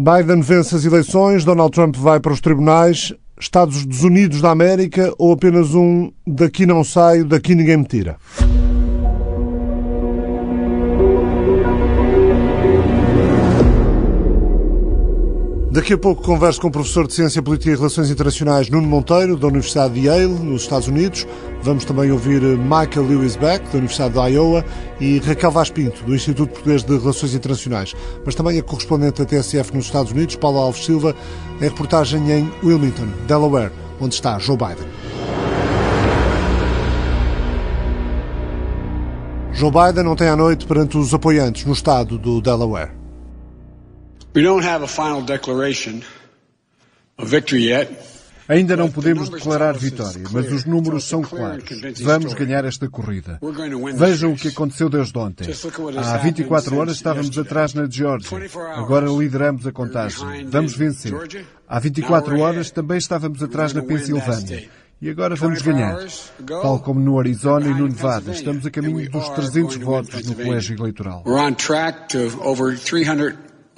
Biden 0.00 0.40
vence 0.40 0.74
as 0.74 0.86
eleições, 0.86 1.44
Donald 1.44 1.72
Trump 1.72 1.94
vai 1.94 2.18
para 2.18 2.32
os 2.32 2.40
tribunais, 2.40 3.12
Estados 3.38 3.84
Unidos 4.02 4.40
da 4.40 4.50
América 4.50 5.12
ou 5.18 5.30
apenas 5.30 5.74
um 5.74 6.10
daqui 6.26 6.64
não 6.64 6.82
saio, 6.82 7.26
daqui 7.26 7.54
ninguém 7.54 7.76
me 7.76 7.84
tira? 7.84 8.16
Daqui 15.72 15.92
a 15.92 15.98
pouco 15.98 16.20
converso 16.20 16.60
com 16.60 16.66
o 16.66 16.70
professor 16.70 17.06
de 17.06 17.14
Ciência 17.14 17.40
Política 17.40 17.70
e 17.70 17.76
Relações 17.76 18.10
Internacionais 18.10 18.68
Nuno 18.68 18.88
Monteiro, 18.88 19.36
da 19.36 19.46
Universidade 19.46 19.94
de 19.94 20.08
Yale, 20.08 20.26
nos 20.26 20.62
Estados 20.62 20.88
Unidos. 20.88 21.24
Vamos 21.62 21.84
também 21.84 22.10
ouvir 22.10 22.42
Michael 22.42 23.06
Lewis 23.06 23.36
Beck, 23.36 23.64
da 23.66 23.78
Universidade 23.78 24.14
de 24.14 24.34
Iowa, 24.34 24.64
e 25.00 25.20
Raquel 25.20 25.52
Vaz 25.52 25.70
Pinto, 25.70 26.02
do 26.02 26.12
Instituto 26.12 26.50
Português 26.50 26.82
de 26.82 26.98
Relações 26.98 27.34
Internacionais. 27.34 27.94
Mas 28.26 28.34
também 28.34 28.58
a 28.58 28.64
correspondente 28.64 29.22
da 29.22 29.24
TSF 29.24 29.72
nos 29.72 29.84
Estados 29.84 30.10
Unidos, 30.10 30.34
Paula 30.34 30.58
Alves 30.58 30.84
Silva, 30.84 31.14
em 31.60 31.64
reportagem 31.64 32.32
em 32.32 32.50
Wilmington, 32.64 33.06
Delaware, 33.28 33.70
onde 34.00 34.16
está 34.16 34.40
Joe 34.40 34.56
Biden. 34.56 34.88
Joe 39.52 39.70
Biden 39.70 40.08
ontem 40.08 40.26
à 40.26 40.34
noite 40.34 40.66
perante 40.66 40.98
os 40.98 41.14
apoiantes 41.14 41.64
no 41.64 41.74
estado 41.74 42.18
do 42.18 42.40
Delaware. 42.40 42.99
Ainda 48.48 48.76
não 48.76 48.90
podemos 48.90 49.28
declarar 49.28 49.76
vitória, 49.76 50.22
mas 50.32 50.50
os 50.52 50.64
números 50.64 51.04
são 51.04 51.22
claros. 51.22 51.64
Vamos 52.00 52.34
ganhar 52.34 52.64
esta 52.64 52.88
corrida. 52.88 53.40
Vejam 53.94 54.32
o 54.32 54.36
que 54.36 54.48
aconteceu 54.48 54.88
desde 54.88 55.16
ontem. 55.18 55.46
Há 55.96 56.16
24 56.16 56.76
horas 56.76 56.96
estávamos 56.96 57.36
atrás 57.38 57.74
na 57.74 57.88
Geórgia. 57.88 58.38
Agora 58.74 59.08
lideramos 59.08 59.66
a 59.66 59.72
contagem. 59.72 60.46
Vamos 60.46 60.76
vencer. 60.76 61.12
Há 61.68 61.78
24 61.80 62.38
horas 62.40 62.70
também 62.70 62.98
estávamos 62.98 63.42
atrás 63.42 63.72
na 63.72 63.82
Pensilvânia. 63.82 64.68
E 65.02 65.08
agora 65.08 65.34
vamos 65.34 65.62
ganhar. 65.62 65.96
Tal 66.46 66.78
como 66.80 67.00
no 67.00 67.18
Arizona 67.18 67.66
e 67.66 67.74
no 67.74 67.88
Nevada, 67.88 68.32
estamos 68.32 68.66
a 68.66 68.70
caminho 68.70 69.08
dos 69.10 69.28
300 69.30 69.76
votos 69.76 70.24
no 70.26 70.34
colégio 70.34 70.76
eleitoral. 70.76 71.22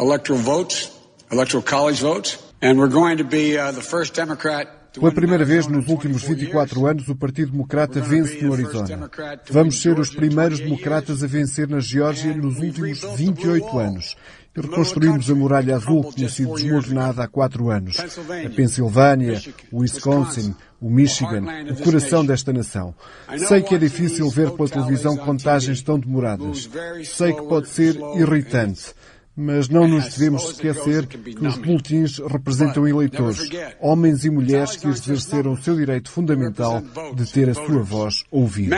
Electoral 0.03 0.43
votes, 0.43 0.91
electoral 1.31 1.63
college 1.63 2.01
votes, 2.01 2.39
and 2.61 2.79
we're 2.79 2.89
going 2.89 3.19
to 3.19 3.25
be 3.25 3.57
uh, 3.57 3.73
the 3.73 3.83
first 3.83 4.15
Democrat 4.15 4.69
Pela 4.93 5.11
primeira 5.11 5.45
vez 5.45 5.67
nos 5.67 5.89
últimos 5.89 6.23
24 6.23 6.87
anos, 6.87 7.09
o 7.09 7.17
Partido 7.17 7.53
Democrata 7.53 7.99
vence 7.99 8.43
no 8.43 8.53
Arizona. 8.53 9.11
Vamos 9.51 9.81
ser 9.81 9.99
os 9.99 10.11
primeiros 10.11 10.61
democratas 10.61 11.25
a 11.25 11.27
vencer 11.27 11.67
na 11.67 11.81
Geórgia 11.81 12.37
nos 12.37 12.59
últimos 12.59 13.01
28 13.17 13.79
anos. 13.79 14.17
E 14.55 14.61
reconstruímos 14.61 15.31
a 15.31 15.35
Muralha 15.35 15.77
Azul, 15.77 16.05
que 16.05 16.17
tinha 16.17 16.29
sido 16.29 16.55
desmoronada 16.55 17.25
há 17.25 17.29
quatro 17.29 17.71
anos. 17.71 17.97
A 17.99 18.51
Pensilvânia, 18.51 19.41
o 19.73 19.79
Wisconsin, 19.79 20.55
o 20.79 20.91
Michigan, 20.91 21.43
o 21.71 21.83
coração 21.83 22.23
desta 22.23 22.53
nação. 22.53 22.95
Sei 23.49 23.63
que 23.63 23.75
é 23.75 23.79
difícil 23.79 24.29
ver 24.29 24.51
pela 24.51 24.69
televisão 24.69 25.17
contagens 25.17 25.81
tão 25.81 25.99
demoradas. 25.99 26.69
Sei 27.05 27.33
que 27.33 27.43
pode 27.43 27.69
ser 27.71 27.97
irritante. 28.15 28.93
Mas 29.35 29.69
não 29.69 29.89
nos 29.89 30.15
devemos 30.15 30.51
esquecer 30.51 31.07
que 31.07 31.47
os 31.47 31.57
boletins 31.57 32.19
representam 32.19 32.87
eleitores, 32.87 33.49
homens 33.81 34.25
e 34.25 34.31
mulheres 34.31 34.77
que 34.77 34.87
exerceram 34.87 35.53
o 35.53 35.63
seu 35.63 35.75
direito 35.75 36.11
fundamental 36.11 36.83
de 37.15 37.33
ter 37.33 37.49
a 37.49 37.55
sua 37.55 37.83
voz 37.83 38.25
ouvida. 38.31 38.77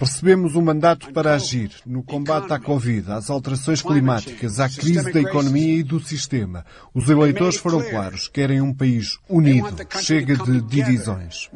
Recebemos 0.00 0.56
um 0.56 0.62
mandato 0.62 1.12
para 1.12 1.34
agir 1.34 1.70
no 1.86 2.02
combate 2.02 2.52
à 2.52 2.58
Covid, 2.58 3.12
às 3.12 3.30
alterações 3.30 3.82
climáticas, 3.82 4.58
à 4.58 4.68
crise 4.68 5.12
da 5.12 5.20
economia 5.20 5.78
e 5.78 5.82
do 5.82 6.00
sistema. 6.00 6.64
Os 6.92 7.08
eleitores 7.08 7.56
foram 7.56 7.82
claros, 7.82 8.26
querem 8.26 8.60
um 8.60 8.74
país 8.74 9.18
unido, 9.28 9.76
chega 10.00 10.36
de 10.36 10.60
divisões. 10.62 11.48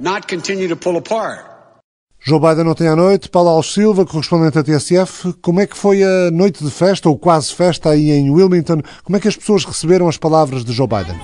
Joe 2.20 2.40
Biden 2.40 2.66
ontem 2.66 2.88
à 2.88 2.96
noite, 2.96 3.28
Paulo 3.28 3.48
Alves 3.48 3.72
Silva, 3.72 4.04
correspondente 4.04 4.54
da 4.54 4.62
TSF, 4.62 5.32
como 5.40 5.60
é 5.60 5.66
que 5.66 5.76
foi 5.76 6.02
a 6.02 6.30
noite 6.32 6.64
de 6.64 6.70
festa, 6.70 7.08
ou 7.08 7.16
quase 7.16 7.54
festa, 7.54 7.90
aí 7.90 8.10
em 8.10 8.28
Wilmington? 8.28 8.82
Como 9.04 9.16
é 9.16 9.20
que 9.20 9.28
as 9.28 9.36
pessoas 9.36 9.64
receberam 9.64 10.08
as 10.08 10.16
palavras 10.16 10.64
de 10.64 10.72
Joe 10.72 10.88
Biden? 10.88 11.18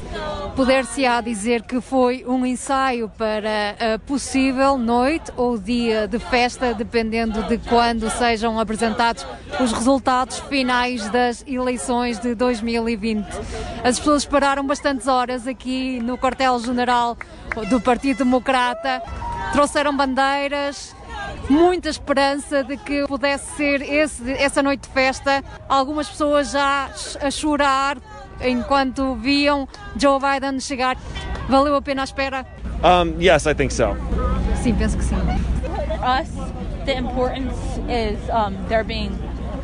Poder-se-á 0.54 1.20
dizer 1.20 1.62
que 1.62 1.80
foi 1.80 2.24
um 2.24 2.46
ensaio 2.46 3.10
para 3.18 3.94
a 3.94 3.98
possível 3.98 4.78
noite 4.78 5.32
ou 5.36 5.58
dia 5.58 6.06
de 6.06 6.20
festa, 6.20 6.72
dependendo 6.72 7.42
de 7.42 7.58
quando 7.58 8.08
sejam 8.08 8.58
apresentados 8.60 9.26
os 9.60 9.72
resultados 9.72 10.38
finais 10.38 11.10
das 11.10 11.44
eleições 11.44 12.20
de 12.20 12.36
2020. 12.36 13.26
As 13.82 13.98
pessoas 13.98 14.22
esperaram 14.22 14.64
bastantes 14.64 15.08
horas 15.08 15.48
aqui 15.48 15.98
no 16.00 16.16
quartel-general 16.16 17.18
do 17.68 17.80
Partido 17.80 18.18
Democrata 18.18 19.02
trouxeram 19.52 19.96
bandeiras, 19.96 20.94
muita 21.48 21.88
esperança 21.88 22.62
de 22.64 22.76
que 22.76 23.06
pudesse 23.06 23.56
ser 23.56 23.82
esse, 23.82 24.32
essa 24.32 24.62
noite 24.62 24.82
de 24.82 24.88
festa. 24.88 25.42
Algumas 25.68 26.08
pessoas 26.08 26.50
já 26.50 26.90
a 27.20 27.30
chorar 27.30 27.98
enquanto 28.40 29.14
viam 29.16 29.68
Joe 29.96 30.18
Biden 30.20 30.60
chegar. 30.60 30.96
Valeu 31.48 31.74
a 31.76 31.82
pena 31.82 32.02
a 32.02 32.04
espera? 32.04 32.46
Um, 32.82 33.20
yes, 33.20 33.46
I 33.46 33.54
think 33.54 33.72
so. 33.72 33.96
Sim, 34.62 34.74
penso 34.74 34.96
que 34.96 35.04
sim. 35.04 35.16
For 35.16 35.98
us, 36.04 36.28
the 36.84 36.96
importance 36.96 37.56
is 37.88 38.18
um, 38.30 38.56
there 38.68 38.84
being 38.84 39.12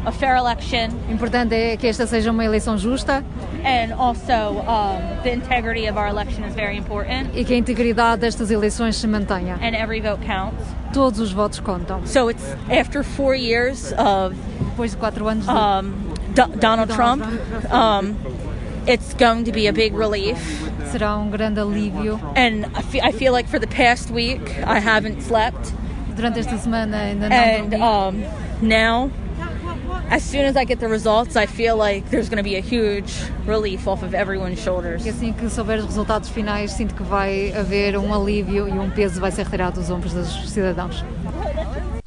a 0.04 0.12
fair 0.12 0.36
election. 0.36 0.88
Importante 1.10 1.54
é 1.54 1.76
que 1.76 1.86
esta 1.86 2.06
seja 2.06 2.30
uma 2.30 2.44
eleição 2.44 2.78
justa. 2.78 3.24
And 3.64 3.94
also 3.94 4.60
um, 4.60 5.22
the 5.22 5.32
integrity 5.32 5.86
of 5.88 5.98
our 5.98 6.08
election 6.08 6.44
is 6.44 6.54
very 6.54 6.76
important. 6.76 7.30
E 7.34 7.44
que 7.44 7.54
a 7.54 7.56
integridade 7.56 8.22
destas 8.22 8.50
eleições 8.50 8.96
se 8.96 9.06
mantenha. 9.06 9.56
And 9.56 9.74
every 9.74 10.00
vote 10.00 10.24
counts. 10.24 10.64
Todos 10.92 11.20
os 11.20 11.32
votos 11.32 11.60
contam. 11.60 12.06
So 12.06 12.30
it's 12.30 12.44
after 12.70 13.04
four 13.04 13.34
years 13.34 13.92
of 13.98 14.34
depois 14.70 14.92
de 14.92 14.96
quatro 14.96 15.28
anos 15.28 15.44
de 15.44 15.50
um, 15.50 16.10
Donald, 16.34 16.60
Donald, 16.60 16.92
Trump. 16.92 17.22
Trump. 17.22 17.72
Um, 17.72 18.16
it's 18.86 19.14
going 19.14 19.44
to 19.44 19.52
be 19.52 19.68
a 19.68 19.72
big 19.72 19.94
relief. 19.94 20.38
Será 20.90 21.16
um 21.18 21.30
grande 21.30 21.60
alívio. 21.60 22.18
And 22.34 22.66
I 22.74 22.82
feel, 22.82 23.04
I 23.04 23.12
feel 23.12 23.32
like 23.32 23.48
for 23.48 23.58
the 23.58 23.66
past 23.66 24.10
week 24.10 24.40
I 24.66 24.80
haven't 24.80 25.22
slept. 25.22 25.72
Durante 26.16 26.40
esta 26.40 26.56
semana 26.56 26.96
ainda 26.96 27.28
não 27.28 27.36
and, 27.36 27.70
dormi. 27.70 27.82
Um, 27.82 28.68
now 28.68 29.10
as 30.10 30.24
soon 30.24 30.44
as 30.44 30.56
I 30.56 30.64
get 30.64 30.80
the 30.80 30.88
results, 30.88 31.36
I 31.36 31.46
feel 31.46 31.76
like 31.76 32.10
there's 32.10 32.28
going 32.28 32.38
to 32.38 32.42
be 32.42 32.56
a 32.56 32.60
huge 32.60 33.14
relief 33.46 33.86
off 33.86 34.02
of 34.02 34.12
everyone's 34.12 34.60
shoulders. 34.60 35.06
E 35.06 35.08
assim 35.08 35.32
que 35.32 35.48
souber 35.48 35.78
os 35.78 35.86
resultados 35.86 36.28
finais, 36.28 36.72
sinto 36.72 36.94
que 36.94 37.02
vai 37.02 37.52
haver 37.52 37.96
um 37.96 38.12
alívio 38.12 38.68
e 38.68 38.72
um 38.72 38.90
peso 38.90 39.20
vai 39.20 39.30
ser 39.30 39.44
retirado 39.44 39.78
dos 39.80 39.88
ombros 39.88 40.12
dos 40.12 40.50
cidadãos. 40.50 41.04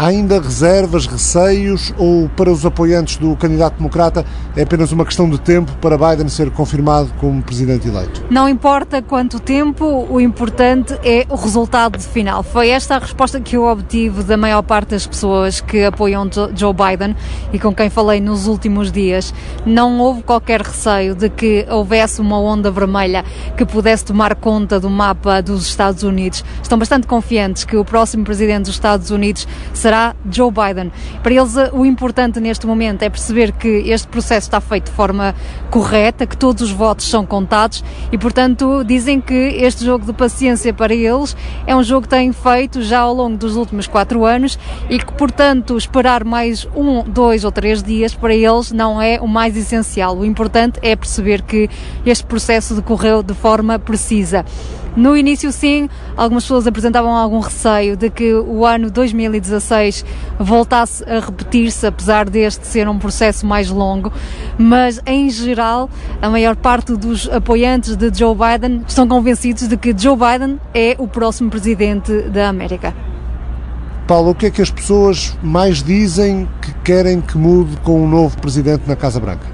Há 0.03 0.07
ainda 0.07 0.37
reservas, 0.41 1.07
receios 1.07 1.93
ou 1.97 2.27
para 2.27 2.51
os 2.51 2.65
apoiantes 2.65 3.15
do 3.15 3.37
candidato 3.37 3.77
democrata 3.77 4.25
é 4.53 4.63
apenas 4.63 4.91
uma 4.91 5.05
questão 5.05 5.29
de 5.29 5.39
tempo 5.39 5.71
para 5.79 5.97
Biden 5.97 6.27
ser 6.27 6.51
confirmado 6.51 7.09
como 7.21 7.41
presidente 7.41 7.87
eleito? 7.87 8.21
Não 8.29 8.49
importa 8.49 9.01
quanto 9.01 9.39
tempo, 9.39 10.05
o 10.09 10.19
importante 10.19 10.93
é 11.05 11.25
o 11.29 11.35
resultado 11.35 11.97
final. 12.01 12.43
Foi 12.43 12.67
esta 12.67 12.97
a 12.97 12.99
resposta 12.99 13.39
que 13.39 13.55
eu 13.55 13.63
obtive 13.63 14.23
da 14.23 14.35
maior 14.35 14.61
parte 14.61 14.89
das 14.89 15.07
pessoas 15.07 15.61
que 15.61 15.85
apoiam 15.85 16.29
Joe 16.53 16.73
Biden 16.73 17.15
e 17.53 17.57
com 17.57 17.73
quem 17.73 17.89
falei 17.89 18.19
nos 18.19 18.45
últimos 18.45 18.91
dias. 18.91 19.33
Não 19.65 20.01
houve 20.01 20.21
qualquer 20.21 20.63
receio 20.63 21.15
de 21.15 21.29
que 21.29 21.65
houvesse 21.69 22.19
uma 22.19 22.37
onda 22.37 22.69
vermelha 22.69 23.23
que 23.55 23.65
pudesse 23.65 24.03
tomar 24.03 24.35
conta 24.35 24.81
do 24.81 24.89
mapa 24.89 25.41
dos 25.41 25.65
Estados 25.65 26.03
Unidos. 26.03 26.43
Estão 26.61 26.77
bastante 26.77 27.07
confiantes 27.07 27.63
que 27.63 27.77
o 27.77 27.85
próximo 27.85 28.25
presidente 28.25 28.65
dos 28.65 28.73
Estados 28.73 29.09
Unidos 29.09 29.47
será 29.73 29.92
Joe 30.29 30.51
Biden. 30.51 30.91
Para 31.21 31.33
eles, 31.33 31.55
o 31.71 31.85
importante 31.85 32.39
neste 32.39 32.65
momento 32.65 33.03
é 33.03 33.09
perceber 33.09 33.51
que 33.51 33.67
este 33.67 34.07
processo 34.07 34.47
está 34.47 34.59
feito 34.59 34.85
de 34.85 34.91
forma 34.91 35.35
correta, 35.69 36.25
que 36.25 36.35
todos 36.35 36.61
os 36.61 36.71
votos 36.71 37.09
são 37.09 37.25
contados 37.25 37.83
e, 38.11 38.17
portanto, 38.17 38.83
dizem 38.83 39.21
que 39.21 39.33
este 39.33 39.85
jogo 39.85 40.05
de 40.05 40.13
paciência 40.13 40.73
para 40.73 40.93
eles 40.93 41.35
é 41.65 41.75
um 41.75 41.83
jogo 41.83 42.03
que 42.03 42.09
têm 42.09 42.31
feito 42.31 42.81
já 42.81 42.99
ao 42.99 43.13
longo 43.13 43.37
dos 43.37 43.55
últimos 43.55 43.87
quatro 43.87 44.25
anos 44.25 44.57
e 44.89 44.99
que, 44.99 45.13
portanto, 45.13 45.77
esperar 45.77 46.23
mais 46.23 46.67
um, 46.75 47.03
dois 47.03 47.43
ou 47.43 47.51
três 47.51 47.81
dias 47.83 48.13
para 48.13 48.33
eles 48.33 48.71
não 48.71 49.01
é 49.01 49.19
o 49.21 49.27
mais 49.27 49.55
essencial. 49.55 50.17
O 50.17 50.25
importante 50.25 50.79
é 50.81 50.95
perceber 50.95 51.41
que 51.41 51.69
este 52.05 52.25
processo 52.25 52.75
decorreu 52.75 53.21
de 53.21 53.33
forma 53.33 53.77
precisa. 53.77 54.45
No 54.95 55.17
início, 55.17 55.51
sim, 55.51 55.89
algumas 56.15 56.43
pessoas 56.43 56.67
apresentavam 56.67 57.11
algum 57.15 57.39
receio 57.39 57.97
de 57.97 58.11
que 58.11 58.31
o 58.33 58.63
ano 58.63 58.91
2016 58.91 60.05
voltasse 60.39 61.03
a 61.09 61.19
repetir-se, 61.19 61.87
apesar 61.87 62.29
deste 62.29 62.67
ser 62.67 62.87
um 62.87 62.99
processo 62.99 63.43
mais 63.43 63.71
longo, 63.71 64.13
mas 64.55 64.99
em 65.07 65.31
geral, 65.31 65.89
a 66.21 66.29
maior 66.29 66.55
parte 66.55 66.95
dos 66.95 67.27
apoiantes 67.27 67.95
de 67.95 68.13
Joe 68.13 68.35
Biden 68.35 68.83
estão 68.87 69.07
convencidos 69.07 69.67
de 69.67 69.77
que 69.77 69.97
Joe 69.97 70.15
Biden 70.15 70.59
é 70.75 70.95
o 70.99 71.07
próximo 71.07 71.49
presidente 71.49 72.29
da 72.29 72.47
América. 72.47 72.93
Paulo, 74.07 74.31
o 74.31 74.35
que 74.35 74.45
é 74.45 74.51
que 74.51 74.61
as 74.61 74.69
pessoas 74.69 75.35
mais 75.41 75.81
dizem 75.81 76.47
que 76.61 76.71
querem 76.83 77.19
que 77.19 77.35
mude 77.35 77.77
com 77.77 78.03
um 78.03 78.07
novo 78.07 78.37
presidente 78.37 78.83
na 78.87 78.95
Casa 78.95 79.19
Branca? 79.19 79.52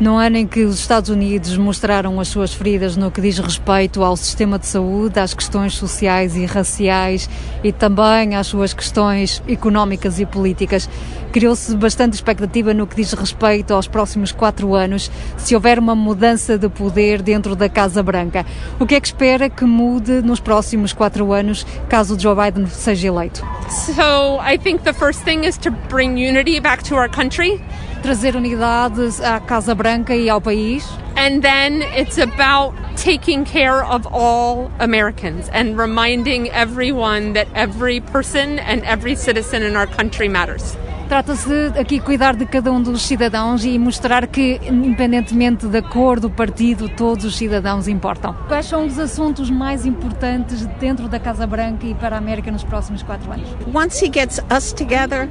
No 0.00 0.16
ano 0.16 0.36
em 0.36 0.46
que 0.46 0.64
os 0.64 0.80
Estados 0.80 1.08
Unidos 1.08 1.56
mostraram 1.56 2.18
as 2.18 2.26
suas 2.26 2.52
feridas 2.52 2.96
no 2.96 3.12
que 3.12 3.20
diz 3.20 3.38
respeito 3.38 4.02
ao 4.02 4.16
sistema 4.16 4.58
de 4.58 4.66
saúde, 4.66 5.20
às 5.20 5.32
questões 5.32 5.74
sociais 5.74 6.34
e 6.34 6.44
raciais 6.44 7.30
e 7.62 7.70
também 7.70 8.34
às 8.34 8.48
suas 8.48 8.74
questões 8.74 9.40
económicas 9.46 10.18
e 10.18 10.26
políticas, 10.26 10.90
criou-se 11.30 11.76
bastante 11.76 12.14
expectativa 12.14 12.74
no 12.74 12.88
que 12.88 12.96
diz 12.96 13.12
respeito 13.12 13.72
aos 13.72 13.86
próximos 13.86 14.32
quatro 14.32 14.74
anos, 14.74 15.08
se 15.36 15.54
houver 15.54 15.78
uma 15.78 15.94
mudança 15.94 16.58
de 16.58 16.68
poder 16.68 17.22
dentro 17.22 17.54
da 17.54 17.68
Casa 17.68 18.02
Branca. 18.02 18.44
O 18.80 18.86
que 18.86 18.96
é 18.96 19.00
que 19.00 19.06
espera 19.06 19.48
que 19.48 19.64
mude 19.64 20.22
nos 20.22 20.40
próximos 20.40 20.92
quatro 20.92 21.32
anos, 21.32 21.64
caso 21.88 22.18
Joe 22.18 22.34
Biden 22.34 22.66
seja 22.66 23.06
eleito? 23.06 23.46
So, 23.68 24.40
I 24.44 24.58
think 24.58 24.82
the 24.82 24.92
first 24.92 25.22
thing 25.22 25.46
is 25.46 25.56
to 25.58 25.70
bring 25.88 26.18
unity 26.18 26.58
back 26.58 26.82
to 26.88 26.96
our 26.96 27.08
country. 27.08 27.62
Trazer 28.04 28.36
unidade 28.36 29.00
à 29.22 29.40
Casa 29.40 29.74
Branca 29.74 30.14
e 30.14 30.28
ao 30.28 30.38
país. 30.38 30.84
And 31.16 31.40
then 31.40 31.80
it's 31.96 32.18
about 32.18 32.74
taking 32.96 33.46
care 33.46 33.82
of 33.82 34.06
all 34.12 34.70
Americans 34.78 35.48
and 35.54 35.78
reminding 35.78 36.50
everyone 36.50 37.32
that 37.32 37.48
every 37.54 38.00
person 38.00 38.58
and 38.58 38.82
every 38.82 39.16
citizen 39.16 39.62
in 39.62 39.74
our 39.74 39.86
country 39.86 40.28
matters. 40.28 40.76
Trata-se 41.08 41.72
aqui 41.78 42.00
cuidar 42.00 42.34
de 42.34 42.46
cada 42.46 42.72
um 42.72 42.82
dos 42.82 43.02
cidadãos 43.02 43.64
e 43.64 43.78
mostrar 43.78 44.26
que, 44.26 44.60
independentemente 44.64 45.66
da 45.66 45.82
cor 45.82 46.18
do 46.18 46.30
partido, 46.30 46.88
todos 46.88 47.24
os 47.24 47.36
cidadãos 47.36 47.86
importam. 47.86 48.34
Quais 48.48 48.66
são 48.66 48.86
os 48.86 48.98
assuntos 48.98 49.50
mais 49.50 49.84
importantes 49.84 50.66
dentro 50.80 51.06
da 51.08 51.20
Casa 51.20 51.46
Branca 51.46 51.86
e 51.86 51.94
para 51.94 52.16
a 52.16 52.18
América 52.18 52.50
nos 52.50 52.64
próximos 52.64 53.02
quatro 53.02 53.30
anos? 53.30 53.48
Once 53.72 54.04
he 54.04 54.10
gets 54.12 54.40
us 54.50 54.72
together, 54.72 55.28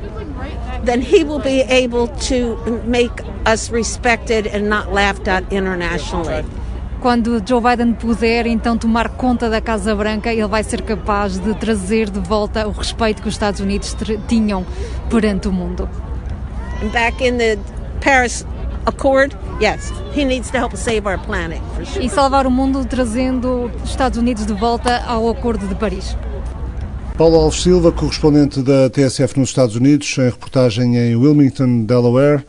then 0.86 1.02
he 1.02 1.24
will 1.24 1.42
be 1.42 1.62
able 1.62 2.08
to 2.08 2.58
make 2.88 3.24
us 3.52 3.72
respected 3.72 4.48
and 4.48 4.70
not 4.70 4.94
laughed 4.94 5.28
at 5.28 5.44
internationally 5.52 6.46
quando 7.04 7.44
Joe 7.46 7.62
Biden 7.62 7.92
puder 7.92 8.48
então 8.48 8.78
tomar 8.78 9.10
conta 9.10 9.50
da 9.50 9.60
Casa 9.60 9.94
Branca, 9.94 10.32
ele 10.32 10.48
vai 10.48 10.64
ser 10.64 10.82
capaz 10.84 11.38
de 11.38 11.54
trazer 11.56 12.10
de 12.10 12.22
volta 12.22 12.66
o 12.66 12.72
respeito 12.72 13.22
que 13.22 13.28
os 13.28 13.34
Estados 13.34 13.60
Unidos 13.60 13.94
tinham 14.26 14.66
perante 15.10 15.50
o 15.50 15.52
mundo. 15.52 15.90
Back 16.94 17.22
in 17.22 17.38
the 17.38 17.60
Paris 18.00 18.46
Accord, 18.86 19.36
yes, 19.62 19.92
he 20.16 20.24
needs 20.24 20.50
to 20.52 20.58
help 20.58 20.78
save 20.78 21.06
our 21.06 21.20
planet. 21.20 21.62
Sure. 21.84 22.06
E 22.06 22.10
salvar 22.10 22.48
o 22.48 22.52
mundo 22.52 22.86
trazendo 22.86 23.70
os 23.84 23.90
Estados 23.90 24.18
Unidos 24.18 24.46
de 24.46 24.54
volta 24.54 25.04
ao 25.06 25.30
Acordo 25.30 25.68
de 25.68 25.76
Paris. 25.76 26.16
Paulo 27.18 27.36
Alves 27.36 27.62
Silva, 27.62 27.92
correspondente 27.92 28.62
da 28.62 28.90
TSF 28.90 29.38
nos 29.38 29.50
Estados 29.50 29.76
Unidos, 29.76 30.18
em 30.18 30.24
reportagem 30.24 30.96
em 30.96 31.18
Wilmington, 31.18 31.84
Delaware. 31.84 32.46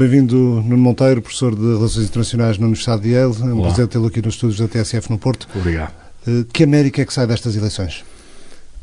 Bem-vindo, 0.00 0.34
Nuno 0.34 0.78
Monteiro, 0.78 1.20
professor 1.20 1.54
de 1.54 1.60
Relações 1.60 2.06
Internacionais 2.06 2.56
na 2.56 2.64
Universidade 2.64 3.02
de 3.02 3.10
Yale. 3.10 3.34
É 3.38 3.44
um 3.52 3.60
prazer 3.60 3.86
tê-lo 3.86 4.06
aqui 4.06 4.22
nos 4.22 4.32
estúdios 4.32 4.58
da 4.58 4.66
TSF 4.66 5.10
no 5.10 5.18
Porto. 5.18 5.46
Obrigado. 5.54 5.92
Eh, 6.26 6.46
que 6.50 6.64
América 6.64 7.02
é 7.02 7.04
que 7.04 7.12
sai 7.12 7.26
destas 7.26 7.54
eleições? 7.54 8.02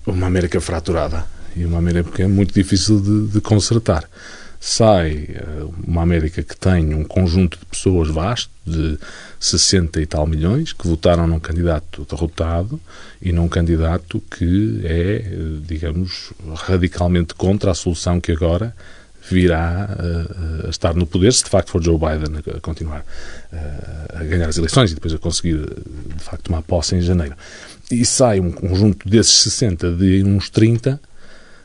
Uma 0.06 0.28
América 0.28 0.62
fraturada 0.62 1.26
e 1.56 1.66
uma 1.66 1.80
América 1.80 2.12
que 2.12 2.22
é 2.22 2.28
muito 2.28 2.54
difícil 2.54 3.02
de, 3.02 3.30
de 3.30 3.42
consertar. 3.42 4.08
Sai 4.60 5.30
eh, 5.30 5.66
uma 5.88 6.04
América 6.04 6.44
que 6.44 6.56
tem 6.56 6.94
um 6.94 7.04
conjunto 7.04 7.58
de 7.58 7.66
pessoas 7.66 8.10
vasto, 8.10 8.52
de 8.64 9.00
60 9.40 10.00
e 10.00 10.06
tal 10.06 10.28
milhões, 10.28 10.72
que 10.72 10.88
votaram 10.88 11.26
num 11.26 11.40
candidato 11.40 12.06
derrotado 12.08 12.80
e 13.20 13.32
num 13.32 13.48
candidato 13.48 14.22
que 14.38 14.82
é, 14.84 15.16
eh, 15.16 15.60
digamos, 15.66 16.32
radicalmente 16.54 17.34
contra 17.34 17.72
a 17.72 17.74
solução 17.74 18.22
que 18.22 18.32
agora 18.32 18.76
virá 19.30 19.90
a, 19.90 20.68
a 20.68 20.70
estar 20.70 20.94
no 20.94 21.06
poder, 21.06 21.34
se 21.34 21.44
de 21.44 21.50
facto 21.50 21.72
for 21.72 21.84
Joe 21.84 21.98
Biden 21.98 22.38
a, 22.38 22.58
a 22.58 22.60
continuar 22.60 23.06
a, 23.52 24.20
a 24.20 24.24
ganhar 24.24 24.50
as 24.50 24.58
eleições 24.58 24.92
e 24.92 24.96
depois 24.96 25.14
a 25.14 25.18
conseguir, 25.18 25.58
de 25.58 26.24
facto, 26.24 26.44
tomar 26.44 26.62
posse 26.62 26.96
em 26.96 27.02
janeiro. 27.02 27.36
E 27.92 28.06
sai 28.06 28.40
um 28.40 28.52
conjunto 28.52 29.08
desses 29.08 29.34
60 29.42 29.92
de 29.92 30.24
uns 30.24 30.50
30 30.50 31.00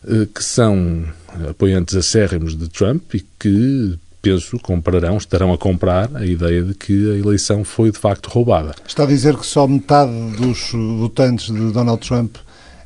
eh, 0.07 0.27
que 0.33 0.43
são 0.43 1.05
apoiantes 1.49 1.95
acérrimos 1.95 2.57
de 2.57 2.69
Trump 2.69 3.15
e 3.15 3.25
que 3.39 3.99
penso, 4.21 4.59
comprarão, 4.61 5.17
estarão 5.17 5.53
a 5.53 5.59
comprar 5.59 6.09
a 6.15 6.25
ideia 6.25 6.63
de 6.63 6.75
que 6.75 7.11
a 7.13 7.19
eleição 7.19 7.65
foi 7.65 7.91
de 7.91 7.99
facto 7.99 8.29
roubada. 8.29 8.75
Está 8.87 9.03
a 9.03 9.07
dizer 9.07 9.37
que 9.37 9.45
só 9.45 9.67
metade 9.67 10.13
dos 10.37 10.71
votantes 10.73 11.47
de 11.53 11.73
Donald 11.73 12.07
Trump 12.07 12.37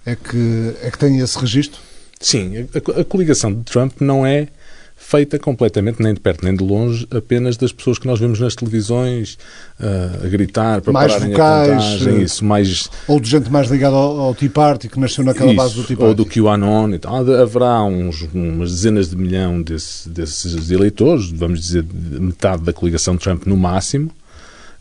é 0.04 0.16
que, 0.16 0.74
é 0.82 0.90
que 0.90 0.98
tem 0.98 1.18
esse 1.20 1.38
registro? 1.38 1.80
Sim, 2.18 2.66
a, 2.74 3.00
a, 3.00 3.04
coligação 3.04 3.52
de 3.52 3.62
Trump 3.64 4.00
não 4.00 4.24
é 4.24 4.48
feita 4.96 5.38
completamente, 5.38 6.02
nem 6.02 6.14
de 6.14 6.20
perto 6.20 6.44
nem 6.44 6.56
de 6.56 6.64
longe, 6.64 7.06
apenas 7.10 7.56
das 7.56 7.70
pessoas 7.70 7.98
que 7.98 8.06
nós 8.06 8.18
vemos 8.18 8.40
nas 8.40 8.56
televisões 8.56 9.38
uh, 9.78 10.24
a 10.24 10.28
gritar, 10.28 10.80
para 10.80 10.92
mais 10.92 11.12
pararem 11.12 11.32
vocais, 11.32 11.70
a 11.70 11.74
contagem, 11.74 12.22
isso, 12.22 12.44
mais... 12.44 12.90
Ou 13.06 13.20
de 13.20 13.30
gente 13.30 13.50
mais 13.50 13.70
ligada 13.70 13.94
ao, 13.94 14.18
ao 14.18 14.34
Tea 14.34 14.50
Party, 14.50 14.88
que 14.88 14.98
nasceu 14.98 15.22
naquela 15.22 15.52
isso, 15.52 15.56
base 15.56 15.74
do 15.74 15.84
Tea 15.84 15.96
Party. 15.96 16.08
Ou 16.08 16.14
do 16.14 16.26
QAnon 16.26 16.90
e 16.90 16.98
tal. 16.98 17.16
Haverá 17.16 17.84
uns, 17.84 18.22
umas 18.34 18.70
dezenas 18.72 19.10
de 19.10 19.16
milhão 19.16 19.62
desse, 19.62 20.08
desses 20.08 20.70
eleitores, 20.70 21.30
vamos 21.30 21.60
dizer, 21.60 21.84
metade 21.92 22.64
da 22.64 22.72
coligação 22.72 23.16
Trump 23.16 23.46
no 23.46 23.56
máximo, 23.56 24.10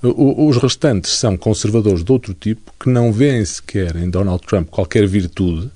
os 0.01 0.57
restantes 0.57 1.11
são 1.11 1.35
conservadores 1.35 2.03
de 2.03 2.11
outro 2.11 2.33
tipo 2.33 2.71
que 2.79 2.89
não 2.89 3.11
veem 3.11 3.43
sequer 3.43 3.95
em 3.95 4.09
Donald 4.09 4.45
Trump 4.45 4.69
qualquer 4.69 5.07
virtude 5.07 5.69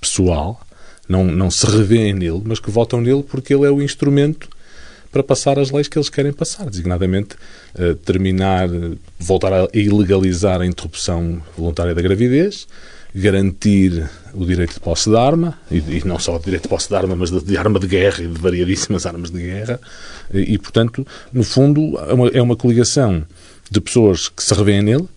pessoal 0.00 0.60
não, 1.08 1.24
não 1.24 1.50
se 1.50 1.66
revêem 1.66 2.14
nele, 2.14 2.42
mas 2.44 2.58
que 2.58 2.70
votam 2.70 3.00
nele 3.00 3.22
porque 3.22 3.54
ele 3.54 3.66
é 3.66 3.70
o 3.70 3.82
instrumento 3.82 4.48
para 5.10 5.22
passar 5.22 5.58
as 5.58 5.70
leis 5.70 5.88
que 5.88 5.96
eles 5.96 6.10
querem 6.10 6.32
passar, 6.32 6.68
designadamente 6.68 7.36
uh, 7.78 7.94
terminar, 7.94 8.68
voltar 9.18 9.52
a 9.52 9.68
ilegalizar 9.72 10.60
a 10.60 10.66
interrupção 10.66 11.40
voluntária 11.56 11.94
da 11.94 12.02
gravidez, 12.02 12.66
garantir 13.14 14.06
o 14.34 14.44
direito 14.44 14.74
de 14.74 14.80
posse 14.80 15.08
de 15.08 15.16
arma, 15.16 15.58
e, 15.70 15.78
e, 15.78 16.02
não 16.04 16.18
só 16.18 16.36
o 16.36 16.38
direito 16.38 16.64
de 16.64 16.68
posse 16.68 16.88
de 16.88 16.96
arma, 16.96 17.16
mas 17.16 17.30
de, 17.30 17.42
de, 17.42 17.56
arma 17.56 17.80
de 17.80 17.86
guerra 17.86 18.22
e 18.22 18.26
de 18.26 18.38
variadíssimas 18.38 19.06
armas 19.06 19.30
de 19.30 19.40
guerra, 19.40 19.80
e, 20.34 20.54
e 20.54 20.58
portanto, 20.58 21.06
no 21.32 21.42
fundo, 21.42 21.98
é 21.98 22.12
uma, 22.12 22.28
é 22.28 22.42
uma 22.42 22.56
coligação 22.56 23.24
de 23.70 23.80
pessoas 23.80 24.28
que 24.28 24.42
se 24.42 24.52
revêem 24.52 24.82
nele, 24.82 25.08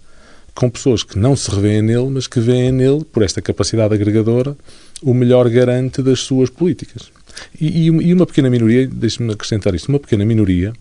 com 0.56 0.70
pessoas 0.70 1.04
que 1.04 1.20
não 1.20 1.36
se 1.36 1.52
revêem 1.52 1.82
nele, 1.82 2.10
mas 2.10 2.26
que 2.26 2.40
veem 2.40 2.72
nele, 2.72 3.04
por 3.04 3.22
esta 3.22 3.42
capacidade 3.42 3.94
agregadora, 3.94 4.56
o 5.02 5.14
melhor 5.14 5.50
garante 5.50 6.02
das 6.02 6.22
suas 6.22 6.50
políticas. 6.50 7.12
E, 7.60 7.88
e 7.88 8.14
uma 8.14 8.26
pequena 8.26 8.50
minoria, 8.50 8.88
deixe-me 8.88 9.32
acrescentar 9.34 9.74
isto, 9.74 9.90
uma 9.90 10.00
pequena 10.00 10.26
minoria, 10.26 10.74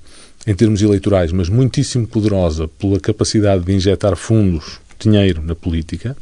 em 0.46 0.54
termos 0.54 0.80
eleitorais, 0.82 1.32
mas 1.32 1.48
muitíssimo 1.48 2.06
poderosa 2.06 2.66
pela 2.66 2.98
capacidade 2.98 3.64
de 3.64 3.72
injetar 3.72 4.16
fundos, 4.16 4.80
dinheiro 4.98 5.42
na 5.42 5.54
política, 5.54 6.16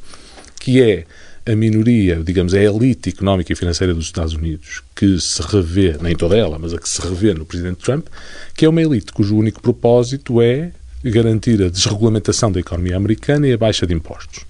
que 0.59 0.83
é 0.83 1.05
a 1.47 1.55
minoria, 1.55 2.21
digamos, 2.25 2.55
a 2.55 2.61
elite 2.61 3.11
económica 3.11 3.53
e 3.53 3.57
financeira 3.57 3.95
dos 3.95 4.07
Estados 4.07 4.35
Unidos, 4.35 4.83
que 4.97 5.19
se 5.21 5.41
revê, 5.43 5.97
nem 6.01 6.17
toda 6.17 6.37
ela, 6.37 6.59
mas 6.59 6.75
a 6.75 6.79
que 6.79 6.89
se 6.89 7.01
revê 7.01 7.33
no 7.35 7.47
Presidente 7.47 7.77
Trump, 7.77 8.07
que 8.55 8.65
é 8.65 8.69
uma 8.69 8.83
elite 8.83 9.13
cujo 9.13 9.37
único 9.37 9.63
propósito 9.63 10.43
é 10.43 10.73
garantir 11.05 11.63
a 11.63 11.69
desregulamentação 11.69 12.51
da 12.51 12.59
economia 12.59 12.97
americana 12.97 13.47
e 13.47 13.53
a 13.53 13.59
baixa 13.59 13.87
de 13.87 13.95
impostos. 13.95 14.45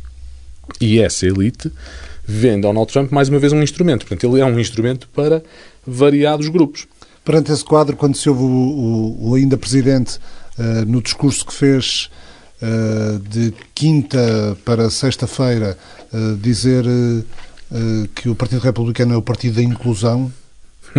E 0.80 0.98
essa 0.98 1.26
elite 1.26 1.70
vê 2.26 2.56
Donald 2.56 2.92
Trump 2.92 3.12
mais 3.12 3.28
uma 3.28 3.38
vez 3.38 3.52
um 3.52 3.62
instrumento. 3.62 4.06
Portanto, 4.06 4.25
ele 4.26 4.40
é 4.40 4.45
um 4.45 4.59
instrumento 4.59 5.09
para 5.14 5.42
variados 5.87 6.49
grupos. 6.49 6.87
Perante 7.25 7.52
esse 7.52 7.64
quadro, 7.64 7.97
quando 7.97 8.16
se 8.16 8.28
ouve 8.28 8.42
o, 8.42 8.47
o, 8.47 9.30
o 9.30 9.35
ainda 9.35 9.56
presidente 9.56 10.18
uh, 10.59 10.85
no 10.87 11.00
discurso 11.00 11.47
que 11.47 11.54
fez 11.54 12.11
uh, 12.62 13.18
de 13.21 13.54
quinta 13.75 14.56
para 14.64 14.90
sexta-feira 14.90 15.78
uh, 16.12 16.37
dizer 16.37 16.85
que 18.14 18.28
o 18.28 18.35
Partido 18.37 18.61
Republicano 18.61 19.12
é 19.12 19.16
o 19.16 19.23
partido 19.23 19.56
da 19.56 19.62
inclusão, 19.62 20.33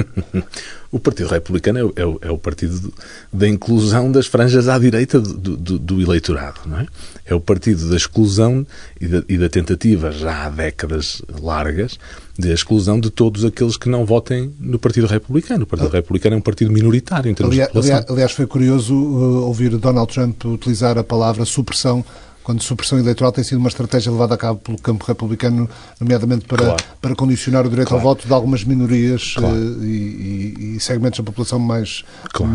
o 0.92 1.00
Partido 1.00 1.30
Republicano 1.30 1.80
é 1.80 1.84
o, 1.84 1.94
é, 1.96 2.06
o, 2.06 2.20
é 2.24 2.32
o, 2.32 2.38
partido 2.38 2.94
da 3.32 3.48
inclusão 3.48 4.12
das 4.12 4.28
franjas 4.28 4.68
à 4.68 4.78
direita 4.78 5.20
do, 5.20 5.58
do, 5.58 5.80
do 5.80 6.02
eleitorado, 6.02 6.62
não 6.66 6.80
é? 6.80 6.88
É 7.26 7.36
o 7.36 7.42
partido 7.42 7.90
da 7.90 7.96
exclusão 7.96 8.66
e 9.00 9.08
da, 9.08 9.24
e 9.28 9.38
da, 9.38 9.50
tentativa, 9.50 10.12
já 10.12 10.46
há 10.46 10.50
décadas 10.50 11.22
largas, 11.42 12.00
de 12.38 12.52
exclusão 12.52 13.00
de 13.00 13.10
todos 13.10 13.44
aqueles 13.44 13.76
que 13.76 13.90
não 13.90 14.06
votem 14.06 14.54
no 14.60 14.80
Partido 14.80 15.08
Republicano. 15.08 15.64
O 15.64 15.68
Partido 15.68 15.92
Republicano 15.92 16.36
é 16.36 16.38
um 16.38 16.42
partido 16.42 16.72
minoritário 16.72 17.30
em 17.30 17.34
termos 17.34 17.54
aliás, 17.54 17.70
de 17.70 17.74
população. 17.74 18.14
Aliás, 18.14 18.32
foi 18.32 18.48
curioso 18.48 18.94
uh, 18.94 19.46
ouvir 19.46 19.76
Donald 19.78 20.14
Trump 20.14 20.46
utilizar 20.46 20.98
a 20.98 21.04
palavra 21.04 21.44
supressão 21.46 22.06
quando 22.48 22.64
supressão 22.64 22.98
eleitoral 22.98 23.30
tem 23.34 23.44
sido 23.44 23.58
uma 23.58 23.68
estratégia 23.68 24.10
levada 24.10 24.36
a 24.36 24.38
cabo 24.38 24.58
pelo 24.58 24.78
campo 24.78 25.04
republicano, 25.04 25.70
nomeadamente 26.00 26.46
para, 26.46 26.64
claro. 26.64 26.84
para 27.02 27.14
condicionar 27.14 27.68
o 27.68 27.70
direito 27.70 27.90
claro. 27.90 28.02
ao 28.02 28.10
voto 28.10 28.26
de 28.26 28.34
algumas 28.34 28.64
minorias 28.64 29.34
claro. 29.34 29.54
uh, 29.54 29.84
e, 29.84 30.76
e, 30.78 30.80
segmentos 30.80 31.20
da 31.20 31.26
população 31.26 31.60
mais 31.60 32.06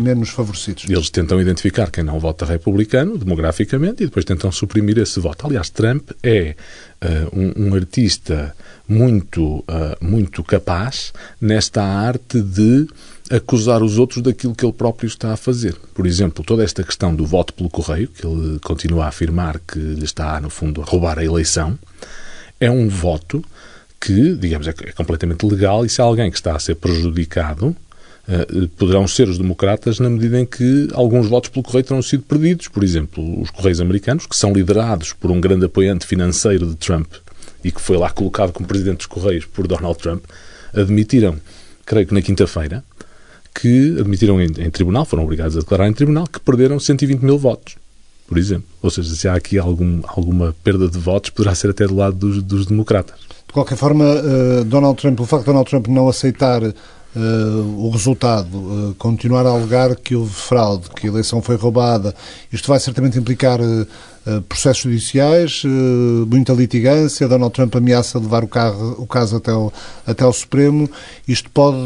menos 0.01 0.29
favorecidos. 0.29 0.85
Eles 0.89 1.11
tentam 1.11 1.39
identificar 1.39 1.91
quem 1.91 2.03
não 2.03 2.19
vota 2.19 2.43
republicano, 2.43 3.19
demograficamente, 3.19 4.01
e 4.01 4.07
depois 4.07 4.25
tentam 4.25 4.51
suprimir 4.51 4.97
esse 4.97 5.19
voto. 5.19 5.45
Aliás, 5.45 5.69
Trump 5.69 6.09
é 6.23 6.55
uh, 6.99 7.39
um, 7.39 7.67
um, 7.67 7.75
artista 7.75 8.55
muito, 8.89 9.59
uh, 9.59 9.63
muito 10.01 10.43
capaz 10.43 11.13
nesta 11.39 11.83
arte 11.83 12.41
de 12.41 12.87
acusar 13.29 13.81
os 13.81 13.97
outros 13.97 14.21
daquilo 14.21 14.55
que 14.55 14.65
ele 14.65 14.73
próprio 14.73 15.07
está 15.07 15.33
a 15.33 15.37
fazer. 15.37 15.75
Por 15.93 16.05
exemplo, 16.05 16.43
toda 16.43 16.63
esta 16.63 16.83
questão 16.83 17.15
do 17.15 17.25
voto 17.25 17.53
pelo 17.53 17.69
correio, 17.69 18.07
que 18.07 18.25
ele 18.25 18.59
continua 18.59 19.05
a 19.05 19.07
afirmar 19.07 19.59
que 19.59 19.79
lhe 19.79 20.05
está, 20.05 20.39
no 20.41 20.49
fundo, 20.49 20.81
a 20.81 20.85
roubar 20.85 21.19
a 21.19 21.23
eleição, 21.23 21.77
é 22.59 22.69
um 22.69 22.87
voto 22.87 23.43
que, 23.99 24.35
digamos, 24.35 24.67
é, 24.67 24.73
é 24.83 24.91
completamente 24.91 25.45
legal 25.45 25.85
e 25.85 25.89
se 25.89 26.01
há 26.01 26.03
alguém 26.03 26.29
que 26.29 26.37
está 26.37 26.55
a 26.55 26.59
ser 26.59 26.75
prejudicado, 26.75 27.75
Uh, 28.25 28.69
poderão 28.69 29.05
ser 29.05 29.27
os 29.27 29.37
democratas 29.37 29.99
na 29.99 30.09
medida 30.09 30.39
em 30.39 30.45
que 30.45 30.87
alguns 30.93 31.27
votos 31.27 31.49
pelo 31.49 31.61
correio 31.61 31.83
terão 31.83 32.01
sido 32.01 32.23
perdidos. 32.23 32.69
Por 32.69 32.81
exemplo, 32.81 33.41
os 33.41 33.49
Correios 33.49 33.81
americanos, 33.81 34.25
que 34.25 34.33
são 34.33 34.53
liderados 34.53 35.11
por 35.11 35.29
um 35.29 35.41
grande 35.41 35.65
apoiante 35.65 36.07
financeiro 36.07 36.67
de 36.67 36.75
Trump 36.77 37.11
e 37.65 37.69
que 37.69 37.81
foi 37.81 37.97
lá 37.97 38.09
colocado 38.09 38.53
como 38.53 38.65
presidente 38.65 38.99
dos 38.99 39.07
Correios 39.07 39.43
por 39.43 39.67
Donald 39.67 39.97
Trump, 39.97 40.23
admitiram, 40.73 41.35
creio 41.85 42.07
que 42.07 42.13
na 42.13 42.21
quinta-feira, 42.21 42.81
que 43.53 43.97
admitiram 43.99 44.41
em, 44.41 44.45
em, 44.45 44.69
tribunal, 44.69 45.05
foram 45.05 45.23
obrigados 45.23 45.55
a 45.55 45.59
declarar 45.59 45.87
em 45.87 45.93
tribunal, 45.93 46.25
que 46.25 46.39
perderam 46.39 46.79
120 46.79 47.21
mil 47.21 47.37
votos, 47.37 47.75
por 48.27 48.37
exemplo. 48.37 48.65
Ou 48.81 48.89
seja, 48.89 49.15
se 49.15 49.27
há 49.27 49.35
aqui 49.35 49.57
algum, 49.57 50.01
alguma 50.07 50.55
perda 50.63 50.87
de 50.87 50.97
votos, 50.97 51.29
poderá 51.29 51.53
ser 51.53 51.69
até 51.69 51.85
do 51.85 51.95
lado 51.95 52.15
dos, 52.15 52.41
dos 52.41 52.65
democratas. 52.65 53.19
De 53.47 53.53
qualquer 53.53 53.77
forma, 53.77 54.05
uh, 54.05 54.63
Donald 54.63 54.99
Trump, 54.99 55.19
o 55.19 55.25
facto 55.25 55.43
de 55.43 55.47
Donald 55.51 55.69
Trump 55.69 55.87
não 55.87 56.09
aceitar 56.09 56.63
uh, 56.63 56.73
o 57.77 57.91
resultado, 57.91 58.57
uh, 58.57 58.95
continuar 58.97 59.45
a 59.45 59.49
alegar 59.49 59.95
que 59.95 60.15
houve 60.15 60.33
fraude, 60.33 60.89
que 60.89 61.05
a 61.05 61.11
eleição 61.11 61.39
foi 61.39 61.55
roubada, 61.55 62.15
isto 62.51 62.67
vai 62.67 62.79
certamente 62.79 63.17
implicar 63.19 63.59
processos 64.47 64.83
judiciais, 64.83 65.63
muita 66.27 66.53
litigância. 66.53 67.27
Donald 67.27 67.53
Trump 67.53 67.75
ameaça 67.75 68.17
levar 68.17 68.41
o, 68.41 68.47
carro, 68.47 68.95
o 68.97 69.05
caso 69.05 69.35
até 69.35 69.53
o, 69.53 69.69
até 70.07 70.25
o 70.25 70.31
Supremo. 70.31 70.89
Isto 71.27 71.51
pode 71.51 71.77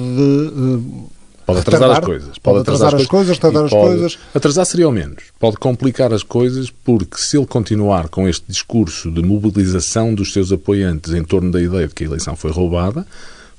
Pode 1.47 1.61
atrasar 1.61 1.91
as 1.91 1.99
coisas. 1.99 2.37
Pode, 2.37 2.59
atrasar, 2.59 2.87
atrasar 2.87 3.01
as 3.01 3.07
coisas, 3.07 3.39
tardar 3.39 3.63
as 3.63 3.71
coisas. 3.71 4.19
Atrasar 4.35 4.65
seria 4.65 4.85
ao 4.85 4.91
menos. 4.91 5.23
Pode 5.39 5.55
complicar 5.55 6.11
as 6.11 6.21
coisas 6.21 6.69
porque 6.69 7.17
se 7.17 7.37
ele 7.37 7.45
continuar 7.45 8.09
com 8.09 8.27
este 8.27 8.43
discurso 8.49 9.09
de 9.09 9.23
mobilização 9.23 10.13
dos 10.13 10.33
seus 10.33 10.51
apoiantes 10.51 11.13
em 11.13 11.23
torno 11.23 11.49
da 11.49 11.61
ideia 11.61 11.87
de 11.87 11.93
que 11.93 12.03
a 12.03 12.07
eleição 12.07 12.35
foi 12.35 12.51
roubada, 12.51 13.07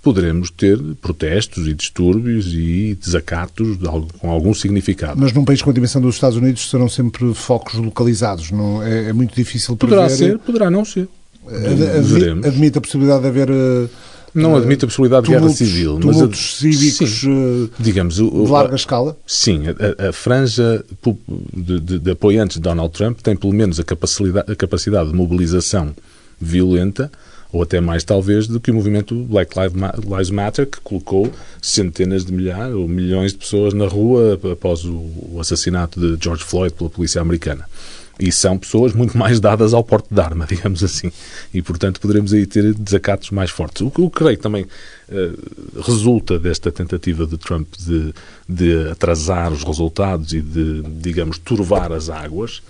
poderemos 0.02 0.50
ter 0.50 0.78
protestos 1.00 1.66
e 1.66 1.72
distúrbios 1.72 2.52
e 2.52 2.94
desacatos 2.94 3.78
de 3.78 3.88
algo, 3.88 4.08
com 4.18 4.30
algum 4.30 4.52
significado. 4.52 5.18
Mas 5.18 5.32
num 5.32 5.46
país 5.46 5.62
com 5.62 5.70
a 5.70 5.72
dimensão 5.72 6.02
dos 6.02 6.16
Estados 6.16 6.36
Unidos 6.36 6.68
serão 6.68 6.90
sempre 6.90 7.32
focos 7.32 7.76
localizados, 7.76 8.50
não 8.50 8.82
é, 8.82 9.08
é 9.08 9.12
muito 9.14 9.34
difícil 9.34 9.78
prever. 9.78 9.96
Poderá 9.96 10.14
ser, 10.14 10.38
poderá 10.38 10.70
não 10.70 10.84
ser. 10.84 11.08
Admite, 11.46 12.46
admite 12.46 12.76
a 12.76 12.80
possibilidade 12.82 13.22
de 13.22 13.28
haver 13.28 13.50
uh, 13.50 13.88
não 14.34 14.56
admite 14.56 14.84
a 14.84 14.88
possibilidade 14.88 15.26
de 15.26 15.32
guerra 15.32 15.48
civil. 15.48 15.98
Mas 16.02 16.20
a, 16.20 16.32
cívicos 16.32 17.20
sim, 17.20 17.64
eh, 17.64 17.68
digamos, 17.78 18.18
o, 18.20 18.44
de 18.44 18.50
larga 18.50 18.74
a, 18.74 18.76
escala? 18.76 19.16
Sim, 19.26 19.64
a, 19.68 20.08
a 20.08 20.12
franja 20.12 20.84
de, 21.52 21.80
de, 21.80 21.98
de, 21.98 22.10
apoiantes 22.10 22.56
de 22.56 22.62
Donald 22.62 22.92
Trump 22.92 23.20
tem 23.20 23.36
pelo 23.36 23.52
menos 23.52 23.80
a 23.80 23.84
capacidade, 23.84 24.50
a 24.50 24.54
capacidade 24.54 25.10
de 25.10 25.14
mobilização 25.16 25.94
violenta 26.40 27.10
ou 27.52 27.62
até 27.62 27.80
mais 27.80 28.04
talvez 28.04 28.46
do 28.46 28.60
que 28.60 28.70
o 28.70 28.74
movimento 28.74 29.14
Black 29.14 29.54
Lives 29.58 30.30
Matter 30.30 30.66
que 30.66 30.80
colocou 30.80 31.32
centenas 31.62 32.24
de 32.24 32.32
milhares 32.32 32.74
ou 32.74 32.86
milhões 32.86 33.32
de 33.32 33.38
pessoas 33.38 33.72
na 33.72 33.86
rua 33.86 34.38
após 34.52 34.84
o 34.84 35.38
assassinato 35.40 35.98
de 35.98 36.22
George 36.22 36.44
Floyd 36.44 36.74
pela 36.74 36.90
polícia 36.90 37.20
americana. 37.20 37.64
E 38.18 38.32
são 38.32 38.58
pessoas 38.58 38.92
muito 38.92 39.16
mais 39.18 39.40
dadas 39.40 39.72
ao 39.72 39.84
porte 39.84 40.12
de 40.12 40.20
arma, 40.20 40.46
digamos 40.48 40.82
assim. 40.82 41.12
E, 41.52 41.62
portanto, 41.62 42.00
poderemos 42.00 42.32
aí 42.32 42.46
ter 42.46 42.74
desacatos 42.74 43.30
mais 43.30 43.50
fortes. 43.50 43.82
O 43.82 43.90
que 43.90 44.00
eu 44.00 44.10
creio 44.10 44.38
também 44.38 44.64
uh, 44.64 45.80
resulta 45.82 46.38
desta 46.38 46.72
tentativa 46.72 47.26
de 47.26 47.38
Trump 47.38 47.68
de, 47.78 48.12
de 48.48 48.88
atrasar 48.90 49.52
os 49.52 49.62
resultados 49.62 50.32
e 50.32 50.40
de, 50.40 50.82
digamos, 51.00 51.38
turvar 51.38 51.92
as 51.92 52.08
águas 52.08 52.62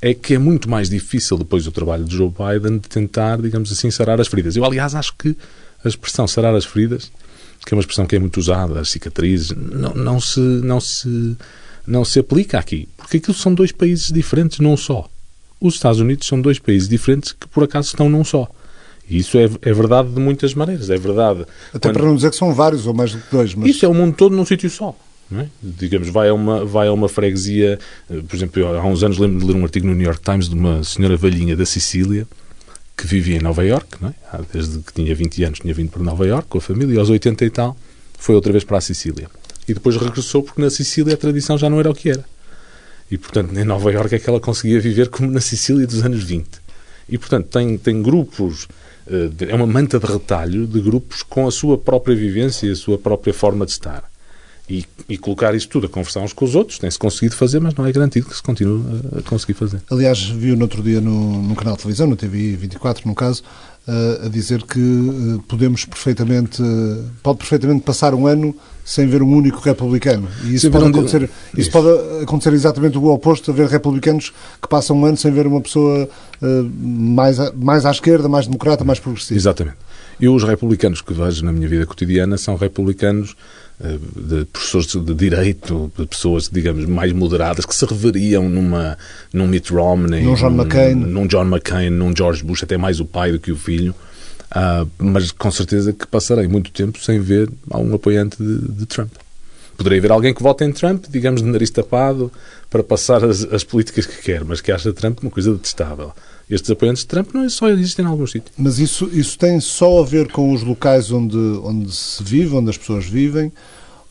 é 0.00 0.12
que 0.12 0.34
é 0.34 0.38
muito 0.38 0.68
mais 0.68 0.90
difícil 0.90 1.38
depois 1.38 1.64
do 1.64 1.72
trabalho 1.72 2.04
de 2.04 2.14
Joe 2.14 2.30
Biden 2.30 2.78
de 2.78 2.88
tentar, 2.88 3.40
digamos 3.40 3.72
assim, 3.72 3.90
sarar 3.90 4.20
as 4.20 4.28
feridas. 4.28 4.54
Eu, 4.54 4.64
aliás, 4.64 4.94
acho 4.94 5.14
que 5.16 5.34
a 5.82 5.88
expressão 5.88 6.26
sarar 6.26 6.54
as 6.54 6.66
feridas, 6.66 7.10
que 7.64 7.72
é 7.72 7.74
uma 7.74 7.80
expressão 7.80 8.04
que 8.04 8.14
é 8.14 8.18
muito 8.18 8.38
usada, 8.38 8.80
as 8.80 8.90
cicatrizes, 8.90 9.52
não, 9.56 9.94
não 9.94 10.20
se... 10.20 10.40
Não 10.40 10.78
se 10.78 11.36
não 11.86 12.04
se 12.04 12.18
aplica 12.18 12.58
aqui, 12.58 12.88
porque 12.96 13.18
aquilo 13.18 13.34
são 13.34 13.54
dois 13.54 13.72
países 13.72 14.10
diferentes, 14.10 14.58
não 14.58 14.76
só. 14.76 15.08
Os 15.60 15.74
Estados 15.74 16.00
Unidos 16.00 16.26
são 16.26 16.40
dois 16.40 16.58
países 16.58 16.88
diferentes 16.88 17.32
que 17.32 17.46
por 17.48 17.64
acaso 17.64 17.88
estão 17.88 18.08
num 18.08 18.24
só. 18.24 18.48
E 19.08 19.18
isso 19.18 19.36
é, 19.38 19.44
é 19.44 19.72
verdade 19.72 20.10
de 20.10 20.20
muitas 20.20 20.54
maneiras, 20.54 20.88
é 20.90 20.96
verdade. 20.96 21.44
Até 21.72 21.88
quando... 21.88 21.94
para 21.94 22.06
não 22.06 22.16
dizer 22.16 22.30
que 22.30 22.36
são 22.36 22.54
vários 22.54 22.86
ou 22.86 22.94
mais 22.94 23.12
do 23.12 23.18
que 23.18 23.30
dois. 23.30 23.54
Mas... 23.54 23.70
Isso 23.70 23.84
é 23.84 23.88
o 23.88 23.94
mundo 23.94 24.14
todo 24.16 24.34
num 24.34 24.44
sítio 24.44 24.70
só. 24.70 24.96
É? 25.34 25.46
Digamos, 25.62 26.08
vai 26.10 26.28
a, 26.28 26.34
uma, 26.34 26.64
vai 26.64 26.86
a 26.86 26.92
uma 26.92 27.08
freguesia, 27.08 27.78
eh, 28.10 28.20
por 28.28 28.36
exemplo, 28.36 28.66
há 28.66 28.84
uns 28.84 29.02
anos 29.02 29.18
lembro 29.18 29.40
de 29.40 29.46
ler 29.46 29.56
um 29.56 29.64
artigo 29.64 29.86
no 29.86 29.94
New 29.94 30.04
York 30.04 30.20
Times 30.22 30.48
de 30.48 30.54
uma 30.54 30.84
senhora 30.84 31.16
velhinha 31.16 31.56
da 31.56 31.64
Sicília 31.64 32.26
que 32.96 33.06
vivia 33.06 33.36
em 33.36 33.40
Nova 33.40 33.64
York, 33.64 33.86
é? 34.04 34.12
desde 34.52 34.78
que 34.78 34.92
tinha 34.92 35.14
20 35.14 35.44
anos 35.44 35.58
tinha 35.60 35.74
vindo 35.74 35.90
para 35.90 36.02
Nova 36.02 36.26
York 36.26 36.46
com 36.48 36.58
a 36.58 36.60
família, 36.60 36.94
e 36.94 36.98
aos 36.98 37.10
80 37.10 37.44
e 37.44 37.50
tal 37.50 37.76
foi 38.18 38.34
outra 38.34 38.52
vez 38.52 38.64
para 38.64 38.78
a 38.78 38.80
Sicília 38.80 39.28
e 39.68 39.74
depois 39.74 39.96
regressou 39.96 40.42
porque 40.42 40.60
na 40.60 40.70
Sicília 40.70 41.14
a 41.14 41.16
tradição 41.16 41.56
já 41.56 41.68
não 41.68 41.80
era 41.80 41.90
o 41.90 41.94
que 41.94 42.10
era. 42.10 42.24
E, 43.10 43.18
portanto, 43.18 43.56
em 43.56 43.64
Nova 43.64 43.92
Iorque 43.92 44.14
é 44.14 44.18
que 44.18 44.28
ela 44.28 44.40
conseguia 44.40 44.80
viver 44.80 45.08
como 45.08 45.30
na 45.30 45.40
Sicília 45.40 45.86
dos 45.86 46.04
anos 46.04 46.22
20. 46.22 46.48
E, 47.08 47.18
portanto, 47.18 47.48
tem, 47.48 47.76
tem 47.76 48.02
grupos, 48.02 48.66
eh, 49.06 49.30
é 49.48 49.54
uma 49.54 49.66
manta 49.66 49.98
de 49.98 50.06
retalho 50.06 50.66
de 50.66 50.80
grupos 50.80 51.22
com 51.22 51.46
a 51.46 51.50
sua 51.50 51.76
própria 51.76 52.16
vivência 52.16 52.66
e 52.66 52.70
a 52.70 52.76
sua 52.76 52.96
própria 52.98 53.34
forma 53.34 53.66
de 53.66 53.72
estar. 53.72 54.10
E, 54.66 54.86
e, 55.06 55.18
colocar 55.18 55.54
isso 55.54 55.68
tudo 55.68 55.86
a 55.86 55.90
conversar 55.90 56.20
uns 56.20 56.32
com 56.32 56.42
os 56.42 56.54
outros. 56.54 56.78
Tem-se 56.78 56.98
conseguido 56.98 57.36
fazer, 57.36 57.60
mas 57.60 57.74
não 57.74 57.84
é 57.84 57.92
garantido 57.92 58.26
que 58.26 58.34
se 58.34 58.42
continue 58.42 58.82
a, 59.18 59.22
conseguir 59.22 59.52
fazer. 59.52 59.82
Aliás, 59.90 60.22
viu 60.22 60.56
no 60.56 60.62
outro 60.62 60.82
dia 60.82 61.02
no, 61.02 61.42
no 61.42 61.54
canal 61.54 61.76
de 61.76 61.82
televisão, 61.82 62.06
no 62.06 62.16
TV 62.16 62.56
24, 62.56 63.06
no 63.06 63.14
caso, 63.14 63.42
a 63.86 64.28
dizer 64.28 64.62
que 64.62 64.80
uh, 64.80 65.44
podemos 65.46 65.84
perfeitamente, 65.84 66.62
uh, 66.62 67.04
pode 67.22 67.38
perfeitamente 67.38 67.82
passar 67.82 68.14
um 68.14 68.26
ano 68.26 68.54
sem 68.82 69.06
ver 69.06 69.22
um 69.22 69.30
único 69.30 69.60
republicano. 69.60 70.28
E 70.44 70.54
isso, 70.54 70.70
pode 70.70 70.86
acontecer, 70.86 71.22
isso, 71.22 71.32
isso, 71.60 71.70
pode 71.70 72.22
acontecer 72.22 72.52
exatamente 72.54 72.96
o 72.96 73.06
oposto, 73.06 73.50
haver 73.50 73.66
republicanos 73.66 74.32
que 74.60 74.68
passam 74.68 74.96
um 74.96 75.04
ano 75.04 75.16
sem 75.16 75.30
ver 75.32 75.46
uma 75.46 75.60
pessoa 75.60 76.08
mais, 76.40 77.38
mais 77.54 77.86
à 77.86 77.90
esquerda, 77.90 78.28
mais 78.28 78.46
democrata, 78.46 78.84
mais 78.84 78.98
progressista. 78.98 79.34
Exatamente. 79.34 79.76
E 80.20 80.28
os 80.28 80.44
republicanos 80.44 81.00
que 81.00 81.12
vejo 81.12 81.44
na 81.44 81.52
minha 81.52 81.68
vida 81.68 81.86
cotidiana 81.86 82.36
são 82.38 82.56
republicanos 82.56 83.34
eh, 83.34 83.63
de 83.80 84.44
professores 84.46 84.86
de 84.86 85.14
direito, 85.14 85.90
de 85.98 86.06
pessoas, 86.06 86.48
digamos, 86.48 86.86
mais 86.86 87.12
moderadas, 87.12 87.66
que 87.66 87.74
se 87.74 87.84
reveriam 87.84 88.48
numa, 88.48 88.96
num 89.32 89.46
Mitt 89.46 89.72
Romney, 89.72 90.22
num 90.22 90.34
John, 90.34 90.50
num, 90.50 90.62
McCain. 90.62 90.94
num 90.94 91.26
John 91.26 91.44
McCain, 91.44 91.90
num 91.90 92.16
George 92.16 92.44
Bush, 92.44 92.62
até 92.62 92.76
mais 92.76 93.00
o 93.00 93.04
pai 93.04 93.32
do 93.32 93.40
que 93.40 93.50
o 93.50 93.56
filho. 93.56 93.94
Uh, 94.54 94.88
mas 94.98 95.32
com 95.32 95.50
certeza 95.50 95.92
que 95.92 96.06
passarei 96.06 96.46
muito 96.46 96.70
tempo 96.70 97.02
sem 97.02 97.18
ver 97.18 97.50
um 97.74 97.94
apoiante 97.94 98.36
de, 98.40 98.58
de 98.58 98.86
Trump. 98.86 99.10
Poderei 99.76 99.98
ver 99.98 100.12
alguém 100.12 100.32
que 100.32 100.42
vote 100.42 100.62
em 100.62 100.70
Trump, 100.70 101.06
digamos, 101.10 101.42
de 101.42 101.48
nariz 101.48 101.70
tapado, 101.70 102.30
para 102.70 102.84
passar 102.84 103.24
as, 103.24 103.42
as 103.52 103.64
políticas 103.64 104.06
que 104.06 104.22
quer, 104.22 104.44
mas 104.44 104.60
que 104.60 104.70
acha 104.70 104.92
Trump 104.92 105.18
uma 105.22 105.30
coisa 105.30 105.52
detestável. 105.52 106.12
Estes 106.48 106.70
apoiantes 106.70 107.02
de 107.02 107.08
Trump 107.08 107.32
não 107.32 107.44
é 107.44 107.48
só 107.48 107.68
existem 107.68 108.04
em 108.04 108.08
alguns 108.08 108.32
sítios. 108.32 108.54
Mas 108.58 108.78
isso, 108.78 109.08
isso 109.12 109.38
tem 109.38 109.60
só 109.60 110.00
a 110.00 110.04
ver 110.04 110.30
com 110.30 110.52
os 110.52 110.62
locais 110.62 111.10
onde, 111.10 111.36
onde 111.36 111.94
se 111.94 112.22
vive, 112.22 112.54
onde 112.54 112.70
as 112.70 112.76
pessoas 112.76 113.06
vivem, 113.06 113.50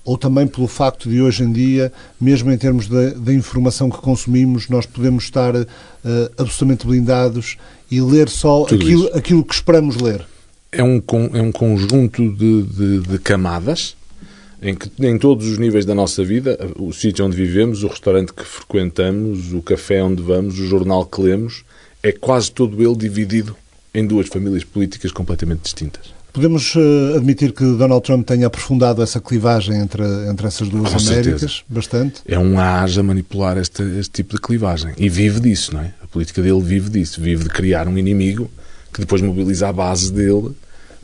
ou 0.03 0.17
também 0.17 0.47
pelo 0.47 0.67
facto 0.67 1.09
de 1.09 1.21
hoje 1.21 1.43
em 1.43 1.51
dia, 1.51 1.93
mesmo 2.19 2.51
em 2.51 2.57
termos 2.57 2.87
da, 2.87 3.33
informação 3.33 3.89
que 3.89 3.97
consumimos, 3.97 4.67
nós 4.67 4.85
podemos 4.85 5.25
estar 5.25 5.55
uh, 5.55 5.65
absolutamente 6.37 6.85
blindados 6.85 7.57
e 7.89 8.01
ler 8.01 8.27
só 8.29 8.63
aquilo, 8.63 9.09
aquilo 9.13 9.43
que 9.43 9.53
esperamos 9.53 9.97
ler? 9.97 10.25
É 10.71 10.83
um, 10.83 11.01
é 11.33 11.41
um 11.41 11.51
conjunto 11.51 12.35
de, 12.35 12.63
de, 12.63 12.99
de 13.01 13.19
camadas 13.19 13.95
em 14.63 14.73
que 14.75 14.89
em 15.05 15.17
todos 15.17 15.45
os 15.45 15.57
níveis 15.57 15.85
da 15.85 15.93
nossa 15.93 16.23
vida, 16.23 16.57
o 16.77 16.93
sítio 16.93 17.25
onde 17.25 17.35
vivemos, 17.35 17.83
o 17.83 17.87
restaurante 17.87 18.33
que 18.33 18.45
frequentamos, 18.45 19.53
o 19.53 19.61
café 19.61 20.01
onde 20.01 20.23
vamos, 20.23 20.57
o 20.57 20.65
jornal 20.65 21.05
que 21.05 21.21
lemos, 21.21 21.65
é 22.03 22.11
quase 22.11 22.51
todo 22.51 22.83
ele 22.83 22.95
dividido 22.95 23.55
em 23.93 24.05
duas 24.05 24.27
famílias 24.27 24.63
políticas 24.63 25.11
completamente 25.11 25.61
distintas. 25.61 26.13
Podemos 26.33 26.73
uh, 26.75 27.15
admitir 27.15 27.53
que 27.53 27.63
Donald 27.63 28.03
Trump 28.03 28.25
tenha 28.27 28.47
aprofundado 28.47 29.03
essa 29.03 29.21
clivagem 29.21 29.79
entre, 29.79 30.03
entre 30.27 30.47
essas 30.47 30.67
duas 30.67 30.91
Com 30.91 30.97
Américas 30.97 31.39
certeza. 31.39 31.63
bastante? 31.69 32.21
É 32.27 32.39
um 32.39 32.59
asa 32.59 33.01
a 33.01 33.03
manipular 33.03 33.55
este, 33.57 33.83
este 33.99 34.11
tipo 34.11 34.35
de 34.35 34.41
clivagem. 34.41 34.93
E 34.97 35.07
vive 35.07 35.39
disso, 35.39 35.75
não 35.75 35.81
é? 35.81 35.93
A 36.01 36.07
política 36.07 36.41
dele 36.41 36.59
vive 36.59 36.89
disso. 36.89 37.21
Vive 37.21 37.43
de 37.43 37.49
criar 37.49 37.87
um 37.87 37.99
inimigo 37.99 38.49
que 38.91 38.99
depois 38.99 39.21
mobiliza 39.21 39.69
a 39.69 39.73
base 39.73 40.11
dele 40.11 40.49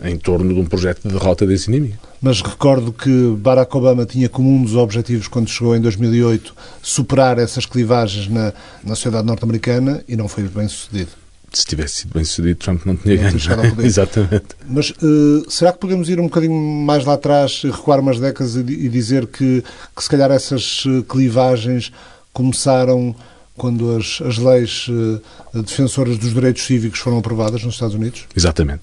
em 0.03 0.17
torno 0.17 0.53
de 0.53 0.59
um 0.59 0.65
projeto 0.65 1.07
de 1.07 1.13
derrota 1.13 1.45
desse 1.45 1.69
inimigo. 1.69 1.97
Mas 2.21 2.41
recordo 2.41 2.91
que 2.91 3.35
Barack 3.37 3.75
Obama 3.75 4.05
tinha 4.05 4.29
como 4.29 4.49
um 4.49 4.63
dos 4.63 4.75
objetivos, 4.75 5.27
quando 5.27 5.49
chegou 5.49 5.75
em 5.75 5.81
2008, 5.81 6.53
superar 6.81 7.37
essas 7.37 7.65
clivagens 7.65 8.27
na, 8.27 8.53
na 8.83 8.95
sociedade 8.95 9.25
norte-americana 9.25 10.03
e 10.07 10.15
não 10.15 10.27
foi 10.27 10.43
bem 10.43 10.67
sucedido 10.67 11.11
se 11.51 11.65
tivesse 11.65 12.01
sido 12.01 12.13
bem 12.13 12.23
sucedido, 12.23 12.59
Trump 12.59 12.85
não 12.85 12.95
tinha 12.95 13.17
ganho. 13.17 13.35
Exatamente. 13.83 14.45
Mas 14.67 14.91
uh, 14.91 15.49
será 15.49 15.73
que 15.73 15.79
podemos 15.79 16.09
ir 16.09 16.19
um 16.19 16.23
bocadinho 16.23 16.53
mais 16.53 17.05
lá 17.05 17.13
atrás, 17.13 17.63
recuar 17.63 17.99
umas 17.99 18.19
décadas 18.19 18.55
e, 18.55 18.59
e 18.59 18.89
dizer 18.89 19.27
que, 19.27 19.63
que, 19.95 20.03
se 20.03 20.09
calhar, 20.09 20.31
essas 20.31 20.83
eh, 20.85 21.03
clivagens 21.07 21.91
começaram 22.31 23.15
quando 23.57 23.97
as, 23.97 24.21
as 24.25 24.37
leis 24.37 24.87
uh, 24.89 25.21
defensoras 25.61 26.17
dos 26.17 26.33
direitos 26.33 26.63
cívicos 26.63 26.99
foram 26.99 27.17
aprovadas 27.17 27.63
nos 27.63 27.73
Estados 27.73 27.95
Unidos? 27.95 28.25
Exatamente. 28.35 28.81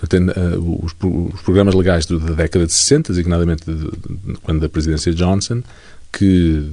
Portanto, 0.00 0.32
uh, 0.36 0.84
os, 0.84 0.92
programas 1.42 1.74
legais 1.74 2.06
da 2.06 2.16
década 2.16 2.66
de 2.66 2.72
60, 2.72 3.12
designadamente 3.12 3.64
de, 3.64 3.76
de, 3.76 4.38
quando 4.42 4.60
da 4.60 4.68
presidência 4.68 5.12
Johnson, 5.12 5.62
que 6.12 6.70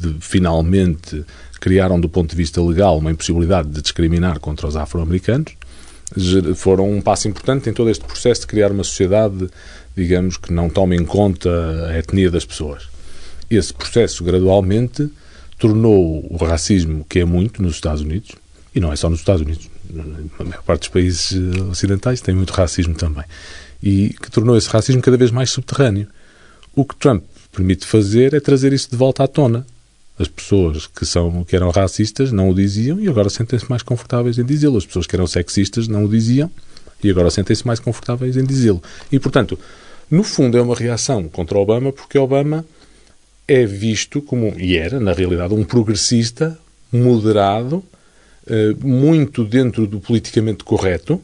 de, 0.00 0.16
finalmente 0.20 1.24
criaram, 1.60 2.00
do 2.00 2.08
ponto 2.08 2.30
de 2.30 2.36
vista 2.36 2.62
legal, 2.62 2.98
uma 2.98 3.10
impossibilidade 3.10 3.68
de 3.68 3.82
discriminar 3.82 4.38
contra 4.40 4.66
os 4.66 4.76
afro-americanos, 4.76 5.52
foram 6.54 6.90
um 6.90 7.00
passo 7.00 7.28
importante 7.28 7.68
em 7.68 7.72
todo 7.72 7.90
este 7.90 8.04
processo 8.04 8.42
de 8.42 8.46
criar 8.46 8.72
uma 8.72 8.84
sociedade, 8.84 9.48
digamos, 9.96 10.36
que 10.36 10.52
não 10.52 10.70
tome 10.70 10.96
em 10.96 11.04
conta 11.04 11.50
a 11.88 11.98
etnia 11.98 12.30
das 12.30 12.44
pessoas. 12.44 12.88
Esse 13.50 13.74
processo, 13.74 14.24
gradualmente, 14.24 15.10
tornou 15.58 16.26
o 16.30 16.36
racismo, 16.36 17.04
que 17.08 17.18
é 17.18 17.24
muito 17.24 17.62
nos 17.62 17.74
Estados 17.74 18.00
Unidos, 18.00 18.32
e 18.74 18.80
não 18.80 18.92
é 18.92 18.96
só 18.96 19.10
nos 19.10 19.18
Estados 19.20 19.42
Unidos, 19.42 19.68
na 19.92 20.44
maior 20.44 20.62
parte 20.62 20.80
dos 20.80 20.88
países 20.88 21.32
ocidentais 21.70 22.20
tem 22.20 22.34
muito 22.34 22.52
racismo 22.52 22.94
também, 22.94 23.24
e 23.82 24.10
que 24.20 24.30
tornou 24.30 24.56
esse 24.56 24.68
racismo 24.68 25.00
cada 25.02 25.16
vez 25.16 25.30
mais 25.30 25.50
subterrâneo. 25.50 26.06
O 26.74 26.84
que 26.84 26.96
Trump 26.96 27.24
permite 27.52 27.86
fazer 27.86 28.34
é 28.34 28.40
trazer 28.40 28.72
isso 28.72 28.90
de 28.90 28.96
volta 28.96 29.24
à 29.24 29.28
tona, 29.28 29.66
as 30.18 30.26
pessoas 30.26 30.86
que, 30.86 31.06
são, 31.06 31.44
que 31.44 31.54
eram 31.54 31.70
racistas 31.70 32.32
não 32.32 32.50
o 32.50 32.54
diziam 32.54 33.00
e 33.00 33.08
agora 33.08 33.30
sentem-se 33.30 33.68
mais 33.70 33.82
confortáveis 33.82 34.38
em 34.38 34.44
dizê-lo. 34.44 34.76
As 34.76 34.84
pessoas 34.84 35.06
que 35.06 35.14
eram 35.14 35.26
sexistas 35.26 35.86
não 35.86 36.04
o 36.04 36.08
diziam 36.08 36.50
e 37.02 37.08
agora 37.08 37.30
sentem-se 37.30 37.64
mais 37.66 37.78
confortáveis 37.78 38.36
em 38.36 38.44
dizê-lo. 38.44 38.82
E, 39.12 39.18
portanto, 39.20 39.58
no 40.10 40.24
fundo 40.24 40.58
é 40.58 40.60
uma 40.60 40.74
reação 40.74 41.28
contra 41.28 41.56
Obama 41.56 41.92
porque 41.92 42.18
Obama 42.18 42.66
é 43.46 43.64
visto 43.64 44.20
como, 44.20 44.52
e 44.58 44.76
era, 44.76 44.98
na 44.98 45.12
realidade, 45.12 45.54
um 45.54 45.64
progressista 45.64 46.58
moderado, 46.92 47.82
eh, 47.82 47.97
muito 48.82 49.44
dentro 49.44 49.86
do 49.86 50.00
politicamente 50.00 50.64
correto, 50.64 51.20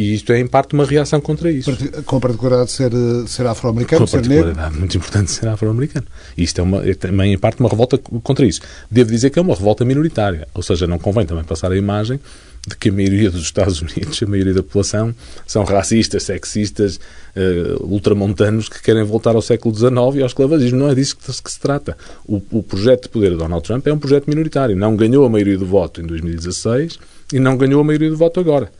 e 0.00 0.14
isto 0.14 0.32
é, 0.32 0.40
em 0.40 0.46
parte, 0.46 0.72
uma 0.72 0.86
reação 0.86 1.20
contra 1.20 1.50
isso. 1.50 1.70
Com 2.06 2.16
a 2.16 2.20
particularidade 2.20 2.70
de 2.70 2.74
ser, 2.74 2.90
ser 3.28 3.46
afro-americano, 3.46 4.06
ser 4.08 4.26
negro. 4.26 4.54
muito 4.78 4.96
importante 4.96 5.30
ser 5.30 5.46
afro-americano. 5.46 6.06
E 6.38 6.42
isto 6.42 6.58
é, 6.58 6.64
uma, 6.64 6.88
é 6.88 6.94
também, 6.94 7.34
em 7.34 7.38
parte, 7.38 7.60
uma 7.60 7.68
revolta 7.68 7.98
contra 7.98 8.46
isso. 8.46 8.62
Devo 8.90 9.10
dizer 9.10 9.28
que 9.28 9.38
é 9.38 9.42
uma 9.42 9.54
revolta 9.54 9.84
minoritária. 9.84 10.48
Ou 10.54 10.62
seja, 10.62 10.86
não 10.86 10.98
convém 10.98 11.26
também 11.26 11.44
passar 11.44 11.70
a 11.70 11.76
imagem 11.76 12.18
de 12.66 12.76
que 12.76 12.90
a 12.90 12.92
maioria 12.92 13.30
dos 13.30 13.42
Estados 13.42 13.80
Unidos, 13.80 14.22
a 14.22 14.26
maioria 14.26 14.54
da 14.54 14.62
população, 14.62 15.14
são 15.46 15.64
racistas, 15.64 16.24
sexistas, 16.24 16.96
uh, 17.36 17.84
ultramontanos 17.86 18.68
que 18.68 18.82
querem 18.82 19.02
voltar 19.02 19.34
ao 19.34 19.42
século 19.42 19.74
XIX 19.74 19.92
e 20.16 20.20
ao 20.20 20.26
esclavagismo. 20.26 20.78
Não 20.78 20.90
é 20.90 20.94
disso 20.94 21.16
que, 21.16 21.42
que 21.42 21.50
se 21.50 21.58
trata. 21.58 21.96
O, 22.26 22.40
o 22.50 22.62
projeto 22.62 23.04
de 23.04 23.08
poder 23.08 23.30
de 23.30 23.36
Donald 23.36 23.64
Trump 23.64 23.86
é 23.86 23.92
um 23.92 23.98
projeto 23.98 24.28
minoritário. 24.28 24.76
Não 24.76 24.94
ganhou 24.94 25.24
a 25.24 25.28
maioria 25.28 25.56
do 25.56 25.66
voto 25.66 26.00
em 26.00 26.06
2016 26.06 26.98
e 27.32 27.40
não 27.40 27.56
ganhou 27.56 27.80
a 27.80 27.84
maioria 27.84 28.10
do 28.10 28.16
voto 28.16 28.38
agora. 28.38 28.70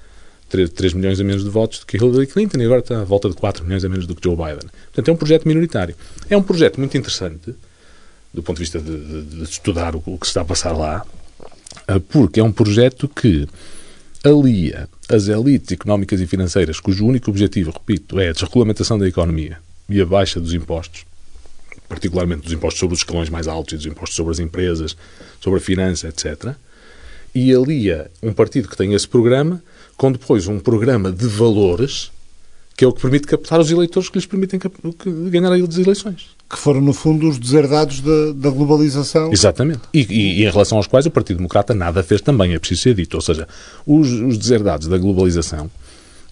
3, 0.51 0.69
3 0.71 0.95
milhões 0.95 1.21
a 1.21 1.25
menos 1.25 1.45
de 1.45 1.51
votos 1.51 1.79
do 1.79 1.87
que 1.87 1.97
Hillary 1.97 2.27
Clinton 2.27 2.59
e 2.59 2.65
agora 2.65 2.81
está 2.81 3.01
à 3.01 3.05
volta 3.05 3.29
de 3.29 3.37
4 3.37 3.65
milhões 3.65 3.85
a 3.85 3.89
menos 3.89 4.07
do 4.07 4.15
que 4.15 4.23
Joe 4.23 4.37
Biden. 4.37 4.69
Portanto, 4.87 5.09
é 5.09 5.13
um 5.13 5.17
projeto 5.17 5.47
minoritário. 5.47 5.95
É 6.29 6.37
um 6.37 6.43
projeto 6.43 6.79
muito 6.79 6.97
interessante 6.99 7.55
do 8.33 8.43
ponto 8.43 8.57
de 8.57 8.63
vista 8.63 8.79
de, 8.79 8.97
de, 8.99 9.23
de 9.23 9.43
estudar 9.43 9.95
o, 9.95 10.03
o, 10.07 10.19
que 10.19 10.27
se 10.27 10.31
está 10.31 10.43
a 10.43 10.45
passar 10.45 10.73
lá, 10.73 11.05
porque 11.99 12.41
é 12.41 12.45
um 12.45 12.53
projeto 12.53 13.09
que 13.09 13.49
alia 14.23 14.89
as 15.09 15.29
elites 15.29 15.73
económicas 15.73 16.21
e 16.21 16.27
financeiras, 16.27 16.79
cujo 16.79 17.07
único 17.07 17.31
objetivo, 17.31 17.71
repito, 17.71 18.21
é 18.21 18.29
a 18.29 18.33
desregulamentação 18.33 18.99
da 18.99 19.09
economia 19.09 19.59
e 19.89 20.01
a 20.01 20.07
baixa 20.07 20.39
dos 20.39 20.53
impostos, 20.53 21.05
particularmente 21.89 22.43
dos 22.43 22.53
impostos 22.53 22.79
sobre 22.79 22.95
os 22.95 23.01
escalões 23.01 23.29
mais 23.29 23.49
altos 23.49 23.73
e 23.73 23.77
dos 23.77 23.87
impostos 23.87 24.15
sobre 24.15 24.33
as 24.33 24.39
empresas, 24.39 24.97
sobre 25.41 25.59
a 25.59 25.63
finança, 25.63 26.09
etc. 26.09 26.55
E 27.35 27.55
alia 27.55 28.11
um 28.23 28.33
partido 28.33 28.69
que 28.69 28.77
tem 28.77 28.93
esse 28.95 29.09
programa 29.09 29.63
com 29.97 30.13
depois 30.13 30.47
um 30.47 30.59
programa 30.59 31.11
de 31.11 31.27
valores 31.27 32.11
que 32.81 32.85
é 32.85 32.89
o 32.89 32.93
que 32.95 33.03
permite 33.03 33.27
captar 33.27 33.61
os 33.61 33.71
eleitores 33.71 34.09
que 34.09 34.17
lhes 34.17 34.25
permitem 34.25 34.59
ganhar 35.31 35.53
as 35.53 35.77
eleições. 35.77 36.31
Que 36.51 36.59
foram, 36.59 36.81
no 36.81 36.93
fundo, 36.93 37.29
os 37.29 37.39
deserdados 37.39 38.01
da, 38.01 38.33
da 38.35 38.51
globalização. 38.51 39.33
Exatamente. 39.33 39.83
E, 39.95 40.01
e, 40.01 40.41
e, 40.41 40.45
em 40.45 40.51
relação 40.51 40.79
aos 40.79 40.89
quais 40.89 41.07
o 41.07 41.11
Partido 41.11 41.37
Democrata 41.37 41.73
nada 41.73 42.03
fez 42.03 42.21
também, 42.21 42.55
é 42.55 42.59
preciso 42.59 42.83
ser 42.83 42.95
dito. 42.95 43.15
Ou 43.15 43.21
seja, 43.21 43.47
os, 43.87 44.11
os 44.11 44.37
deserdados 44.37 44.89
da 44.89 44.99
globalização 44.99 45.71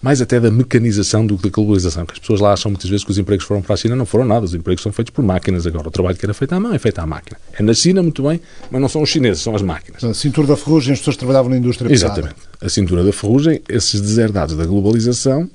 mais 0.01 0.21
até 0.21 0.39
da 0.39 0.49
mecanização 0.49 1.25
do 1.25 1.37
que 1.37 1.43
da 1.43 1.49
globalização, 1.49 2.05
que 2.05 2.13
as 2.13 2.19
pessoas 2.19 2.39
lá 2.39 2.53
acham 2.53 2.71
muitas 2.71 2.89
vezes 2.89 3.03
que 3.03 3.11
os 3.11 3.17
empregos 3.17 3.45
foram 3.45 3.61
para 3.61 3.73
a 3.73 3.77
China, 3.77 3.95
não 3.95 4.05
foram 4.05 4.25
nada, 4.25 4.45
os 4.45 4.53
empregos 4.53 4.81
são 4.81 4.91
feitos 4.91 5.13
por 5.13 5.23
máquinas 5.23 5.67
agora, 5.67 5.87
o 5.87 5.91
trabalho 5.91 6.17
que 6.17 6.25
era 6.25 6.33
feito 6.33 6.53
à 6.53 6.59
mão 6.59 6.73
é 6.73 6.79
feito 6.79 6.99
à 6.99 7.05
máquina. 7.05 7.37
É 7.57 7.61
na 7.61 7.73
China, 7.73 8.01
muito 8.01 8.23
bem, 8.23 8.39
mas 8.71 8.81
não 8.81 8.87
são 8.87 9.01
os 9.01 9.09
chineses, 9.09 9.43
são 9.43 9.55
as 9.55 9.61
máquinas. 9.61 10.03
A 10.03 10.13
cintura 10.13 10.47
da 10.47 10.55
ferrugem, 10.55 10.93
as 10.93 10.99
pessoas 10.99 11.17
trabalhavam 11.17 11.49
na 11.51 11.57
indústria 11.57 11.91
Exatamente. 11.91 12.35
Pesada. 12.35 12.49
A 12.61 12.69
cintura 12.69 13.03
da 13.03 13.11
ferrugem, 13.11 13.61
esses 13.67 13.99
deserdados 13.99 14.55
da 14.55 14.65
globalização, 14.65 15.49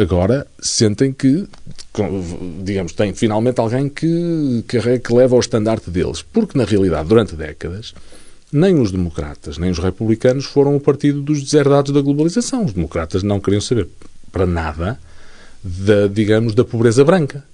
agora 0.00 0.46
sentem 0.60 1.12
que, 1.12 1.46
digamos, 2.62 2.92
tem 2.92 3.14
finalmente 3.14 3.60
alguém 3.60 3.88
que, 3.88 4.64
que, 4.68 4.98
que 4.98 5.14
leva 5.14 5.34
ao 5.34 5.40
estandarte 5.40 5.90
deles. 5.90 6.22
Porque, 6.22 6.56
na 6.56 6.64
realidade, 6.64 7.08
durante 7.08 7.34
décadas, 7.34 7.94
nem 8.52 8.80
os 8.80 8.92
democratas, 8.92 9.58
nem 9.58 9.70
os 9.70 9.78
republicanos 9.78 10.44
foram 10.44 10.76
o 10.76 10.80
partido 10.80 11.20
dos 11.20 11.42
deserdados 11.42 11.92
da 11.92 12.00
globalização. 12.00 12.64
Os 12.64 12.72
democratas 12.72 13.22
não 13.22 13.40
queriam 13.40 13.60
saber 13.60 13.88
para 14.30 14.46
nada 14.46 14.98
da, 15.62 16.06
digamos, 16.06 16.54
da 16.54 16.64
pobreza 16.64 17.04
branca. 17.04 17.44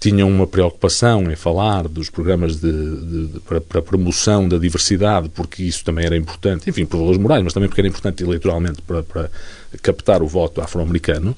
Tinham 0.00 0.28
uma 0.28 0.46
preocupação 0.46 1.30
em 1.30 1.36
falar 1.36 1.88
dos 1.88 2.10
programas 2.10 2.56
de, 2.56 2.72
de, 2.72 3.26
de, 3.28 3.40
para, 3.40 3.60
para, 3.60 3.82
promoção 3.82 4.48
da 4.48 4.58
diversidade, 4.58 5.28
porque 5.28 5.62
isso 5.62 5.84
também 5.84 6.04
era 6.04 6.16
importante, 6.16 6.68
enfim, 6.68 6.84
por 6.84 6.98
valores 6.98 7.18
morais, 7.18 7.42
mas 7.42 7.52
também 7.52 7.68
porque 7.68 7.80
era 7.80 7.88
importante 7.88 8.22
eleitoralmente 8.22 8.82
para, 8.82 9.02
para 9.02 9.30
captar 9.82 10.22
o 10.22 10.26
voto 10.26 10.60
afro-americano. 10.60 11.34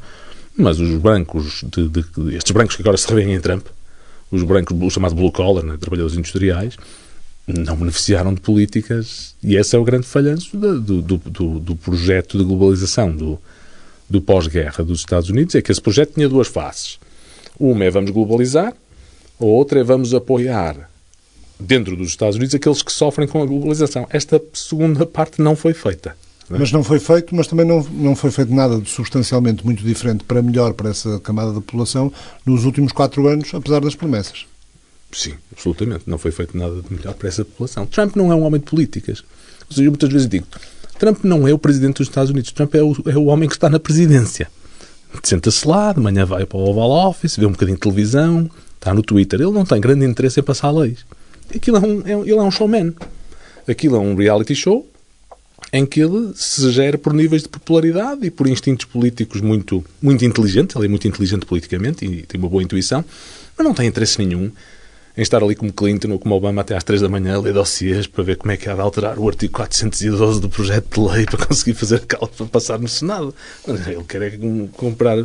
Mas 0.57 0.81
os 0.81 0.99
brancos, 0.99 1.65
estes 2.33 2.53
brancos 2.53 2.77
que 2.77 2.83
agora 2.83 2.97
se 2.97 3.07
revêem 3.09 3.35
em 3.35 3.41
Trump, 3.41 3.67
os 4.31 4.43
brancos, 4.43 4.77
o 4.81 4.91
chamado 4.91 5.15
blue 5.15 5.31
collar, 5.31 5.65
né, 5.65 5.77
trabalhadores 5.79 6.17
industriais, 6.17 6.77
não 7.47 7.77
beneficiaram 7.77 8.35
de 8.35 8.41
políticas, 8.41 9.35
e 9.43 9.57
esse 9.57 9.77
é 9.77 9.79
o 9.79 9.85
grande 9.85 10.07
falhanço 10.07 10.57
do, 10.57 10.81
do, 10.81 11.03
do, 11.03 11.61
do 11.61 11.77
projeto 11.77 12.39
de 12.39 12.45
globalização 12.45 13.15
do, 13.15 13.39
do 14.09 14.21
pós-guerra 14.21 14.83
dos 14.83 15.01
Estados 15.01 15.29
Unidos, 15.29 15.55
é 15.55 15.63
que 15.63 15.71
esse 15.71 15.81
projeto 15.81 16.15
tinha 16.15 16.29
duas 16.29 16.49
faces. 16.49 16.99
Uma 17.59 17.85
é 17.85 17.91
vamos 17.91 18.11
globalizar, 18.11 18.75
a 19.39 19.45
outra 19.45 19.81
é 19.81 19.85
vamos 19.85 20.15
apoiar 20.15 20.91
dentro 21.61 21.97
dos 21.97 22.09
Estados 22.09 22.37
Unidos 22.37 22.55
aqueles 22.55 22.83
que 22.83 22.93
sofrem 22.93 23.29
com 23.29 23.43
a 23.43 23.47
globalização. 23.47 24.07
Esta 24.11 24.43
segunda 24.53 25.07
parte 25.07 25.41
não 25.41 25.55
foi 25.55 25.73
feita. 25.75 26.17
Mas 26.49 26.71
não 26.71 26.85
foi 26.85 27.01
feito, 27.01 27.35
mas 27.35 27.47
também 27.47 27.67
não, 27.67 27.83
não 27.91 28.15
foi 28.15 28.31
feito 28.31 28.55
nada 28.55 28.81
substancialmente 28.85 29.65
muito 29.65 29.83
diferente 29.83 30.23
para 30.25 30.41
melhor 30.41 30.75
para 30.75 30.91
essa 30.91 31.19
camada 31.19 31.49
da 31.53 31.61
população 31.61 32.13
nos 32.45 32.65
últimos 32.65 32.93
quatro 32.93 33.27
anos, 33.27 33.53
apesar 33.53 33.81
das 33.81 33.97
promessas. 33.97 34.47
Sim, 35.13 35.35
absolutamente. 35.53 36.05
Não 36.07 36.19
foi 36.19 36.31
feito 36.31 36.57
nada 36.57 36.81
de 36.83 36.95
melhor 36.95 37.15
para 37.15 37.29
essa 37.29 37.45
população. 37.45 37.87
Trump 37.87 38.15
não 38.15 38.31
é 38.31 38.35
um 38.35 38.43
homem 38.43 38.61
de 38.61 38.67
políticas. 38.67 39.25
Ou 39.69 39.75
seja, 39.75 39.89
eu 39.89 39.91
muitas 39.91 40.11
vezes 40.11 40.29
digo, 40.29 40.47
Trump 40.99 41.25
não 41.25 41.49
é 41.49 41.53
o 41.53 41.59
presidente 41.59 41.99
dos 41.99 42.09
Estados 42.09 42.31
Unidos. 42.31 42.53
Trump 42.53 42.75
é 42.75 42.83
o, 42.83 42.95
é 43.07 43.17
o 43.17 43.25
homem 43.27 43.49
que 43.49 43.55
está 43.55 43.69
na 43.69 43.81
presidência. 43.81 44.49
Senta-se 45.23 45.67
lá, 45.67 45.93
de 45.93 46.01
manhã 46.01 46.25
vai 46.25 46.47
para 46.47 46.59
o 46.59 46.69
Oval 46.69 47.09
Office, 47.09 47.37
vê 47.37 47.47
um 47.47 47.53
bocadinho 47.53 47.77
de 47.77 47.81
televisão, 47.81 48.51
está 48.75 48.95
no 48.95 49.03
Twitter. 49.03 49.41
Ele 49.41 49.51
não 49.51 49.65
tem 49.65 49.81
grande 49.81 50.05
interesse 50.05 50.39
em 50.39 50.43
passar 50.43 50.71
leis. 50.71 51.05
Aquilo 51.55 51.79
é 51.79 51.81
um, 51.81 52.03
é, 52.05 52.13
ele 52.13 52.39
é 52.39 52.43
um 52.43 52.51
showman. 52.51 52.95
Aquilo 53.67 53.97
é 53.97 53.99
um 53.99 54.15
reality 54.15 54.55
show 54.55 54.87
em 55.73 55.85
que 55.85 56.01
ele 56.01 56.33
se 56.35 56.71
gera 56.71 56.97
por 56.97 57.13
níveis 57.13 57.43
de 57.43 57.49
popularidade 57.49 58.25
e 58.27 58.31
por 58.31 58.47
instintos 58.47 58.87
políticos 58.87 59.41
muito, 59.41 59.85
muito 60.01 60.25
inteligentes. 60.25 60.77
Ele 60.77 60.87
é 60.87 60.89
muito 60.89 61.09
inteligente 61.09 61.47
politicamente 61.47 62.05
e 62.05 62.23
tem 62.23 62.39
uma 62.41 62.49
boa 62.49 62.63
intuição, 62.63 63.05
mas 63.57 63.67
não 63.67 63.75
tem 63.75 63.87
interesse 63.87 64.19
nenhum 64.25 64.51
em 65.17 65.23
estar 65.23 65.43
ali 65.43 65.55
como 65.55 65.73
Clinton 65.73 66.11
ou 66.13 66.19
como 66.19 66.35
Obama 66.35 66.61
até 66.61 66.77
às 66.77 66.85
três 66.85 67.01
da 67.01 67.09
manhã 67.09 67.37
a 67.37 67.41
ler 67.41 67.55
dossiês 67.55 68.07
para 68.07 68.23
ver 68.23 68.37
como 68.37 68.53
é 68.53 68.57
que 68.57 68.69
há 68.69 68.75
de 68.75 68.81
alterar 68.81 69.19
o 69.19 69.27
artigo 69.27 69.55
412 69.55 70.41
do 70.41 70.49
projeto 70.49 71.01
de 71.01 71.15
lei 71.15 71.25
para 71.25 71.47
conseguir 71.47 71.75
fazer 71.75 72.01
cálculo 72.01 72.33
para 72.37 72.47
passar 72.47 72.79
no 72.79 72.87
Senado. 72.87 73.35
Ele 73.67 74.05
quer 74.07 74.23
é 74.23 74.39
comprar 74.77 75.17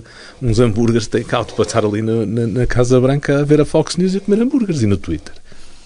uns 0.41 0.59
hambúrgueres 0.59 1.07
take-out 1.07 1.53
para 1.53 1.65
estar 1.65 1.83
ali 1.83 2.01
na, 2.01 2.25
na, 2.25 2.47
na, 2.47 2.67
Casa 2.67 2.99
Branca 3.01 3.41
a 3.41 3.43
ver 3.43 3.59
a 3.59 3.65
Fox 3.65 3.97
News 3.97 4.13
e 4.13 4.17
a 4.17 4.21
comer 4.21 4.41
hambúrgueres 4.41 4.81
e 4.81 4.85
no 4.85 4.95
Twitter. 4.95 5.33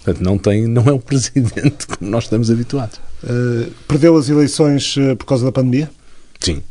Portanto, 0.06 0.24
não, 0.24 0.38
tem, 0.38 0.68
não 0.68 0.84
é 0.84 0.92
um 0.92 1.00
presidente 1.02 1.86
como 1.86 2.08
nós 2.08 2.24
estamos 2.24 2.50
habituados. 2.50 2.98
Uh, 3.24 3.68
perdeu 3.88 4.16
as 4.16 4.28
eleições 4.28 4.96
uh, 4.96 5.16
por 5.16 5.26
causa 5.26 5.44
da 5.44 5.50
pandemia? 5.50 5.90
Sim. 6.38 6.62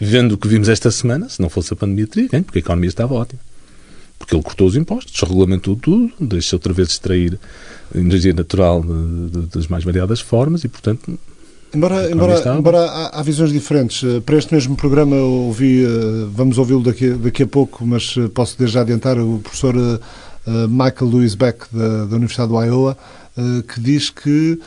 Vendo 0.00 0.32
o 0.32 0.38
que 0.38 0.48
vimos 0.48 0.68
esta 0.68 0.90
semana, 0.90 1.28
se 1.28 1.40
não 1.40 1.48
fosse 1.48 1.72
a 1.72 1.76
pandemia, 1.76 2.06
teria 2.06 2.28
ganho, 2.28 2.44
porque 2.44 2.58
a 2.58 2.60
economia 2.60 2.88
estava 2.88 3.14
ótima 3.14 3.40
porque 4.18 4.34
ele 4.34 4.42
cortou 4.42 4.66
os 4.66 4.76
impostos, 4.76 5.20
regulamentou 5.20 5.76
tudo, 5.76 6.10
deixa 6.18 6.56
outra 6.56 6.72
vez 6.72 6.88
extrair 6.88 7.38
energia 7.94 8.32
natural 8.32 8.82
de, 8.82 9.30
de, 9.30 9.46
das 9.48 9.66
mais 9.66 9.84
variadas 9.84 10.20
formas 10.20 10.64
e, 10.64 10.68
portanto. 10.68 11.18
Embora, 11.74 12.10
embora, 12.10 12.56
embora 12.56 12.78
há, 12.84 13.18
há, 13.18 13.22
visões 13.22 13.52
diferentes, 13.52 14.04
eh, 14.04 14.20
para 14.20 14.36
este 14.36 14.54
mesmo 14.54 14.76
programa 14.76 15.16
ouvi, 15.16 15.84
eh, 15.84 15.88
vamos 16.30 16.56
ouvi-lo 16.56 16.84
daqui, 16.84 17.10
daqui 17.10 17.42
a 17.42 17.46
pouco, 17.48 17.84
mas 17.84 18.14
eh, 18.16 18.28
posso 18.28 18.56
desde 18.56 18.74
já 18.74 18.82
adiantar 18.82 19.18
o 19.18 19.40
professor 19.40 19.74
Michael 20.46 21.10
Lewis 21.10 21.34
Beck, 21.34 21.66
da, 21.72 22.04
da 22.06 22.16
Universidade 22.16 22.50
do 22.50 22.62
Iowa, 22.62 22.96
que 23.66 23.80
diz 23.80 24.10
que, 24.10 24.60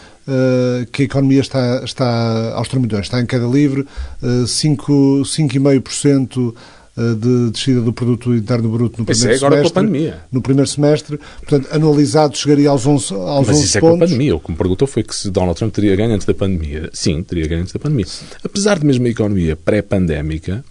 que 0.91 1.03
a 1.03 1.05
economia 1.05 1.39
está, 1.39 1.81
está 1.85 2.51
aos 2.55 2.67
tramilhões, 2.67 3.05
está 3.05 3.21
em 3.21 3.25
queda 3.25 3.47
livre, 3.47 3.87
5,5% 4.21 6.53
eh, 6.97 7.13
de 7.13 7.51
descida 7.51 7.79
do 7.79 7.93
produto 7.93 8.33
interno 8.33 8.69
bruto 8.69 8.99
no 8.99 9.05
primeiro 9.05 9.35
isso 9.35 9.43
é 9.43 9.47
agora 9.47 9.57
semestre. 9.57 9.73
Pandemia. 9.73 10.19
No 10.31 10.41
primeiro 10.41 10.67
semestre, 10.67 11.19
portanto, 11.39 11.67
anualizado 11.71 12.35
chegaria 12.35 12.69
aos 12.69 12.87
11 12.87 13.13
aos 13.13 13.47
Mas 13.47 13.57
11 13.57 13.65
isso 13.65 13.73
pontos. 13.73 13.75
é 13.75 13.79
com 13.79 13.89
a 13.89 13.99
pandemia. 13.99 14.35
O 14.35 14.39
que 14.39 14.51
me 14.51 14.57
perguntou 14.57 14.87
foi 14.87 15.03
que 15.03 15.15
se 15.15 15.29
Donald 15.29 15.55
Trump 15.55 15.71
teria 15.71 15.95
ganho 15.95 16.15
antes 16.15 16.25
da 16.25 16.33
pandemia. 16.33 16.89
Sim, 16.91 17.21
teria 17.21 17.47
ganho 17.47 17.61
antes 17.61 17.71
da 17.71 17.79
pandemia. 17.79 18.07
Apesar 18.43 18.79
de 18.79 18.85
mesmo 18.85 19.05
a 19.05 19.09
economia 19.09 19.55
pré-pandémica 19.55 20.65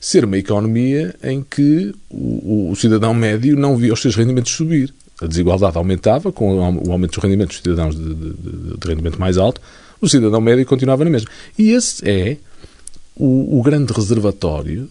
ser 0.00 0.24
uma 0.24 0.38
economia 0.38 1.14
em 1.22 1.42
que 1.42 1.94
o, 2.08 2.70
o, 2.70 2.76
cidadão 2.76 3.12
médio 3.12 3.54
não 3.54 3.76
via 3.76 3.92
os 3.92 4.00
seus 4.00 4.16
rendimentos 4.16 4.52
subir. 4.52 4.92
A 5.20 5.26
desigualdade 5.26 5.76
aumentava 5.76 6.32
com 6.32 6.58
o 6.58 6.90
aumento 6.90 7.12
dos 7.12 7.22
rendimentos 7.22 7.56
dos 7.56 7.62
cidadãos 7.62 7.94
de, 7.94 8.14
de, 8.14 8.32
de, 8.32 8.76
de 8.78 8.88
rendimento 8.88 9.20
mais 9.20 9.36
alto, 9.36 9.60
o 10.00 10.08
cidadão 10.08 10.40
médio 10.40 10.64
continuava 10.64 11.04
na 11.04 11.10
mesma. 11.10 11.30
E 11.58 11.72
esse 11.72 12.08
é 12.08 12.38
o, 13.14 13.58
o 13.58 13.62
grande 13.62 13.92
reservatório 13.92 14.90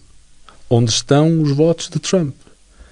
onde 0.68 0.92
estão 0.92 1.42
os 1.42 1.50
votos 1.50 1.88
de 1.88 1.98
Trump 1.98 2.32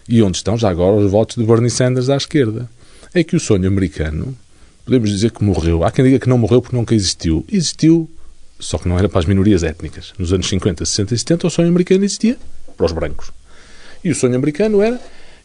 e 0.09 0.21
onde 0.21 0.39
estão 0.39 0.59
já 0.59 0.69
agora 0.69 0.97
os 0.97 1.11
votos 1.11 1.37
de 1.37 1.45
Bernie 1.45 1.71
Sanders 1.71 2.09
à 2.09 2.17
esquerda. 2.17 2.69
É 3.15 3.23
que 3.23 3.37
o 3.37 3.41
sonho 3.41 3.69
americano, 3.69 4.37
podemos 4.85 5.09
dizer 5.09 5.31
que 5.31 5.45
morreu. 5.45 5.85
Há 5.85 5.93
quem 5.93 6.05
diga 6.05 6.19
que 6.19 6.29
não 6.29 6.39
morreu 6.39 6.61
porque 6.61 6.77
nunca 6.77 6.95
existiu. 6.95 7.45
Existiu, 7.51 8.11
só 8.59 8.79
que 8.79 8.89
não 8.89 8.99
era 8.99 9.09
para 9.09 9.21
as 9.21 9.27
minorias 9.27 9.63
étnicas. 9.63 10.13
Nos 10.19 10.33
anos 10.33 10.49
50, 10.49 10.85
60 10.85 11.15
e 11.15 11.19
70, 11.19 11.47
o 11.47 11.51
sonho 11.51 11.69
americano 11.69 12.05
existia 12.05 12.37
para 12.77 12.87
os 12.87 12.93
brancos. 12.93 13.31
E 14.03 14.11
o 14.11 14.15
sonho 14.15 14.37
americano 14.37 14.81
era 14.83 15.01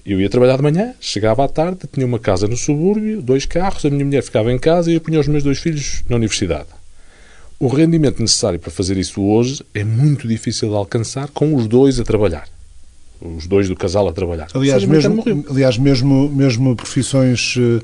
eu 0.05 0.19
ia 0.19 0.29
trabalhar 0.29 0.57
de 0.57 0.63
manhã, 0.63 0.93
chegava 0.99 1.45
à 1.45 1.47
tarde, 1.47 1.79
tinha 1.91 2.05
uma 2.05 2.19
casa 2.19 2.45
no 2.45 2.57
subúrbio, 2.57 3.21
dois 3.21 3.45
carros, 3.45 3.85
a 3.85 3.89
minha 3.89 4.03
mulher 4.03 4.21
ficava 4.21 4.51
em 4.51 4.59
casa 4.59 4.91
e 4.91 4.95
eu 4.95 5.01
punha 5.01 5.19
os 5.19 5.27
meus 5.27 5.43
dois 5.43 5.59
filhos 5.59 6.03
na 6.09 6.17
universidade. 6.17 6.67
O 7.57 7.67
rendimento 7.67 8.19
necessário 8.19 8.59
para 8.59 8.69
fazer 8.69 8.97
isso 8.97 9.21
hoje 9.21 9.63
é 9.73 9.85
muito 9.85 10.27
difícil 10.27 10.67
de 10.67 10.75
alcançar 10.75 11.29
com 11.29 11.55
os 11.55 11.67
dois 11.67 12.01
a 12.01 12.03
trabalhar. 12.03 12.49
Os 13.21 13.47
dois 13.47 13.69
do 13.69 13.75
casal 13.77 14.05
a 14.09 14.11
trabalhar. 14.11 14.49
Aliás, 14.53 14.83
mesmo, 14.83 15.23
aliás 15.49 15.77
mesmo, 15.77 16.29
mesmo 16.29 16.75
profissões 16.75 17.55
eh, 17.57 17.81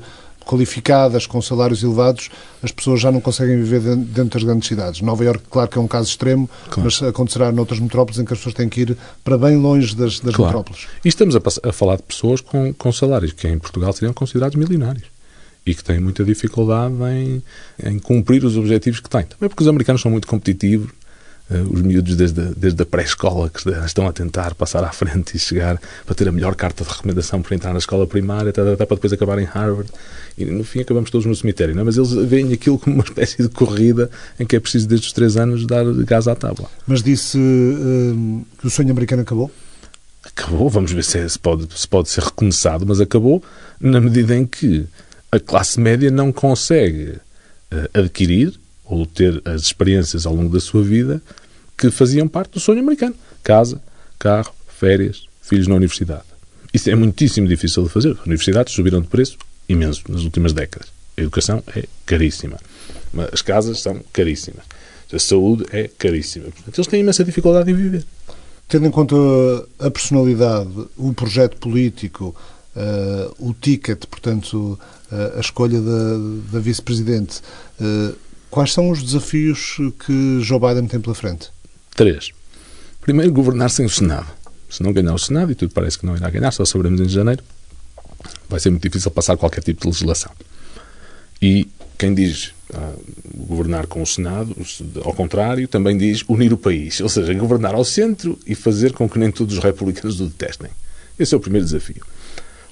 qualificadas, 0.50 1.26
com 1.26 1.40
salários 1.40 1.84
elevados, 1.84 2.28
as 2.60 2.72
pessoas 2.72 3.00
já 3.00 3.12
não 3.12 3.20
conseguem 3.20 3.56
viver 3.62 3.94
dentro 3.94 4.38
das 4.38 4.42
grandes 4.42 4.68
cidades. 4.68 5.00
Nova 5.00 5.24
Iorque, 5.24 5.44
claro 5.48 5.68
que 5.68 5.78
é 5.78 5.80
um 5.80 5.86
caso 5.86 6.08
extremo, 6.08 6.50
claro. 6.64 6.82
mas 6.82 7.00
acontecerá 7.02 7.52
noutras 7.52 7.78
metrópoles 7.78 8.18
em 8.18 8.24
que 8.24 8.32
as 8.32 8.38
pessoas 8.40 8.54
têm 8.56 8.68
que 8.68 8.80
ir 8.80 8.96
para 9.22 9.38
bem 9.38 9.56
longe 9.56 9.94
das, 9.94 10.18
das 10.18 10.34
claro. 10.34 10.58
metrópoles. 10.58 10.88
E 11.04 11.08
estamos 11.08 11.36
a, 11.36 11.40
a, 11.68 11.72
falar 11.72 11.96
de 11.96 12.02
pessoas 12.02 12.40
com, 12.40 12.74
com 12.74 12.92
salários 12.92 13.32
que 13.32 13.46
em 13.46 13.58
Portugal 13.58 13.92
seriam 13.92 14.12
considerados 14.12 14.56
milionários 14.56 15.06
e 15.64 15.74
que 15.74 15.84
têm 15.84 16.00
muita 16.00 16.24
dificuldade 16.24 16.94
em, 17.12 17.42
em 17.84 17.98
cumprir 18.00 18.44
os 18.44 18.56
objetivos 18.56 18.98
que 18.98 19.08
têm. 19.08 19.22
Também 19.22 19.48
porque 19.48 19.62
os 19.62 19.68
americanos 19.68 20.02
são 20.02 20.10
muito 20.10 20.26
competitivos, 20.26 20.90
uh, 21.50 21.72
os 21.72 21.82
miúdos 21.82 22.16
desde, 22.16 22.42
desde 22.56 22.82
a 22.82 22.86
pré-escola 22.86 23.48
que 23.50 23.70
estão 23.84 24.08
a 24.08 24.12
tentar 24.12 24.54
passar 24.54 24.82
à 24.82 24.90
frente 24.90 25.36
e 25.36 25.38
chegar 25.38 25.80
para 26.04 26.14
ter 26.14 26.28
a 26.28 26.32
melhor 26.32 26.56
carta 26.56 26.82
de 26.82 26.90
recomendação 26.90 27.40
para 27.40 27.54
entrar 27.54 27.72
na 27.72 27.78
escola 27.78 28.06
primária, 28.06 28.50
até, 28.50 28.60
até 28.60 28.84
para 28.84 28.96
depois 28.96 29.12
acabar 29.12 29.38
em 29.38 29.44
Harvard. 29.44 29.90
E 30.42 30.50
no 30.50 30.64
fim 30.64 30.80
acabamos 30.80 31.10
todos 31.10 31.26
no 31.26 31.34
cemitério, 31.34 31.74
não 31.74 31.82
é? 31.82 31.84
Mas 31.84 31.96
eles 31.96 32.12
veem 32.12 32.52
aquilo 32.52 32.78
como 32.78 32.96
uma 32.96 33.04
espécie 33.04 33.42
de 33.42 33.48
corrida 33.48 34.10
em 34.38 34.46
que 34.46 34.56
é 34.56 34.60
preciso 34.60 34.88
desde 34.88 35.06
os 35.06 35.12
três 35.12 35.36
anos 35.36 35.66
dar 35.66 35.84
gás 36.04 36.26
à 36.28 36.34
tábua. 36.34 36.68
Mas 36.86 37.02
disse 37.02 37.38
uh, 37.38 38.46
que 38.58 38.66
o 38.66 38.70
sonho 38.70 38.90
americano 38.90 39.22
acabou? 39.22 39.50
Acabou, 40.24 40.68
vamos 40.68 40.92
ver 40.92 41.04
se, 41.04 41.18
é, 41.18 41.28
se, 41.28 41.38
pode, 41.38 41.66
se 41.74 41.88
pode 41.88 42.08
ser 42.08 42.22
recomeçado, 42.22 42.86
mas 42.86 43.00
acabou 43.00 43.42
na 43.80 44.00
medida 44.00 44.36
em 44.36 44.46
que 44.46 44.86
a 45.32 45.40
classe 45.40 45.80
média 45.80 46.10
não 46.10 46.32
consegue 46.32 47.12
uh, 47.72 47.98
adquirir 47.98 48.58
ou 48.84 49.06
ter 49.06 49.40
as 49.44 49.62
experiências 49.62 50.26
ao 50.26 50.34
longo 50.34 50.52
da 50.52 50.60
sua 50.60 50.82
vida 50.82 51.22
que 51.76 51.90
faziam 51.90 52.28
parte 52.28 52.52
do 52.52 52.60
sonho 52.60 52.80
americano. 52.80 53.14
Casa, 53.42 53.80
carro, 54.18 54.52
férias, 54.68 55.24
filhos 55.40 55.66
na 55.66 55.74
universidade. 55.76 56.24
Isso 56.72 56.90
é 56.90 56.94
muitíssimo 56.94 57.48
difícil 57.48 57.82
de 57.82 57.88
fazer. 57.88 58.12
As 58.12 58.26
universidades 58.26 58.74
subiram 58.74 59.00
de 59.00 59.08
preço 59.08 59.38
imenso 59.72 60.02
nas 60.08 60.22
últimas 60.22 60.52
décadas. 60.52 60.88
A 61.16 61.20
educação 61.20 61.62
é 61.74 61.84
caríssima. 62.06 62.58
As 63.32 63.42
casas 63.42 63.80
são 63.80 64.00
caríssimas. 64.12 64.64
A 65.12 65.18
saúde 65.18 65.66
é 65.72 65.88
caríssima. 65.88 66.44
Portanto, 66.44 66.78
eles 66.78 66.86
têm 66.86 67.00
imensa 67.00 67.24
dificuldade 67.24 67.70
em 67.70 67.74
viver. 67.74 68.04
Tendo 68.68 68.86
em 68.86 68.90
conta 68.90 69.16
a 69.80 69.90
personalidade, 69.90 70.70
o 70.96 71.12
projeto 71.12 71.56
político, 71.56 72.34
uh, 72.76 73.34
o 73.38 73.52
ticket, 73.52 74.04
portanto, 74.06 74.78
uh, 75.10 75.36
a 75.36 75.40
escolha 75.40 75.80
da, 75.80 76.52
da 76.52 76.60
vice-presidente. 76.60 77.40
Uh, 77.80 78.14
quais 78.48 78.72
são 78.72 78.90
os 78.90 79.02
desafios 79.02 79.76
que 80.06 80.40
Joe 80.40 80.60
Biden 80.60 80.86
tem 80.86 81.00
pela 81.00 81.14
frente? 81.14 81.50
Três. 81.96 82.30
Primeiro, 83.00 83.32
governar 83.32 83.70
sem 83.70 83.86
o 83.86 83.90
Senado. 83.90 84.28
Se 84.68 84.84
não 84.84 84.92
ganhar 84.92 85.12
o 85.12 85.18
Senado, 85.18 85.50
e 85.50 85.56
tudo 85.56 85.72
parece 85.72 85.98
que 85.98 86.06
não 86.06 86.16
irá 86.16 86.30
ganhar, 86.30 86.52
só 86.52 86.64
saberemos 86.64 87.00
em 87.00 87.08
janeiro, 87.08 87.42
vai 88.50 88.60
ser 88.60 88.70
muito 88.70 88.82
difícil 88.82 89.10
passar 89.10 89.36
qualquer 89.36 89.62
tipo 89.62 89.80
de 89.80 89.86
legislação. 89.86 90.32
E 91.40 91.68
quem 91.96 92.14
diz 92.14 92.52
uh, 92.70 93.46
governar 93.46 93.86
com 93.86 94.02
o 94.02 94.06
Senado, 94.06 94.54
ao 95.04 95.14
contrário, 95.14 95.66
também 95.68 95.96
diz 95.96 96.22
unir 96.28 96.52
o 96.52 96.58
país, 96.58 97.00
ou 97.00 97.08
seja, 97.08 97.32
governar 97.34 97.74
ao 97.74 97.84
centro 97.84 98.38
e 98.46 98.54
fazer 98.54 98.92
com 98.92 99.08
que 99.08 99.18
nem 99.18 99.30
todos 99.30 99.56
os 99.56 99.62
republicanos 99.62 100.20
o 100.20 100.26
detestem. 100.26 100.70
Esse 101.18 101.34
é 101.34 101.36
o 101.36 101.40
primeiro 101.40 101.64
desafio. 101.64 102.04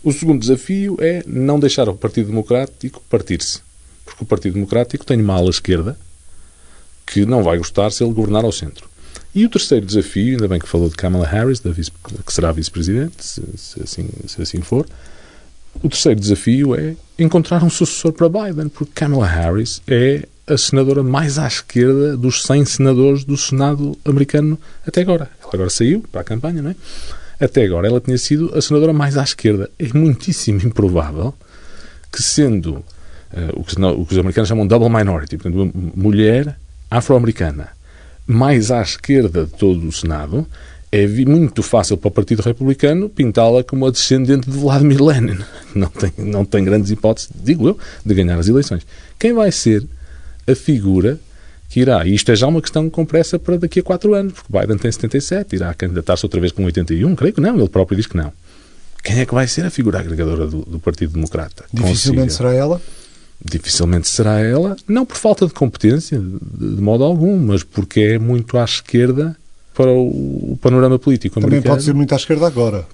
O 0.03 0.13
segundo 0.13 0.41
desafio 0.41 0.97
é 1.01 1.23
não 1.27 1.59
deixar 1.59 1.89
o 1.89 1.95
Partido 1.95 2.29
Democrático 2.29 3.03
partir-se. 3.09 3.61
Porque 4.05 4.25
o 4.25 4.27
Partido 4.27 4.55
Democrático 4.55 5.05
tem 5.05 5.21
uma 5.21 5.35
ala 5.35 5.51
esquerda 5.51 5.99
que 7.07 7.27
não 7.27 7.43
vai 7.43 7.59
gostar 7.59 7.91
se 7.91 8.03
ele 8.03 8.13
governar 8.13 8.45
ao 8.45 8.53
centro. 8.53 8.89
E 9.35 9.45
o 9.45 9.49
terceiro 9.51 9.85
desafio, 9.85 10.33
ainda 10.33 10.49
bem 10.49 10.59
que 10.59 10.69
falou 10.69 10.89
de 10.89 10.97
Kamala 10.97 11.27
Harris, 11.27 11.61
vice, 11.61 11.91
que 12.25 12.33
será 12.33 12.51
vice-presidente, 12.53 13.25
se, 13.25 13.43
se, 13.57 13.83
assim, 13.83 14.09
se 14.27 14.41
assim 14.41 14.61
for, 14.63 14.87
o 15.83 15.89
terceiro 15.89 16.19
desafio 16.19 16.75
é 16.75 16.97
encontrar 17.19 17.63
um 17.63 17.71
sucessor 17.71 18.13
para 18.13 18.29
Biden, 18.29 18.69
porque 18.69 18.93
Kamala 18.95 19.27
Harris 19.27 19.81
é 19.87 20.27
a 20.47 20.57
senadora 20.57 21.03
mais 21.03 21.39
à 21.39 21.47
esquerda 21.47 22.17
dos 22.17 22.43
100 22.43 22.65
senadores 22.65 23.25
do 23.25 23.37
Senado 23.37 23.97
americano 24.05 24.59
até 24.87 25.03
agora. 25.03 25.31
Ela 25.43 25.51
agora 25.53 25.71
saiu 25.71 26.03
para 26.11 26.23
a 26.23 26.25
campanha, 26.25 26.63
não 26.63 26.71
é? 26.71 26.77
Até 27.41 27.65
agora 27.65 27.87
ela 27.87 28.01
tinha 28.01 28.19
sido 28.19 28.53
a 28.57 28.61
senadora 28.61 28.93
mais 28.93 29.17
à 29.17 29.23
esquerda. 29.23 29.71
É 29.79 29.87
muitíssimo 29.97 30.61
improvável 30.65 31.35
que, 32.11 32.23
sendo 32.23 32.77
uh, 32.77 32.85
o, 33.55 33.63
que, 33.63 33.81
o, 33.81 34.07
que, 34.07 34.13
os 34.13 34.19
americanos 34.19 34.49
chamam 34.49 34.67
double 34.67 34.89
minority, 34.89 35.37
portanto, 35.37 35.71
mulher 35.95 36.59
afro-americana 36.91 37.69
mais 38.27 38.71
à 38.71 38.83
esquerda 38.83 39.47
de 39.47 39.53
todo 39.53 39.89
o 39.89 39.93
Senado, 39.93 40.47
é 40.91 41.07
muito 41.07 41.63
fácil 41.63 41.97
para 41.97 42.09
o 42.09 42.11
Partido 42.11 42.41
Republicano 42.41 43.09
pintá-la 43.09 43.63
como 43.63 43.87
a 43.87 43.91
descendente 43.91 44.51
de 44.51 44.57
Vladimir 44.57 45.03
Lenin. 45.03 45.39
Não 45.75 45.89
tem, 45.89 46.13
não 46.17 46.45
tem 46.45 46.65
grandes 46.65 46.91
hipóteses, 46.91 47.29
digo 47.35 47.69
eu, 47.69 47.79
de 48.05 48.15
ganhar 48.15 48.37
as 48.39 48.49
eleições. 48.49 48.85
Quem 49.19 49.33
vai 49.33 49.53
ser 49.53 49.87
a 50.47 50.55
figura 50.55 51.21
que 51.69 51.81
irá, 51.81 52.05
e 52.07 52.15
isto 52.15 52.33
é 52.33 52.37
já 52.37 52.47
uma 52.47 52.61
questão 52.61 52.89
com 52.89 53.05
pressa 53.05 53.39
para 53.39 53.59
daqui 53.59 53.81
a 53.81 53.83
quatro 53.83 54.15
anos, 54.15 54.33
porque 54.33 54.51
Biden 54.51 54.79
tem 54.79 54.91
77, 54.91 55.55
irá 55.55 55.73
candidatar-se 55.75 56.25
outra 56.25 56.41
vez 56.41 56.51
com 56.51 56.65
81, 56.65 57.15
creio 57.15 57.35
que 57.35 57.41
não, 57.41 57.57
ele 57.57 57.69
próprio 57.69 57.97
diz 57.97 58.07
que 58.07 58.17
não. 58.17 58.33
Quem 59.05 59.21
é 59.21 59.27
que 59.27 59.35
vai 59.35 59.47
ser 59.47 59.67
a 59.67 59.71
figura 59.71 60.01
agregadora 60.01 60.47
do, 60.47 60.63
do 60.63 60.81
Partido 60.81 61.13
Democrata? 61.13 61.65
Dificilmente 61.73 62.31
Consiga. 62.31 62.49
será 62.49 62.55
ela? 62.55 62.81
Dificilmente 63.45 64.09
será 64.09 64.41
ela, 64.41 64.77
não 64.89 65.05
por 65.07 65.17
falta 65.17 65.47
de 65.47 65.53
competência, 65.53 66.19
de, 66.19 66.77
de 66.77 66.83
modo 66.83 67.05
algum, 67.05 67.39
mas 67.39 67.63
porque 67.63 68.01
é 68.01 68.19
muito 68.19 68.59
à 68.59 68.65
esquerda 68.65 69.37
para 69.79 69.93
o, 69.93 70.55
o 70.55 70.59
panorama 70.61 70.99
político 70.99 71.37
Também 71.37 71.47
americano. 71.51 71.77
pode 71.77 71.85
ser 71.85 71.95
muito 71.95 72.13
à 72.13 72.17
esquerda 72.17 72.49
agora. 72.49 72.85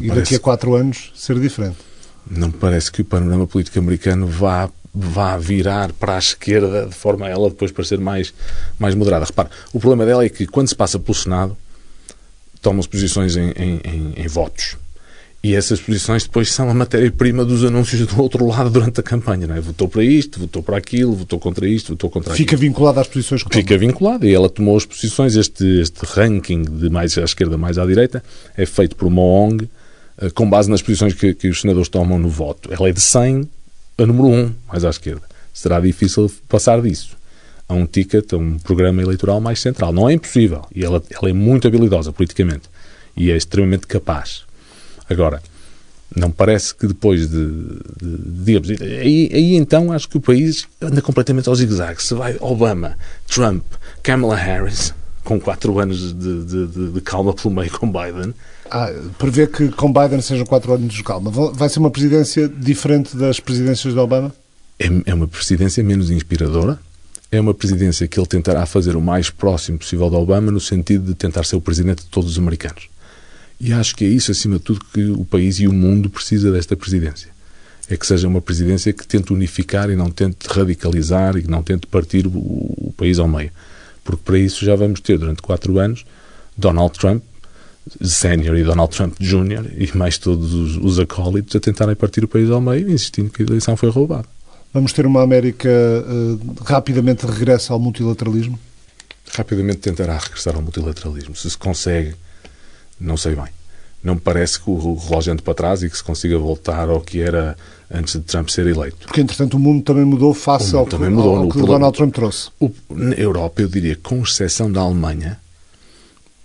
e 0.00 0.10
daqui 0.10 0.34
a 0.34 0.38
quatro 0.40 0.74
anos 0.74 1.12
ser 1.14 1.38
diferente. 1.38 1.76
Não 2.30 2.46
me 2.48 2.54
parece 2.54 2.90
que 2.90 3.02
o 3.02 3.04
panorama 3.04 3.46
político 3.46 3.78
americano 3.78 4.26
vá 4.26 4.70
vá 4.94 5.36
virar 5.36 5.92
para 5.92 6.16
a 6.16 6.18
esquerda 6.18 6.86
de 6.86 6.94
forma 6.94 7.26
a 7.26 7.28
ela 7.30 7.48
depois 7.50 7.70
parecer 7.70 7.98
mais, 7.98 8.32
mais 8.78 8.94
moderada. 8.94 9.26
Repare, 9.26 9.48
o 9.74 9.78
problema 9.80 10.06
dela 10.06 10.24
é 10.24 10.28
que 10.30 10.46
quando 10.46 10.68
se 10.68 10.74
passa 10.74 10.98
pelo 10.98 11.14
Senado 11.14 11.54
tomam-se 12.62 12.88
posições 12.88 13.36
em, 13.36 13.50
em, 13.50 13.80
em, 13.84 14.12
em 14.16 14.26
votos. 14.28 14.76
E 15.44 15.56
essas 15.56 15.80
posições 15.80 16.22
depois 16.22 16.52
são 16.52 16.70
a 16.70 16.74
matéria-prima 16.74 17.44
dos 17.44 17.64
anúncios 17.64 18.06
do 18.06 18.22
outro 18.22 18.46
lado 18.46 18.70
durante 18.70 19.00
a 19.00 19.02
campanha. 19.02 19.44
Não 19.46 19.56
é? 19.56 19.60
Votou 19.60 19.88
para 19.88 20.04
isto, 20.04 20.38
votou 20.38 20.62
para 20.62 20.76
aquilo, 20.76 21.14
votou 21.14 21.38
contra 21.38 21.68
isto, 21.68 21.88
votou 21.94 22.08
contra 22.08 22.32
Fica 22.32 22.54
aquilo. 22.54 22.70
vinculada 22.70 23.00
às 23.00 23.08
posições 23.08 23.42
que 23.42 23.56
Fica 23.56 23.76
vinculada 23.76 24.24
e 24.24 24.32
ela 24.32 24.48
tomou 24.48 24.76
as 24.76 24.86
posições. 24.86 25.34
Este, 25.34 25.64
este 25.80 25.98
ranking 26.04 26.62
de 26.62 26.88
mais 26.88 27.18
à 27.18 27.24
esquerda, 27.24 27.58
mais 27.58 27.76
à 27.76 27.84
direita, 27.84 28.22
é 28.56 28.64
feito 28.64 28.94
por 28.94 29.08
uma 29.08 29.20
ONG 29.20 29.68
eh, 30.18 30.30
com 30.30 30.48
base 30.48 30.70
nas 30.70 30.80
posições 30.80 31.12
que, 31.12 31.34
que 31.34 31.48
os 31.48 31.60
senadores 31.60 31.88
tomam 31.88 32.20
no 32.20 32.28
voto. 32.28 32.72
Ela 32.72 32.88
é 32.88 32.92
de 32.92 33.00
100 33.00 33.48
a 33.98 34.06
número 34.06 34.28
1, 34.28 34.54
mais 34.68 34.84
à 34.84 34.90
esquerda. 34.90 35.22
Será 35.52 35.80
difícil 35.80 36.30
passar 36.48 36.80
disso 36.80 37.16
a 37.68 37.74
um 37.74 37.84
ticket, 37.84 38.32
a 38.32 38.36
um 38.36 38.58
programa 38.58 39.02
eleitoral 39.02 39.40
mais 39.40 39.60
central. 39.60 39.92
Não 39.92 40.08
é 40.08 40.12
impossível. 40.12 40.64
E 40.72 40.84
ela, 40.84 41.02
ela 41.10 41.28
é 41.28 41.32
muito 41.32 41.66
habilidosa 41.66 42.12
politicamente. 42.12 42.70
E 43.16 43.30
é 43.30 43.36
extremamente 43.36 43.88
capaz. 43.88 44.44
Agora, 45.12 45.42
não 46.14 46.30
parece 46.30 46.74
que 46.74 46.86
depois 46.86 47.28
de, 47.28 47.46
de, 48.00 48.44
digamos, 48.44 48.70
aí, 48.80 49.30
aí, 49.32 49.56
então 49.56 49.92
acho 49.92 50.08
que 50.08 50.16
o 50.16 50.20
país 50.20 50.66
anda 50.80 51.00
completamente 51.00 51.48
ao 51.48 51.54
zigue-zague. 51.54 52.02
Se 52.02 52.14
vai 52.14 52.36
Obama, 52.40 52.98
Trump, 53.26 53.64
Kamala 54.02 54.36
Harris, 54.36 54.94
com 55.24 55.40
quatro 55.40 55.78
anos 55.78 56.12
de, 56.14 56.44
de, 56.44 56.92
de 56.92 57.00
calma 57.00 57.32
pelo 57.32 57.54
meio 57.54 57.70
com 57.70 57.90
Biden. 57.90 58.34
Ah, 58.70 58.92
prevê 59.18 59.46
que 59.46 59.68
com 59.70 59.92
Biden 59.92 60.20
sejam 60.20 60.44
quatro 60.44 60.72
anos 60.72 60.92
de 60.92 61.02
calma. 61.02 61.30
Vai 61.30 61.68
ser 61.68 61.78
uma 61.78 61.90
presidência 61.90 62.48
diferente 62.48 63.16
das 63.16 63.40
presidências 63.40 63.94
de 63.94 64.00
Obama? 64.00 64.34
É, 64.78 64.88
é 65.06 65.14
uma 65.14 65.28
presidência 65.28 65.82
menos 65.82 66.10
inspiradora. 66.10 66.78
É 67.30 67.40
uma 67.40 67.54
presidência 67.54 68.06
que 68.06 68.20
ele 68.20 68.26
tentará 68.26 68.66
fazer 68.66 68.94
o 68.94 69.00
mais 69.00 69.30
próximo 69.30 69.78
possível 69.78 70.10
de 70.10 70.16
Obama, 70.16 70.50
no 70.50 70.60
sentido 70.60 71.06
de 71.06 71.14
tentar 71.14 71.44
ser 71.44 71.56
o 71.56 71.60
presidente 71.62 72.02
de 72.02 72.10
todos 72.10 72.32
os 72.32 72.38
americanos. 72.38 72.91
E 73.64 73.72
acho 73.72 73.94
que 73.94 74.04
é 74.04 74.08
isso, 74.08 74.32
acima 74.32 74.56
de 74.56 74.64
tudo, 74.64 74.84
que 74.92 75.04
o 75.10 75.24
país 75.24 75.60
e 75.60 75.68
o 75.68 75.72
mundo 75.72 76.10
precisa 76.10 76.50
desta 76.50 76.76
presidência. 76.76 77.30
É 77.88 77.96
que 77.96 78.04
seja 78.04 78.26
uma 78.26 78.40
presidência 78.40 78.92
que 78.92 79.06
tente 79.06 79.32
unificar 79.32 79.88
e 79.88 79.94
não 79.94 80.10
tente 80.10 80.48
radicalizar 80.48 81.36
e 81.36 81.42
que 81.42 81.48
não 81.48 81.62
tente 81.62 81.86
partir 81.86 82.26
o, 82.26 82.30
o 82.30 82.94
país 82.96 83.20
ao 83.20 83.28
meio. 83.28 83.52
Porque 84.02 84.20
para 84.24 84.36
isso 84.36 84.64
já 84.64 84.74
vamos 84.74 84.98
ter, 84.98 85.16
durante 85.16 85.40
quatro 85.40 85.78
anos, 85.78 86.04
Donald 86.56 86.98
Trump 86.98 87.22
Senior 88.00 88.56
e 88.56 88.64
Donald 88.64 88.94
Trump 88.94 89.14
Jr. 89.20 89.70
e 89.76 89.96
mais 89.96 90.18
todos 90.18 90.52
os, 90.52 90.76
os 90.76 90.98
acólitos 90.98 91.54
a 91.54 91.60
tentarem 91.60 91.94
partir 91.94 92.24
o 92.24 92.28
país 92.28 92.50
ao 92.50 92.60
meio, 92.60 92.90
insistindo 92.90 93.30
que 93.30 93.42
a 93.42 93.46
eleição 93.46 93.76
foi 93.76 93.90
roubada. 93.90 94.26
Vamos 94.74 94.92
ter 94.92 95.06
uma 95.06 95.22
América 95.22 95.68
uh, 95.68 96.64
rapidamente 96.64 97.26
regressa 97.26 97.72
ao 97.72 97.78
multilateralismo? 97.78 98.58
Rapidamente 99.36 99.78
tentará 99.78 100.18
regressar 100.18 100.56
ao 100.56 100.62
multilateralismo. 100.62 101.36
Se 101.36 101.48
se 101.48 101.56
consegue 101.56 102.14
não 103.00 103.16
sei 103.16 103.34
bem. 103.34 103.48
Não 104.02 104.14
me 104.14 104.20
parece 104.20 104.58
que 104.58 104.68
o 104.68 104.96
relógio 104.96 105.32
ande 105.32 105.42
para 105.42 105.54
trás 105.54 105.82
e 105.82 105.88
que 105.88 105.96
se 105.96 106.02
consiga 106.02 106.36
voltar 106.36 106.88
ao 106.88 107.00
que 107.00 107.20
era 107.20 107.56
antes 107.92 108.14
de 108.14 108.20
Trump 108.20 108.48
ser 108.48 108.66
eleito. 108.66 109.06
Porque, 109.06 109.20
entretanto, 109.20 109.54
o 109.56 109.60
mundo 109.60 109.84
também 109.84 110.04
mudou 110.04 110.34
face 110.34 110.74
ao, 110.74 110.86
também 110.86 111.08
mudou, 111.08 111.36
ao, 111.36 111.42
ao 111.44 111.48
que 111.48 111.58
o 111.58 111.66
Donald 111.66 111.96
Trump 111.96 112.12
trouxe. 112.12 112.50
O, 112.58 112.70
na 112.90 113.14
Europa, 113.14 113.62
eu 113.62 113.68
diria, 113.68 113.96
com 114.02 114.20
exceção 114.22 114.70
da 114.70 114.80
Alemanha, 114.80 115.38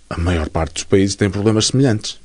a 0.08 0.16
maior 0.18 0.48
parte 0.48 0.74
dos 0.74 0.84
países 0.84 1.16
tem 1.16 1.28
problemas 1.28 1.66
semelhantes. 1.66 2.20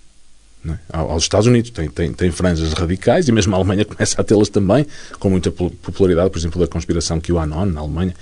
É? 0.69 0.77
Aos 0.93 1.23
Estados 1.23 1.47
Unidos 1.47 1.71
tem, 1.71 1.89
tem, 1.89 2.13
tem 2.13 2.31
franjas 2.31 2.71
radicais 2.73 3.27
e 3.27 3.31
mesmo 3.31 3.53
a 3.53 3.57
Alemanha 3.57 3.83
começa 3.85 4.21
a 4.21 4.23
tê-las 4.23 4.49
também, 4.49 4.85
com 5.19 5.29
muita 5.29 5.51
popularidade, 5.51 6.29
por 6.29 6.37
exemplo, 6.37 6.59
da 6.59 6.67
conspiração 6.67 7.19
que 7.19 7.31
o 7.31 7.35
QAnon 7.35 7.65
na 7.65 7.81
Alemanha. 7.81 8.13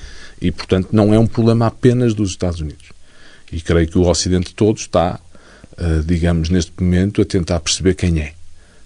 E, 0.41 0.49
portanto, 0.49 0.89
não 0.91 1.13
é 1.13 1.19
um 1.19 1.27
problema 1.27 1.67
apenas 1.67 2.13
dos 2.13 2.29
Estados 2.29 2.61
Unidos. 2.61 2.89
E 3.51 3.61
creio 3.61 3.87
que 3.87 3.97
o 3.97 4.07
Ocidente 4.07 4.55
todo 4.55 4.77
está 4.77 5.19
digamos, 6.05 6.49
neste 6.49 6.71
momento, 6.79 7.21
a 7.21 7.25
tentar 7.25 7.59
perceber 7.59 7.95
quem 7.95 8.19
é. 8.19 8.33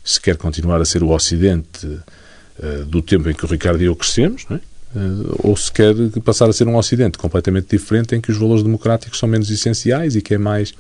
Se 0.04 0.22
quer 0.22 0.38
continuar 0.38 0.82
a 0.82 0.86
ser 0.86 1.04
o 1.04 1.10
Ocidente 1.10 1.86
uh, 1.86 2.86
do 2.86 3.02
tempo 3.02 3.30
em 3.30 3.34
que 3.34 3.44
o 3.44 3.48
Ricardo 3.48 3.82
e 3.82 3.86
eu 3.86 3.96
crescemos, 3.96 4.46
é? 4.52 4.56
uh, 4.56 5.40
ou 5.40 5.58
se 5.58 5.72
quer 5.72 5.94
passar 6.24 6.50
a 6.50 6.54
ser 6.54 6.68
um 6.68 6.76
Ocidente 6.76 7.18
completamente 7.18 7.68
diferente, 7.70 8.16
em 8.16 8.22
que 8.22 8.32
os 8.32 8.38
valores 8.38 8.64
democráticos 8.64 9.20
são 9.20 9.28
menos 9.28 9.50
essenciais 9.50 10.16
e 10.16 10.22
que 10.22 10.36
é 10.36 10.38
mais, 10.38 10.74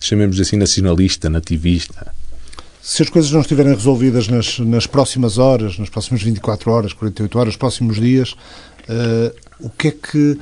chamemos 0.00 0.40
assim, 0.40 0.56
nacionalista, 0.56 1.30
nativista. 1.30 2.12
Se 2.82 3.02
as 3.02 3.08
coisas 3.08 3.30
não 3.30 3.40
estiverem 3.40 3.72
resolvidas 3.72 4.26
nas, 4.26 4.58
nas 4.58 4.86
próximas 4.88 5.38
horas, 5.38 5.78
nas 5.78 5.88
próximas 5.88 6.20
24 6.20 6.70
horas, 6.70 6.92
48 6.92 7.38
horas, 7.38 7.56
próximos 7.56 8.00
dias, 8.00 8.34
o, 9.60 9.70
que 9.70 9.88
é 9.88 9.90
que, 9.92 10.38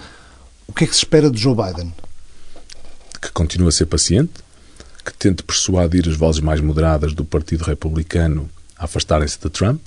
o 0.66 0.72
que 0.72 0.84
é 0.84 0.86
que 0.86 0.94
se 0.94 1.00
espera 1.00 1.30
de 1.30 1.38
Joe 1.38 1.54
Biden? 1.54 1.92
Que 3.20 3.30
continue 3.32 3.68
a 3.68 3.70
ser 3.70 3.84
paciente, 3.84 4.32
que 5.02 5.12
tente 5.12 5.42
persuadir 5.42 6.08
as 6.08 6.16
vozes 6.16 6.40
mais 6.40 6.60
moderadas 6.60 7.12
do 7.12 7.24
Partido 7.24 7.64
Republicano 7.64 8.48
a 8.76 8.84
afastarem-se 8.84 9.38
de 9.40 9.50
Trump 9.50 9.80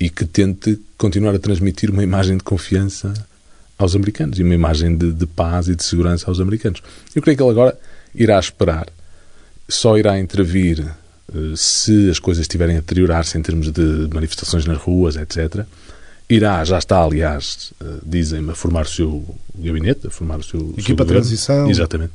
e 0.00 0.08
que 0.08 0.24
tente 0.24 0.80
continuar 0.96 1.34
a 1.34 1.38
transmitir 1.38 1.90
uma 1.90 2.02
imagem 2.02 2.36
de 2.36 2.44
confiança 2.44 3.12
aos 3.76 3.94
americanos 3.94 4.38
e 4.38 4.42
uma 4.42 4.54
imagem 4.54 4.96
de, 4.96 5.12
de 5.12 5.26
paz 5.26 5.68
e 5.68 5.74
de 5.74 5.82
segurança 5.82 6.28
aos 6.28 6.40
americanos. 6.40 6.82
Eu 7.14 7.22
creio 7.22 7.36
que 7.36 7.42
ele 7.42 7.50
agora 7.50 7.78
irá 8.14 8.38
esperar, 8.38 8.88
só 9.68 9.96
irá 9.96 10.18
intervir 10.18 10.80
eh, 10.80 11.52
se 11.56 12.10
as 12.10 12.18
coisas 12.18 12.42
estiverem 12.42 12.76
a 12.76 12.80
deteriorar-se 12.80 13.38
em 13.38 13.42
termos 13.42 13.70
de 13.70 14.08
manifestações 14.12 14.64
nas 14.64 14.78
ruas, 14.78 15.16
etc. 15.16 15.64
Irá, 16.28 16.64
já 16.64 16.78
está, 16.78 17.02
aliás, 17.02 17.72
eh, 17.80 17.84
dizem-me, 18.04 18.50
a 18.50 18.54
formar 18.54 18.82
o 18.82 18.88
seu 18.88 19.36
gabinete, 19.56 20.06
a 20.06 20.10
formar 20.10 20.38
o 20.38 20.42
seu. 20.42 20.74
Equipa 20.76 21.04
de 21.04 21.12
transição. 21.12 21.70
Exatamente 21.70 22.12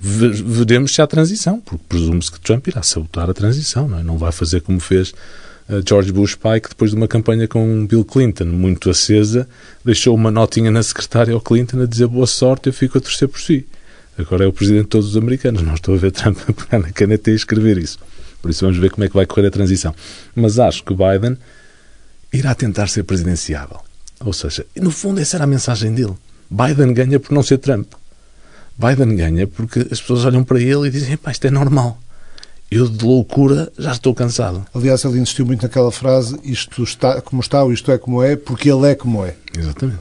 veremos 0.00 0.94
se 0.94 1.00
há 1.00 1.06
transição, 1.06 1.60
porque 1.60 1.84
presume-se 1.88 2.30
que 2.30 2.40
Trump 2.40 2.66
irá 2.66 2.82
sabotar 2.82 3.30
a 3.30 3.34
transição, 3.34 3.88
não, 3.88 3.98
é? 3.98 4.02
não 4.02 4.18
vai 4.18 4.32
fazer 4.32 4.60
como 4.60 4.78
fez 4.78 5.10
uh, 5.68 5.82
George 5.86 6.12
Bush 6.12 6.34
pai, 6.34 6.60
que 6.60 6.68
depois 6.68 6.90
de 6.90 6.96
uma 6.96 7.08
campanha 7.08 7.48
com 7.48 7.86
Bill 7.86 8.04
Clinton 8.04 8.46
muito 8.46 8.90
acesa, 8.90 9.48
deixou 9.84 10.14
uma 10.14 10.30
notinha 10.30 10.70
na 10.70 10.82
secretária 10.82 11.32
ao 11.32 11.40
Clinton 11.40 11.82
a 11.82 11.86
dizer 11.86 12.06
boa 12.06 12.26
sorte, 12.26 12.68
eu 12.68 12.72
fico 12.72 12.98
a 12.98 13.00
torcer 13.00 13.28
por 13.28 13.40
si. 13.40 13.66
Agora 14.18 14.44
é 14.44 14.46
o 14.46 14.52
presidente 14.52 14.84
de 14.84 14.88
todos 14.88 15.10
os 15.10 15.16
americanos, 15.16 15.62
não 15.62 15.74
estou 15.74 15.94
a 15.94 15.98
ver 15.98 16.10
Trump 16.12 16.38
a 16.48 16.52
pegar 16.52 16.78
na 16.78 16.90
caneta 16.90 17.30
e 17.30 17.34
escrever 17.34 17.78
isso. 17.78 17.98
Por 18.40 18.50
isso 18.50 18.64
vamos 18.64 18.78
ver 18.78 18.90
como 18.90 19.04
é 19.04 19.08
que 19.08 19.14
vai 19.14 19.26
correr 19.26 19.48
a 19.48 19.50
transição. 19.50 19.94
Mas 20.34 20.58
acho 20.58 20.84
que 20.84 20.94
Biden 20.94 21.36
irá 22.32 22.54
tentar 22.54 22.86
ser 22.86 23.02
presidenciável. 23.02 23.80
Ou 24.20 24.32
seja, 24.32 24.64
no 24.76 24.90
fundo 24.90 25.20
essa 25.20 25.36
era 25.36 25.44
a 25.44 25.46
mensagem 25.46 25.92
dele. 25.92 26.14
Biden 26.50 26.94
ganha 26.94 27.18
por 27.20 27.32
não 27.32 27.42
ser 27.42 27.58
Trump. 27.58 27.92
Biden 28.78 29.16
ganha 29.16 29.46
porque 29.46 29.80
as 29.90 30.00
pessoas 30.00 30.24
olham 30.24 30.44
para 30.44 30.60
ele 30.60 30.88
e 30.88 30.90
dizem: 30.90 31.16
pá, 31.16 31.30
isto 31.30 31.46
é 31.46 31.50
normal. 31.50 31.98
Eu 32.70 32.88
de 32.88 33.04
loucura 33.04 33.72
já 33.78 33.92
estou 33.92 34.12
cansado. 34.14 34.66
Aliás, 34.74 35.04
ele 35.04 35.18
insistiu 35.18 35.46
muito 35.46 35.62
naquela 35.62 35.90
frase: 35.92 36.38
isto 36.42 36.82
está 36.82 37.20
como 37.20 37.40
está, 37.40 37.62
ou 37.62 37.72
isto 37.72 37.90
é 37.90 37.98
como 37.98 38.22
é, 38.22 38.36
porque 38.36 38.70
ele 38.70 38.90
é 38.90 38.94
como 38.94 39.24
é. 39.24 39.34
Exatamente. 39.56 40.00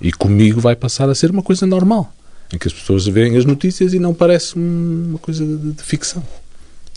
E 0.00 0.12
comigo 0.12 0.60
vai 0.60 0.76
passar 0.76 1.08
a 1.08 1.14
ser 1.14 1.30
uma 1.30 1.42
coisa 1.42 1.66
normal, 1.66 2.12
em 2.52 2.58
que 2.58 2.68
as 2.68 2.74
pessoas 2.74 3.06
veem 3.06 3.36
as 3.36 3.44
notícias 3.44 3.92
e 3.94 3.98
não 3.98 4.14
parece 4.14 4.56
uma 4.56 5.18
coisa 5.18 5.44
de, 5.44 5.72
de 5.72 5.82
ficção, 5.82 6.22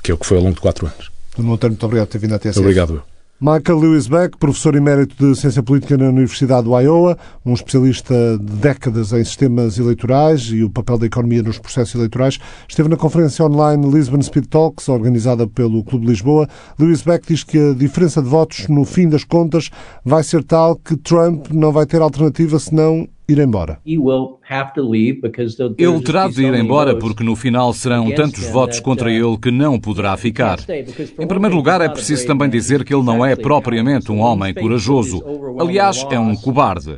que 0.03 0.11
é 0.11 0.13
o 0.13 0.17
que 0.17 0.25
foi 0.25 0.37
ao 0.37 0.43
longo 0.43 0.55
de 0.55 0.61
quatro 0.61 0.85
anos. 0.85 1.11
Nuno 1.37 1.49
Monteiro, 1.49 1.73
muito 1.73 1.85
obrigado 1.85 2.07
por 2.07 2.11
ter 2.13 2.19
vindo 2.19 2.35
até 2.35 2.49
a 2.49 2.51
Obrigado. 2.59 3.03
Michael 3.39 3.78
Lewis 3.78 4.08
Beck, 4.08 4.36
professor 4.36 4.76
emérito 4.76 5.15
de 5.15 5.39
Ciência 5.39 5.62
Política 5.62 5.95
na 5.95 6.10
Universidade 6.10 6.63
do 6.63 6.76
Iowa, 6.76 7.15
um 7.45 7.54
especialista 7.54 8.36
de 8.36 8.56
décadas 8.56 9.13
em 9.13 9.23
sistemas 9.23 9.78
eleitorais 9.78 10.50
e 10.52 10.63
o 10.63 10.71
papel 10.71 10.97
da 10.97 11.06
economia 11.06 11.43
nos 11.43 11.60
processos 11.60 11.93
eleitorais, 11.93 12.39
esteve 12.67 12.89
na 12.89 12.97
conferência 12.97 13.45
online 13.45 13.91
Lisbon 13.91 14.23
Speed 14.23 14.47
Talks, 14.47 14.89
organizada 14.89 15.45
pelo 15.45 15.84
Clube 15.84 16.08
de 16.08 16.13
Lisboa. 16.13 16.50
Lewis 16.80 17.04
Beck 17.04 17.28
diz 17.28 17.43
que 17.43 17.60
a 17.60 17.73
diferença 17.76 18.23
de 18.23 18.28
votos, 18.28 18.67
no 18.69 18.84
fim 18.84 19.08
das 19.08 19.23
contas, 19.23 19.69
vai 20.04 20.23
ser 20.23 20.43
tal 20.43 20.76
que 20.76 20.97
Trump 20.97 21.52
não 21.52 21.71
vai 21.71 21.86
ter 21.86 22.02
alternativa 22.02 22.58
senão 22.58 23.08
ir 23.30 23.38
embora. 23.38 23.80
Ele 25.77 26.01
terá 26.01 26.29
de 26.29 26.45
ir 26.45 26.53
embora 26.53 26.95
porque 26.95 27.21
no 27.21 27.36
final 27.36 27.73
serão 27.73 28.10
tantos 28.12 28.47
votos 28.47 28.79
contra 28.79 29.10
uh, 29.10 29.12
ele 29.12 29.38
que 29.38 29.51
não 29.51 29.77
poderá 29.77 30.15
ficar. 30.15 30.60
Em 31.19 31.27
primeiro 31.27 31.53
lugar, 31.53 31.81
é 31.81 31.89
preciso 31.89 32.25
também 32.25 32.49
dizer 32.49 32.86
que 32.86 32.93
ele 32.93 33.03
não 33.03 33.25
é 33.25 33.36
propriamente 33.36 34.10
um 34.10 34.19
homem 34.19 34.53
corajoso. 34.53 35.21
Aliás, 35.60 36.05
é 36.10 36.17
um 36.17 36.33
cobarde. 36.33 36.97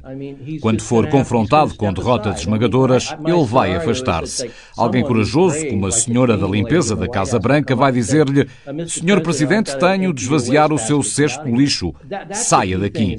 Quando 0.62 0.83
for 0.83 1.07
confrontado 1.07 1.73
com 1.73 1.91
derrotas 1.91 2.41
esmagadoras, 2.41 3.15
ele 3.25 3.45
vai 3.45 3.75
afastar-se. 3.75 4.51
Alguém 4.77 5.03
corajoso, 5.03 5.65
como 5.67 5.88
a 5.88 5.91
senhora 5.91 6.38
da 6.38 6.47
limpeza 6.47 6.95
da 6.95 7.07
Casa 7.07 7.39
Branca, 7.39 7.75
vai 7.75 7.91
dizer-lhe: 7.91 8.47
Senhor 8.88 9.21
Presidente, 9.21 9.75
tenho 9.77 10.13
de 10.13 10.21
esvaziar 10.21 10.71
o 10.71 10.77
seu 10.77 11.01
cesto 11.01 11.47
lixo. 11.47 11.95
Saia 12.31 12.77
daqui. 12.77 13.17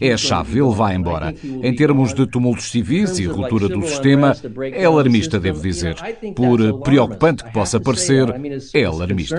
É 0.00 0.12
a 0.12 0.16
chave, 0.16 0.60
ele 0.60 0.72
vai 0.72 0.94
embora. 0.94 1.34
Em 1.42 1.74
termos 1.74 2.14
de 2.14 2.26
tumultos 2.26 2.70
civis 2.70 3.18
e 3.18 3.24
ruptura 3.24 3.71
do 3.72 3.86
sistema 3.86 4.34
é 4.72 4.84
alarmista, 4.84 5.40
devo 5.40 5.60
dizer. 5.60 5.96
Por 6.34 6.80
preocupante 6.80 7.44
que 7.44 7.52
possa 7.52 7.80
parecer, 7.80 8.26
é 8.74 8.84
alarmista. 8.84 9.36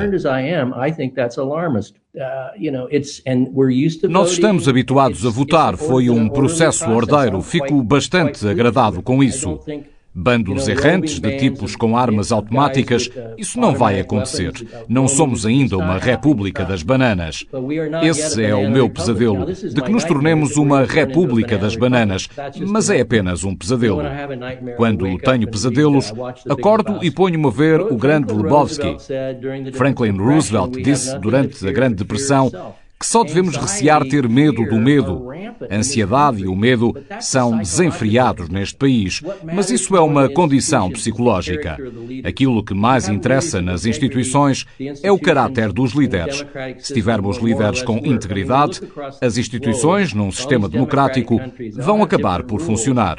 Nós 4.10 4.32
estamos 4.32 4.68
habituados 4.68 5.26
a 5.26 5.30
votar, 5.30 5.78
foi 5.78 6.10
um 6.10 6.30
processo 6.30 6.90
ordeiro, 6.90 7.42
fico 7.42 7.82
bastante 7.84 8.48
agradado 8.48 9.02
com 9.02 9.24
isso. 9.24 9.60
Bandos 10.16 10.68
errantes 10.68 11.20
de 11.20 11.38
tipos 11.38 11.76
com 11.76 11.98
armas 11.98 12.32
automáticas, 12.32 13.10
isso 13.38 13.60
não 13.60 13.74
vai 13.74 14.00
acontecer. 14.00 14.52
Não 14.88 15.08
somos 15.08 15.46
ainda 15.46 15.78
uma 15.78 15.98
república 15.98 16.64
das 16.64 16.84
bananas. 16.84 17.46
Esse 18.04 18.44
é 18.44 18.54
o 18.54 18.70
meu 18.70 18.90
pesadelo, 18.90 19.46
de 19.46 19.82
que 19.82 19.92
nos 19.92 20.04
tornemos 20.04 20.56
uma 20.56 20.84
república 20.86 21.58
das 21.58 21.76
bananas, 21.76 22.30
mas 22.68 22.90
é 22.90 23.02
apenas 23.02 23.44
um 23.44 23.56
pesadelo. 23.56 24.04
Quando 24.78 25.18
tenho 25.18 25.50
pesadelos, 25.50 26.14
acordo 26.48 27.04
e 27.04 27.10
ponho-me 27.10 27.48
a 27.48 27.52
ver 27.52 27.82
o 27.82 27.96
grande 27.96 28.34
Lebowski. 28.34 28.98
Franklin 29.74 30.18
Roosevelt 30.18 30.82
disse 30.82 31.18
durante 31.20 31.68
a 31.68 31.72
Grande 31.72 31.96
Depressão 31.96 32.52
que 33.04 33.08
só 33.08 33.22
devemos 33.22 33.58
recear 33.58 34.06
ter 34.06 34.30
medo 34.30 34.64
do 34.66 34.80
medo. 34.80 35.30
A 35.70 35.76
ansiedade 35.76 36.44
e 36.44 36.48
o 36.48 36.56
medo 36.56 36.96
são 37.20 37.58
desenfreados 37.58 38.48
neste 38.48 38.78
país, 38.78 39.22
mas 39.44 39.70
isso 39.70 39.94
é 39.98 40.00
uma 40.00 40.30
condição 40.30 40.90
psicológica. 40.90 41.78
Aquilo 42.24 42.64
que 42.64 42.74
mais 42.74 43.10
interessa 43.10 43.62
nas 43.62 43.86
instituições 43.86 44.66
é 45.04 45.12
o 45.12 45.20
caráter 45.20 45.74
dos 45.74 45.92
líderes. 45.92 46.46
Se 46.80 46.94
tivermos 46.94 47.40
líderes 47.40 47.84
com 47.84 47.98
integridade, 47.98 48.80
as 49.22 49.38
instituições, 49.38 50.14
num 50.14 50.32
sistema 50.32 50.70
democrático, 50.70 51.42
vão 51.74 52.02
acabar 52.02 52.44
por 52.44 52.62
funcionar. 52.62 53.18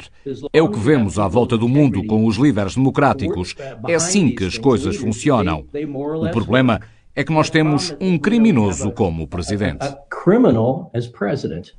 É 0.51 0.63
o 0.63 0.69
que 0.69 0.79
vemos 0.79 1.19
à 1.19 1.27
volta 1.27 1.55
do 1.55 1.69
mundo 1.69 2.03
com 2.07 2.25
os 2.25 2.37
líderes 2.37 2.73
democráticos. 2.73 3.53
É 3.87 3.93
assim 3.93 4.33
que 4.33 4.45
as 4.45 4.57
coisas 4.57 4.95
funcionam. 4.95 5.63
O 5.75 6.31
problema 6.31 6.81
é 6.81 6.94
que 7.23 7.31
nós 7.31 7.49
temos 7.49 7.95
um 8.01 8.17
criminoso 8.17 8.91
como 8.91 9.25
presidente. 9.27 9.85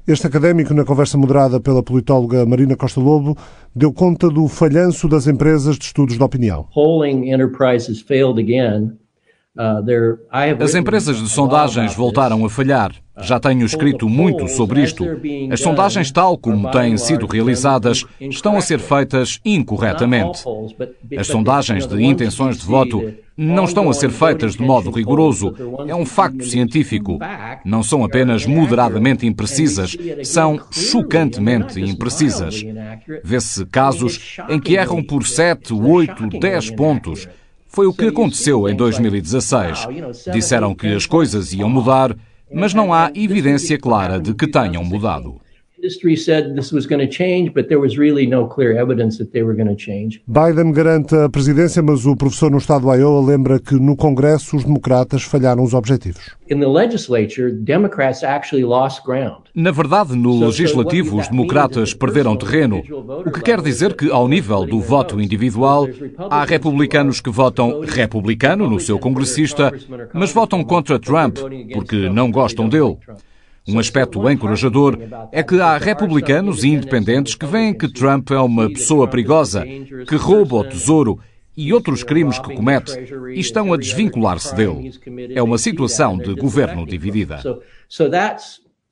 Este 0.07 0.27
académico, 0.27 0.73
na 0.73 0.85
conversa 0.85 1.19
moderada 1.19 1.61
pela 1.61 1.83
politóloga 1.83 2.47
Marina 2.47 2.75
Costa 2.75 3.01
Lobo, 3.01 3.37
deu 3.75 3.93
conta 3.93 4.31
do 4.31 4.49
falhanço 4.49 5.09
das 5.09 5.27
empresas 5.27 5.77
de 5.77 5.85
estudos 5.85 6.17
de 6.17 6.23
opinião. 6.23 6.67
Uh, 6.75 7.03
As 10.61 10.75
empresas 10.75 11.23
de 11.23 11.29
sondagens 11.29 11.95
voltaram 11.95 12.45
a 12.45 12.51
falhar. 12.51 12.93
Já 13.23 13.41
tenho 13.41 13.65
escrito 13.65 14.09
muito 14.09 14.47
sobre 14.49 14.83
isto. 14.83 15.05
As 15.51 15.61
sondagens, 15.61 16.11
tal 16.13 16.37
como 16.37 16.71
têm 16.71 16.99
sido 16.99 17.27
realizadas, 17.27 18.05
estão 18.21 18.59
a 18.59 18.61
ser 18.61 18.79
feitas 18.79 19.41
incorretamente. 19.45 20.45
As 21.19 21.27
sondagens 21.27 21.87
de 21.87 22.03
intenções 22.05 22.59
de 22.59 22.67
voto 22.67 23.03
não 23.35 23.65
estão 23.65 23.89
a 23.89 23.95
ser 23.95 24.11
feitas 24.11 24.57
de 24.57 24.63
modo 24.63 24.91
rigoroso. 24.91 25.55
É 25.87 25.95
um 25.95 26.05
facto 26.05 26.45
científico. 26.45 27.19
Não 27.65 27.83
são 27.83 28.05
apenas 28.05 28.45
moderadamente 28.45 29.27
imprecisas, 29.27 29.97
são 30.23 30.61
chocantemente 30.71 31.81
imprecisas. 31.81 32.63
Vê-se 33.25 33.65
casos 33.67 34.37
em 34.51 34.61
que 34.61 34.75
erram 34.75 35.03
por 35.03 35.27
7, 35.27 35.73
8, 35.73 36.39
10 36.39 36.71
pontos. 36.73 37.27
Foi 37.77 37.87
o 37.87 37.93
que 37.93 38.07
aconteceu 38.07 38.67
em 38.71 38.75
2016. 38.75 39.87
Disseram 40.33 40.75
que 40.75 40.95
as 40.95 41.05
coisas 41.05 41.53
iam 41.53 41.69
mudar, 41.69 42.17
mas 42.51 42.73
não 42.73 42.91
há 42.91 43.11
evidência 43.15 43.79
clara 43.79 44.19
de 44.19 44.33
que 44.33 44.47
tenham 44.47 44.83
mudado. 44.83 45.39
Biden 50.27 50.73
garante 50.73 51.15
a 51.15 51.29
presidência, 51.29 51.83
mas 51.83 52.07
o 52.07 52.17
professor 52.17 52.51
no 52.51 52.59
estado 52.59 52.91
de 52.91 52.99
Iowa 52.99 53.25
lembra 53.25 53.59
que 53.59 53.75
no 53.75 53.97
Congresso 53.97 54.57
os 54.57 54.65
democratas 54.65 55.23
falharam 55.23 55.63
os 55.63 55.75
objetivos. 55.75 56.37
Na 59.55 59.71
verdade, 59.71 60.15
no 60.15 60.39
legislativo, 60.39 61.19
os 61.19 61.29
democratas 61.29 61.93
perderam 61.93 62.37
terreno, 62.37 62.83
o 63.25 63.31
que 63.31 63.41
quer 63.41 63.61
dizer 63.61 63.95
que, 63.95 64.11
ao 64.11 64.29
nível 64.29 64.65
do 64.65 64.81
voto 64.81 65.21
individual, 65.21 65.89
há 66.31 66.45
republicanos 66.45 67.21
que 67.21 67.31
votam 67.31 67.81
republicano 67.81 68.69
no 68.69 68.79
seu 68.79 68.99
congressista, 68.99 69.73
mas 70.13 70.33
votam 70.33 70.63
contra 70.63 70.99
Trump 70.99 71.39
porque 71.73 72.09
não 72.09 72.31
gostam 72.31 72.69
dele. 72.69 72.97
Um 73.69 73.81
aspecto 73.81 74.31
encorajador 74.31 74.97
é 75.33 75.43
que 75.43 75.61
há 75.61 75.77
republicanos 75.77 76.63
e 76.63 76.69
independentes 76.69 77.35
que 77.35 77.47
veem 77.47 77.75
que 77.75 77.93
Trump 77.93 78.31
é 78.31 78.39
uma 78.39 78.69
pessoa 78.69 79.09
perigosa, 79.09 79.65
que 80.09 80.15
rouba 80.15 80.57
o 80.57 80.65
tesouro 80.65 81.19
e 81.57 81.73
outros 81.73 82.05
crimes 82.05 82.39
que 82.39 82.55
comete 82.55 82.93
e 83.35 83.41
estão 83.41 83.73
a 83.73 83.77
desvincular-se 83.77 84.55
dele. 84.55 84.93
É 85.35 85.43
uma 85.43 85.59
situação 85.59 86.17
de 86.17 86.35
governo 86.35 86.87
dividida. 86.87 87.41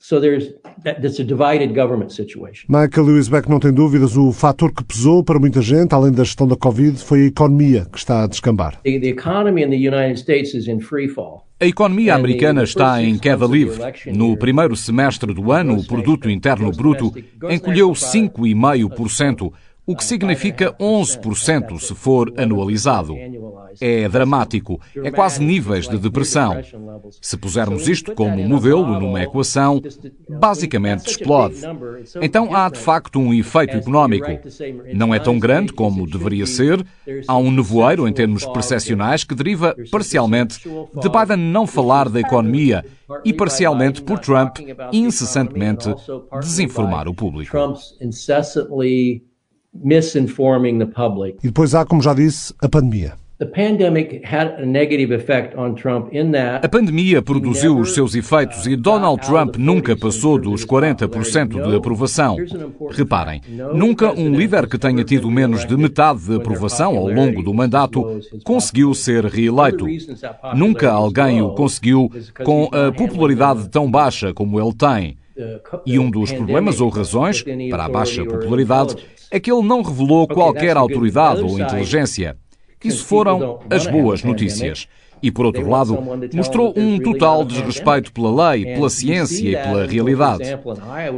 So 0.07 0.21
there's 0.21 0.53
that's 0.85 1.19
a 1.19 1.25
divided 1.25 1.75
government 1.75 2.11
situation. 2.11 2.67
Michael 2.69 3.07
Lewis 3.07 3.27
Beck 3.27 3.49
não 3.49 3.59
tem 3.59 3.73
dúvidas, 3.73 4.19
o 4.19 4.33
fator 4.33 4.71
que 4.71 4.85
pesou 4.85 5.25
para 5.25 5.39
muita 5.39 5.63
gente, 5.63 5.95
além 5.95 6.13
da 6.13 6.23
gestão 6.25 6.47
da 6.47 6.57
Covid, 6.57 6.99
foi 6.99 7.23
a 7.23 7.27
economia 7.29 7.87
que 7.91 7.97
está 7.97 8.23
a 8.23 8.27
descambar. 8.27 8.79
The, 8.83 9.01
the 9.01 9.09
economy 9.09 9.63
in 9.63 9.71
the 9.71 9.77
United 9.77 10.21
States 10.21 10.53
is 10.53 10.69
in 10.69 10.81
free 10.81 11.09
fall. 11.09 11.44
A 11.61 11.67
economia 11.67 12.17
americana 12.17 12.65
está 12.65 13.01
em 13.01 13.17
queda 13.17 13.47
livre. 13.47 13.81
No 14.13 14.37
primeiro 14.37 14.75
semestre 14.75 15.33
do 15.33 15.53
ano, 15.53 15.79
o 15.79 15.87
produto 15.87 16.29
interno 16.29 16.73
bruto 16.73 17.15
encolheu 17.49 17.91
5,5%, 17.93 19.53
o 19.87 19.95
que 19.95 20.05
significa 20.05 20.73
11% 20.81 21.79
se 21.79 21.95
for 21.95 22.33
anualizado. 22.37 23.15
É 23.81 24.09
dramático, 24.09 24.81
é 24.97 25.11
quase 25.11 25.43
níveis 25.43 25.89
de 25.89 25.99
depressão. 25.99 26.57
Se 27.21 27.37
pusermos 27.37 27.89
isto 27.89 28.15
como 28.15 28.43
modelo 28.49 28.99
numa 29.01 29.23
equação, 29.23 29.83
basicamente 30.29 31.11
explode. 31.11 31.57
Então 32.23 32.55
há 32.55 32.69
de 32.69 32.79
facto 32.79 33.19
um 33.19 33.35
efeito 33.35 33.77
económico. 33.77 34.29
Não 34.95 35.15
é 35.15 35.19
tão 35.19 35.39
grande 35.39 35.73
como 35.73 36.07
deveria 36.07 36.47
ser, 36.47 36.85
há 37.27 37.37
um 37.37 37.51
nevoeiro 37.51 38.09
em 38.09 38.13
termos 38.13 38.47
percepcionais 38.47 39.25
que 39.25 39.35
deriva 39.35 39.75
parcialmente 39.91 40.61
de 40.61 41.09
Biden 41.09 41.37
não 41.37 41.67
falar 41.67 42.09
da 42.09 42.21
economia 42.21 42.85
e 43.25 43.33
parcialmente 43.33 44.03
por 44.03 44.19
Trump 44.19 44.59
incessantemente 44.93 45.93
desinformar 46.41 47.09
o 47.09 47.15
público 47.15 47.57
misinforming 49.75 50.79
the 50.79 50.87
public. 50.87 51.39
E 51.43 51.49
depois 51.49 51.75
há, 51.75 51.85
como 51.85 52.03
já 52.03 52.15
disse, 52.15 52.55
a 52.61 52.69
pandemia. 52.69 53.15
A 56.63 56.69
pandemia 56.69 57.21
produziu 57.21 57.79
os 57.79 57.93
seus 57.93 58.15
efeitos 58.15 58.65
e 58.65 58.77
Donald 58.77 59.21
Trump 59.27 59.57
nunca 59.57 59.97
passou 59.97 60.39
dos 60.39 60.65
40% 60.65 61.69
de 61.69 61.77
aprovação. 61.77 62.37
Reparem, 62.93 63.41
nunca 63.75 64.13
um 64.13 64.33
líder 64.33 64.69
que 64.69 64.79
tenha 64.79 65.03
tido 65.03 65.29
menos 65.33 65.67
de 65.67 65.77
metade 65.77 66.21
de 66.21 66.37
aprovação 66.37 66.97
ao 66.97 67.09
longo 67.09 67.43
do 67.43 67.53
mandato 67.53 68.21
conseguiu 68.45 68.95
ser 68.95 69.25
reeleito. 69.25 69.85
Nunca 70.55 70.93
alguém 70.93 71.43
o 71.43 71.51
conseguiu 71.51 72.09
com 72.45 72.71
a 72.73 72.93
popularidade 72.93 73.69
tão 73.69 73.91
baixa 73.91 74.33
como 74.33 74.61
ele 74.61 74.75
tem. 74.75 75.19
E 75.85 75.99
um 75.99 76.11
dos 76.11 76.33
problemas 76.33 76.81
ou 76.81 76.89
razões 76.89 77.43
para 77.71 77.85
a 77.85 77.89
baixa 77.89 78.25
popularidade 78.25 78.97
é 79.31 79.41
que 79.41 79.51
ele 79.51 79.63
não 79.63 79.83
revelou 79.83 80.29
qualquer 80.29 80.77
autoridade 80.77 81.43
ou 81.43 81.59
inteligência. 81.59 82.37
Isso 82.83 83.05
foram 83.05 83.61
as 83.71 83.87
boas 83.87 84.23
notícias 84.23 84.87
e, 85.25 85.31
por 85.31 85.47
outro 85.47 85.67
lado, 85.67 85.99
mostrou 86.35 86.75
um 86.77 86.99
total 86.99 87.47
desrespeito 87.47 88.13
pela 88.13 88.51
lei, 88.51 88.67
pela 88.75 88.91
ciência 88.91 89.49
e 89.49 89.57
pela 89.57 89.87
realidade. 89.87 90.45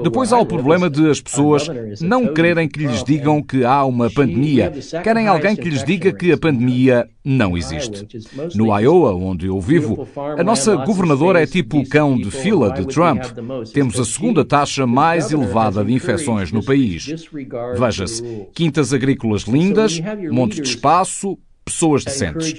Depois 0.01 0.33
há 0.33 0.39
o 0.39 0.47
problema 0.47 0.89
de 0.89 1.11
as 1.11 1.21
pessoas 1.21 1.69
não 2.01 2.33
quererem 2.33 2.69
que 2.69 2.79
lhes 2.79 3.03
digam 3.03 3.43
que 3.43 3.65
há 3.65 3.85
uma 3.85 4.09
pandemia, 4.09 4.73
querem 5.03 5.27
alguém 5.27 5.57
que 5.57 5.69
lhes 5.69 5.83
diga 5.83 6.13
que 6.13 6.31
a 6.31 6.39
pandemia 6.39 7.09
não 7.25 7.59
existe. 7.59 8.07
No 8.55 8.67
Iowa, 8.79 9.13
onde 9.13 9.47
eu 9.47 9.61
vivo, 9.61 10.07
a 10.39 10.45
nossa 10.45 10.77
governadora 10.77 11.43
é 11.43 11.47
tipo 11.47 11.79
o 11.79 11.89
cão 11.89 12.17
de 12.17 12.31
fila 12.31 12.73
de 12.73 12.87
Trump. 12.87 13.25
Temos 13.75 13.99
a 13.99 14.05
segunda 14.05 14.45
taxa 14.45 14.87
mais 14.87 15.33
elevada 15.33 15.85
de 15.85 15.93
infecções 15.93 16.53
no 16.53 16.65
país. 16.65 17.27
Veja-se, 17.77 18.23
quintas 18.55 18.93
agrícolas 18.93 19.43
lindas, 19.43 20.01
montes 20.31 20.61
de 20.61 20.69
espaço, 20.69 21.37
pessoas 21.65 22.05
decentes. 22.05 22.55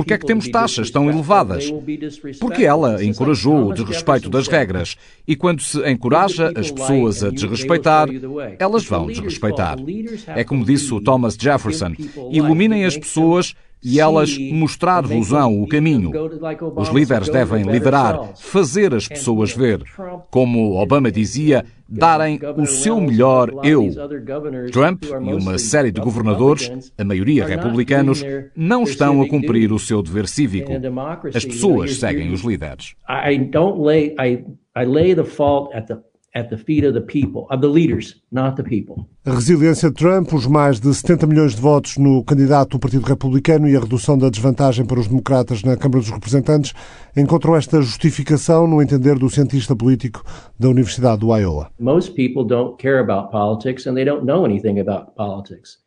Porque 0.00 0.14
é 0.14 0.18
que 0.18 0.26
temos 0.26 0.48
taxas 0.48 0.90
tão 0.90 1.10
elevadas? 1.10 1.70
Porque 2.40 2.64
ela 2.64 3.04
encorajou 3.04 3.68
o 3.68 3.74
desrespeito 3.74 4.30
das 4.30 4.48
regras. 4.48 4.96
E 5.28 5.36
quando 5.36 5.60
se 5.60 5.78
encoraja 5.90 6.50
as 6.56 6.70
pessoas 6.70 7.22
a 7.22 7.30
desrespeitar, 7.30 8.08
elas 8.58 8.84
vão 8.86 9.08
desrespeitar. 9.08 9.76
É 10.28 10.42
como 10.42 10.64
disse 10.64 10.94
o 10.94 11.02
Thomas 11.02 11.36
Jefferson: 11.38 11.92
iluminem 12.30 12.86
as 12.86 12.96
pessoas 12.96 13.54
e 13.84 14.00
elas 14.00 14.36
mostrar-vos-ão 14.38 15.60
o 15.62 15.68
caminho. 15.68 16.12
Os 16.76 16.88
líderes 16.88 17.28
devem 17.28 17.64
liderar, 17.64 18.34
fazer 18.36 18.94
as 18.94 19.06
pessoas 19.06 19.52
ver. 19.52 19.82
Como 20.30 20.80
Obama 20.80 21.10
dizia, 21.10 21.64
darem 21.90 22.38
o 22.56 22.66
seu 22.66 23.00
melhor 23.00 23.50
eu. 23.64 23.88
Trump 24.70 25.04
e 25.04 25.34
uma 25.34 25.58
série 25.58 25.90
de 25.90 26.00
governadores, 26.00 26.92
a 26.96 27.04
maioria 27.04 27.46
republicanos, 27.46 28.24
não 28.54 28.84
estão 28.84 29.20
a 29.20 29.28
cumprir 29.28 29.72
o 29.72 29.78
seu 29.78 30.02
dever 30.02 30.28
cívico. 30.28 30.72
As 31.34 31.44
pessoas 31.44 31.96
seguem 31.96 32.32
os 32.32 32.42
líderes. 32.42 32.94
I 34.76 34.84
lay 34.84 35.14
the 35.16 35.24
fault 35.24 35.74
at 35.74 35.88
the 35.88 35.98
at 36.34 36.48
the 36.48 36.56
feet 36.56 36.84
of 36.84 36.94
the 36.94 37.00
people, 37.00 37.46
of 37.50 37.60
the 37.60 37.68
leaders, 37.68 38.16
not 38.30 38.56
the 38.56 38.62
people. 38.62 39.06
A 39.24 39.32
resiliência 39.32 39.90
de 39.90 39.96
Trump, 39.96 40.32
os 40.32 40.46
mais 40.46 40.80
de 40.80 40.94
70 40.94 41.26
milhões 41.26 41.54
de 41.54 41.60
votos 41.60 41.96
no 41.98 42.24
candidato 42.24 42.70
do 42.70 42.78
Partido 42.78 43.04
Republicano 43.04 43.68
e 43.68 43.76
a 43.76 43.80
redução 43.80 44.16
da 44.16 44.30
desvantagem 44.30 44.84
para 44.84 45.00
os 45.00 45.08
democratas 45.08 45.62
na 45.62 45.76
Câmara 45.76 46.00
dos 46.00 46.10
Representantes 46.10 46.72
encontram 47.16 47.56
esta 47.56 47.82
justificação 47.82 48.66
no 48.66 48.80
entender 48.80 49.18
do 49.18 49.28
cientista 49.28 49.74
político 49.74 50.22
da 50.58 50.68
Universidade 50.68 51.20
do 51.20 51.36
Iowa. 51.36 51.70
Most 51.78 52.14
people 52.14 52.44
don't 52.44 52.76
care 52.78 53.00
about 53.00 53.30
politics 53.30 53.86
and 53.86 53.94
they 53.94 54.04
don't 54.04 54.24
know 54.24 54.44
anything 54.44 54.80
about 54.80 55.14
politics. 55.16 55.78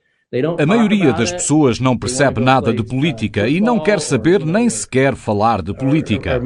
A 0.57 0.65
maioria 0.65 1.13
das 1.13 1.31
pessoas 1.31 1.79
não 1.79 1.95
percebe 1.95 2.41
nada 2.41 2.73
de 2.73 2.84
política 2.84 3.47
e 3.47 3.61
não 3.61 3.79
quer 3.79 3.99
saber 3.99 4.43
nem 4.43 4.67
sequer 4.67 5.15
falar 5.15 5.61
de 5.61 5.75
política. 5.75 6.41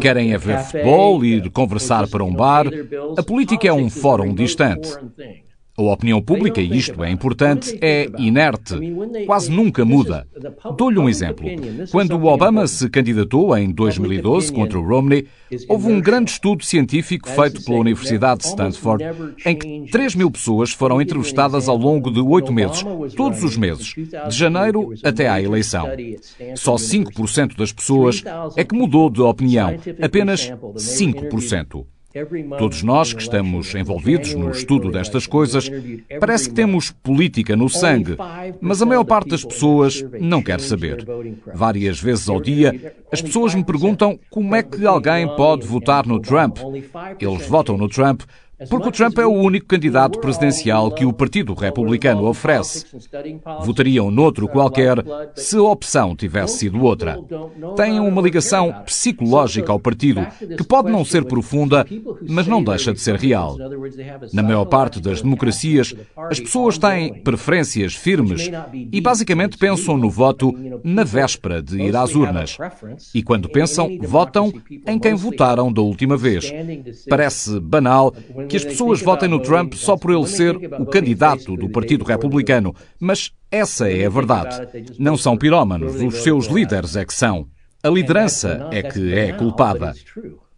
Querem 0.00 0.32
é 0.32 0.38
ver 0.38 0.58
futebol, 0.60 1.24
ir 1.24 1.50
conversar 1.50 2.08
para 2.08 2.22
um 2.22 2.32
bar. 2.32 2.66
A 3.18 3.22
política 3.24 3.66
é 3.66 3.72
um 3.72 3.90
fórum 3.90 4.32
distante. 4.32 4.88
A 5.76 5.82
opinião 5.82 6.22
pública, 6.22 6.60
e 6.60 6.76
isto 6.76 7.02
é 7.02 7.10
importante, 7.10 7.76
é 7.82 8.08
inerte. 8.16 8.74
Quase 9.26 9.50
nunca 9.50 9.84
muda. 9.84 10.24
Dou-lhe 10.76 10.98
um 11.00 11.08
exemplo. 11.08 11.46
Quando 11.90 12.24
Obama 12.24 12.66
se 12.68 12.88
candidatou 12.88 13.56
em 13.56 13.72
2012 13.72 14.52
contra 14.52 14.78
o 14.78 14.86
Romney, 14.86 15.26
houve 15.68 15.90
um 15.90 16.00
grande 16.00 16.30
estudo 16.30 16.64
científico 16.64 17.28
feito 17.28 17.64
pela 17.64 17.78
Universidade 17.78 18.42
de 18.42 18.46
Stanford 18.46 19.04
em 19.44 19.56
que 19.56 19.90
3 19.90 20.14
mil 20.14 20.30
pessoas 20.30 20.70
foram 20.70 21.02
entrevistadas 21.02 21.68
ao 21.68 21.76
longo 21.76 22.08
de 22.08 22.20
oito 22.20 22.52
meses, 22.52 22.84
todos 23.16 23.42
os 23.42 23.56
meses, 23.56 23.94
de 23.96 24.36
janeiro 24.36 24.92
até 25.02 25.28
à 25.28 25.42
eleição. 25.42 25.88
Só 26.54 26.76
5% 26.76 27.56
das 27.56 27.72
pessoas 27.72 28.22
é 28.56 28.62
que 28.62 28.76
mudou 28.76 29.10
de 29.10 29.20
opinião, 29.20 29.74
apenas 30.00 30.52
5%. 30.76 31.84
Todos 32.58 32.84
nós 32.84 33.12
que 33.12 33.20
estamos 33.20 33.74
envolvidos 33.74 34.34
no 34.34 34.50
estudo 34.50 34.88
destas 34.88 35.26
coisas, 35.26 35.68
parece 36.20 36.48
que 36.48 36.54
temos 36.54 36.92
política 36.92 37.56
no 37.56 37.68
sangue, 37.68 38.16
mas 38.60 38.80
a 38.80 38.86
maior 38.86 39.04
parte 39.04 39.30
das 39.30 39.44
pessoas 39.44 40.04
não 40.20 40.40
quer 40.40 40.60
saber. 40.60 41.04
Várias 41.52 42.00
vezes 42.00 42.28
ao 42.28 42.40
dia, 42.40 42.94
as 43.10 43.20
pessoas 43.20 43.52
me 43.54 43.64
perguntam 43.64 44.18
como 44.30 44.54
é 44.54 44.62
que 44.62 44.86
alguém 44.86 45.26
pode 45.34 45.66
votar 45.66 46.06
no 46.06 46.20
Trump. 46.20 46.58
Eles 47.18 47.46
votam 47.48 47.76
no 47.76 47.88
Trump 47.88 48.22
porque 48.68 48.88
o 48.88 48.92
Trump 48.92 49.18
é 49.18 49.26
o 49.26 49.32
único 49.32 49.66
candidato 49.66 50.18
presidencial 50.20 50.90
que 50.90 51.04
o 51.04 51.12
Partido 51.12 51.54
Republicano 51.54 52.26
oferece. 52.26 52.86
Votariam 53.64 54.10
noutro 54.10 54.48
qualquer 54.48 54.96
se 55.34 55.56
a 55.56 55.62
opção 55.62 56.14
tivesse 56.14 56.58
sido 56.58 56.82
outra. 56.82 57.18
Têm 57.76 57.98
uma 57.98 58.22
ligação 58.22 58.72
psicológica 58.84 59.72
ao 59.72 59.80
partido 59.80 60.26
que 60.56 60.64
pode 60.64 60.90
não 60.90 61.04
ser 61.04 61.24
profunda, 61.24 61.86
mas 62.28 62.46
não 62.46 62.62
deixa 62.62 62.92
de 62.92 63.00
ser 63.00 63.16
real. 63.16 63.56
Na 64.32 64.42
maior 64.42 64.64
parte 64.64 65.00
das 65.00 65.22
democracias, 65.22 65.94
as 66.16 66.38
pessoas 66.38 66.78
têm 66.78 67.14
preferências 67.22 67.94
firmes 67.94 68.50
e 68.92 69.00
basicamente 69.00 69.58
pensam 69.58 69.96
no 69.96 70.10
voto 70.10 70.52
na 70.82 71.04
véspera 71.04 71.62
de 71.62 71.80
ir 71.80 71.96
às 71.96 72.14
urnas. 72.14 72.56
E 73.14 73.22
quando 73.22 73.48
pensam, 73.48 73.88
votam 74.00 74.52
em 74.86 74.98
quem 74.98 75.14
votaram 75.14 75.72
da 75.72 75.82
última 75.82 76.16
vez. 76.16 76.52
Parece 77.08 77.58
banal 77.60 78.14
que 78.48 78.53
as 78.56 78.64
pessoas 78.64 79.00
votem 79.00 79.28
no 79.28 79.40
Trump 79.40 79.74
só 79.74 79.96
por 79.96 80.10
ele 80.10 80.26
ser 80.26 80.56
o 80.56 80.86
candidato 80.86 81.56
do 81.56 81.68
Partido 81.68 82.04
Republicano, 82.04 82.74
mas 83.00 83.32
essa 83.50 83.90
é 83.90 84.06
a 84.06 84.10
verdade. 84.10 84.68
Não 84.98 85.16
são 85.16 85.36
pirómanos, 85.36 86.00
os 86.00 86.22
seus 86.22 86.46
líderes 86.46 86.96
é 86.96 87.04
que 87.04 87.14
são. 87.14 87.46
A 87.82 87.88
liderança 87.88 88.68
é 88.70 88.82
que 88.82 89.12
é 89.12 89.32
culpada. 89.32 89.94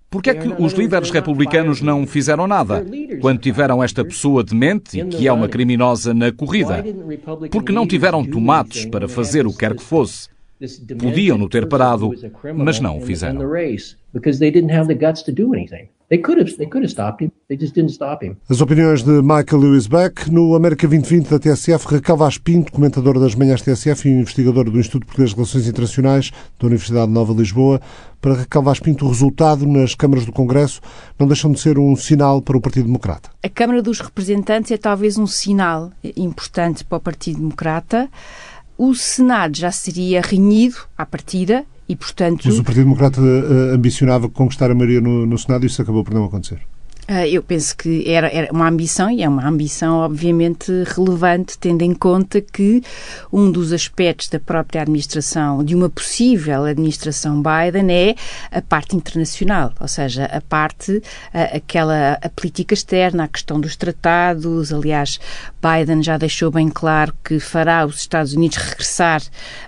Por 0.09 0.23
que 0.23 0.31
é 0.31 0.35
que 0.35 0.49
os 0.63 0.73
líderes 0.73 1.11
republicanos 1.11 1.83
não 1.83 2.07
fizeram 2.07 2.47
nada 2.47 2.87
quando 3.21 3.41
tiveram 3.41 3.83
esta 3.83 4.05
pessoa 4.05 4.45
demente 4.45 5.01
e 5.01 5.05
que 5.05 5.27
é 5.27 5.33
uma 5.33 5.49
criminosa 5.49 6.15
na 6.15 6.31
corrida? 6.31 6.85
Porque 7.51 7.73
não 7.73 7.87
tiveram 7.87 8.25
tomates 8.25 8.87
para 8.87 9.09
fazer 9.09 9.47
o 9.47 9.51
que 9.51 9.59
quer 9.59 9.75
que 9.75 9.83
fosse. 9.83 10.29
Podiam 10.99 11.37
no 11.37 11.49
ter 11.49 11.69
parado, 11.69 12.13
mas 12.55 12.81
não 12.81 12.99
o 12.99 13.01
fizeram. 13.03 13.41
As 18.49 18.61
opiniões 18.61 19.03
de 19.03 19.11
Michael 19.23 19.59
Lewis 19.59 19.89
Beck 19.89 20.31
no 20.31 20.55
América 20.55 20.87
2020 20.87 21.29
da 21.29 21.39
TSF, 21.41 21.85
Raquel 21.85 22.17
Vaz 22.17 22.39
Pinto, 22.39 22.71
comentador 22.71 23.19
das 23.19 23.35
manhãs 23.35 23.61
TSF 23.61 24.09
e 24.09 24.13
investigador 24.13 24.71
do 24.71 24.79
Instituto 24.79 25.05
Português 25.05 25.31
de 25.31 25.35
Relações 25.35 25.67
Internacionais 25.67 26.31
da 26.61 26.67
Universidade 26.69 27.09
de 27.09 27.13
Nova 27.13 27.33
Lisboa. 27.33 27.81
Para 28.21 28.35
Raquel 28.35 28.63
Vaz 28.63 28.79
Pinto, 28.79 29.05
o 29.05 29.09
resultado 29.09 29.67
nas 29.67 29.97
câmaras 29.97 30.25
do 30.25 30.31
Congresso 30.31 30.81
não 31.19 31.27
deixam 31.27 31.51
de 31.51 31.59
ser 31.59 31.77
um 31.77 31.97
sinal 31.97 32.41
para 32.41 32.57
o 32.57 32.61
Partido 32.61 32.87
Democrata. 32.87 33.29
A 33.43 33.49
Câmara 33.49 33.83
dos 33.83 33.99
Representantes 33.99 34.71
é 34.71 34.77
talvez 34.77 35.19
um 35.19 35.27
sinal 35.27 35.91
importante 36.17 36.85
para 36.85 36.99
o 36.99 37.01
Partido 37.01 37.41
Democrata. 37.41 38.09
O 38.79 38.95
Senado 38.95 39.57
já 39.57 39.73
seria 39.73 40.21
renhido 40.21 40.77
à 40.97 41.05
partida, 41.05 41.65
e, 41.89 41.95
portanto... 41.95 42.43
Mas 42.45 42.59
o 42.59 42.65
Partido 42.65 42.85
Democrata 42.85 43.21
uh, 43.21 43.75
ambicionava 43.75 44.29
conquistar 44.29 44.71
a 44.71 44.75
maioria 44.75 45.01
no, 45.01 45.27
no 45.27 45.39
Senado 45.39 45.65
e 45.65 45.67
isso 45.67 45.81
acabou 45.81 46.03
por 46.03 46.15
não 46.15 46.25
acontecer. 46.25 46.61
Ah, 47.09 47.27
eu 47.27 47.41
penso 47.41 47.77
que 47.77 48.11
era, 48.11 48.29
era, 48.29 48.53
uma 48.53 48.69
ambição, 48.69 49.09
e 49.09 49.23
é 49.23 49.29
uma 49.29 49.47
ambição 49.47 49.99
obviamente 49.99 50.73
relevante, 50.85 51.57
tendo 51.57 51.83
em 51.83 51.95
conta 51.95 52.41
que 52.41 52.83
um 53.33 53.49
dos 53.49 53.73
aspectos 53.73 54.29
da 54.29 54.41
própria 54.41 54.83
administração, 54.83 55.63
de 55.63 55.77
uma 55.77 55.89
possível 55.89 56.65
administração 56.65 57.41
Biden, 57.41 57.93
é 57.93 58.17
a 58.51 58.61
parte 58.61 58.97
internacional, 58.97 59.73
ou 59.81 59.87
seja, 59.87 60.25
a 60.25 60.41
parte, 60.41 61.01
a, 61.33 61.57
aquela 61.57 62.19
a 62.21 62.29
política 62.29 62.75
externa, 62.75 63.25
a 63.25 63.29
questão 63.29 63.61
dos 63.61 63.77
tratados. 63.77 64.73
Aliás, 64.73 65.21
Biden 65.63 66.03
já 66.03 66.19
deixou 66.19 66.51
bem 66.51 66.69
claro 66.69 67.15
que 67.23 67.39
fará 67.39 67.87
os 67.87 68.01
Estados 68.01 68.33
Unidos 68.33 68.57
regressar 68.59 69.23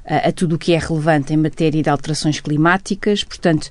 a, 0.05 0.29
a 0.29 0.33
tudo 0.33 0.57
o 0.57 0.59
que 0.59 0.73
é 0.73 0.79
relevante 0.79 1.33
em 1.33 1.37
matéria 1.37 1.81
de 1.81 1.89
alterações 1.89 2.41
climáticas. 2.41 3.23
Portanto, 3.23 3.71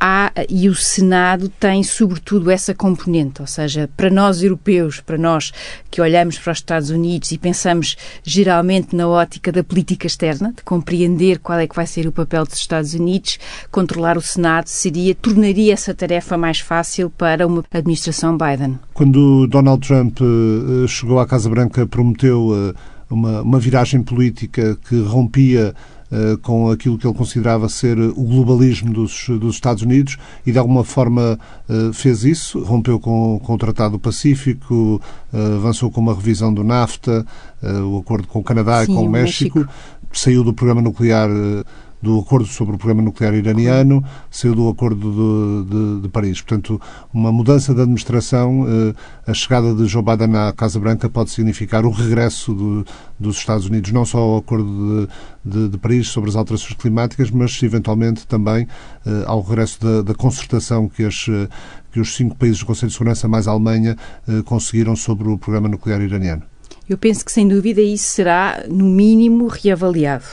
há, 0.00 0.32
e 0.48 0.68
o 0.68 0.74
Senado 0.74 1.48
tem 1.48 1.82
sobretudo 1.82 2.50
essa 2.50 2.74
componente, 2.74 3.40
ou 3.40 3.46
seja, 3.46 3.88
para 3.96 4.10
nós 4.10 4.42
europeus, 4.42 5.00
para 5.00 5.18
nós 5.18 5.52
que 5.90 6.00
olhamos 6.00 6.38
para 6.38 6.52
os 6.52 6.58
Estados 6.58 6.90
Unidos 6.90 7.32
e 7.32 7.38
pensamos 7.38 7.96
geralmente 8.22 8.94
na 8.94 9.08
ótica 9.08 9.50
da 9.50 9.64
política 9.64 10.06
externa, 10.06 10.52
de 10.56 10.62
compreender 10.62 11.38
qual 11.38 11.58
é 11.58 11.66
que 11.66 11.76
vai 11.76 11.86
ser 11.86 12.06
o 12.06 12.12
papel 12.12 12.44
dos 12.44 12.58
Estados 12.58 12.94
Unidos, 12.94 13.38
controlar 13.70 14.16
o 14.16 14.22
Senado 14.22 14.68
seria, 14.68 15.14
tornaria 15.14 15.72
essa 15.72 15.94
tarefa 15.94 16.36
mais 16.36 16.60
fácil 16.60 17.10
para 17.10 17.46
uma 17.46 17.64
administração 17.72 18.36
Biden. 18.36 18.78
Quando 18.94 19.46
Donald 19.46 19.86
Trump 19.86 20.18
eh, 20.20 20.86
chegou 20.86 21.18
à 21.18 21.26
Casa 21.26 21.48
Branca, 21.48 21.86
prometeu 21.86 22.50
eh, 22.54 22.74
uma, 23.10 23.42
uma 23.42 23.58
viragem 23.58 24.02
política 24.02 24.76
que 24.88 25.00
rompia 25.00 25.74
com 26.42 26.70
aquilo 26.70 26.96
que 26.96 27.06
ele 27.06 27.14
considerava 27.14 27.68
ser 27.68 27.98
o 27.98 28.24
globalismo 28.24 28.92
dos, 28.92 29.26
dos 29.28 29.54
Estados 29.56 29.82
Unidos 29.82 30.16
e 30.46 30.52
de 30.52 30.58
alguma 30.58 30.82
forma 30.82 31.38
uh, 31.68 31.92
fez 31.92 32.24
isso, 32.24 32.62
rompeu 32.62 32.98
com, 32.98 33.38
com 33.44 33.54
o 33.54 33.58
Tratado 33.58 33.92
do 33.92 33.98
Pacífico, 33.98 35.00
uh, 35.32 35.56
avançou 35.56 35.90
com 35.90 36.00
uma 36.00 36.14
revisão 36.14 36.52
do 36.52 36.64
NAFTA, 36.64 37.26
o 37.62 37.98
acordo 37.98 38.28
com 38.28 38.38
o 38.38 38.42
Canadá 38.42 38.84
Sim, 38.84 38.92
e 38.92 38.94
com 38.94 39.02
o 39.04 39.10
México, 39.10 39.58
México, 39.58 39.74
saiu 40.12 40.44
do 40.44 40.54
programa 40.54 40.80
nuclear 40.80 41.28
do 42.00 42.18
acordo 42.18 42.46
sobre 42.46 42.74
o 42.74 42.78
programa 42.78 43.02
nuclear 43.02 43.34
iraniano, 43.34 44.04
saiu 44.30 44.54
do 44.54 44.68
acordo 44.68 45.64
de, 45.64 45.70
de, 45.70 46.00
de 46.02 46.08
Paris. 46.08 46.40
Portanto, 46.40 46.80
uma 47.12 47.32
mudança 47.32 47.74
de 47.74 47.80
administração, 47.80 48.66
eh, 48.68 48.94
a 49.26 49.34
chegada 49.34 49.74
de 49.74 49.86
Joe 49.86 50.02
Biden 50.02 50.36
à 50.36 50.52
Casa 50.52 50.78
Branca 50.78 51.08
pode 51.08 51.30
significar 51.30 51.84
o 51.84 51.90
regresso 51.90 52.54
do, 52.54 52.86
dos 53.18 53.36
Estados 53.36 53.66
Unidos, 53.66 53.90
não 53.90 54.04
só 54.04 54.18
ao 54.18 54.36
acordo 54.38 55.08
de, 55.44 55.68
de, 55.68 55.78
Paris 55.78 56.08
sobre 56.08 56.30
as 56.30 56.36
alterações 56.36 56.74
climáticas, 56.74 57.30
mas 57.30 57.60
eventualmente 57.62 58.26
também 58.26 58.66
eh, 59.04 59.24
ao 59.26 59.40
regresso 59.42 59.80
da, 59.80 60.02
da 60.02 60.14
concertação 60.14 60.88
que 60.88 61.04
as 61.04 61.26
eh, 61.28 61.48
que 61.90 61.98
os 61.98 62.14
cinco 62.14 62.36
países 62.36 62.58
do 62.58 62.66
Conselho 62.66 62.88
de 62.88 62.92
Segurança, 62.92 63.26
mais 63.26 63.48
a 63.48 63.50
Alemanha, 63.50 63.96
conseguiram 64.44 64.94
sobre 64.94 65.26
o 65.26 65.38
programa 65.38 65.68
nuclear 65.68 66.02
iraniano. 66.02 66.42
Eu 66.88 66.96
penso 66.96 67.24
que, 67.24 67.32
sem 67.32 67.48
dúvida, 67.48 67.80
isso 67.80 68.10
será, 68.10 68.64
no 68.68 68.84
mínimo, 68.86 69.46
reavaliado. 69.46 70.24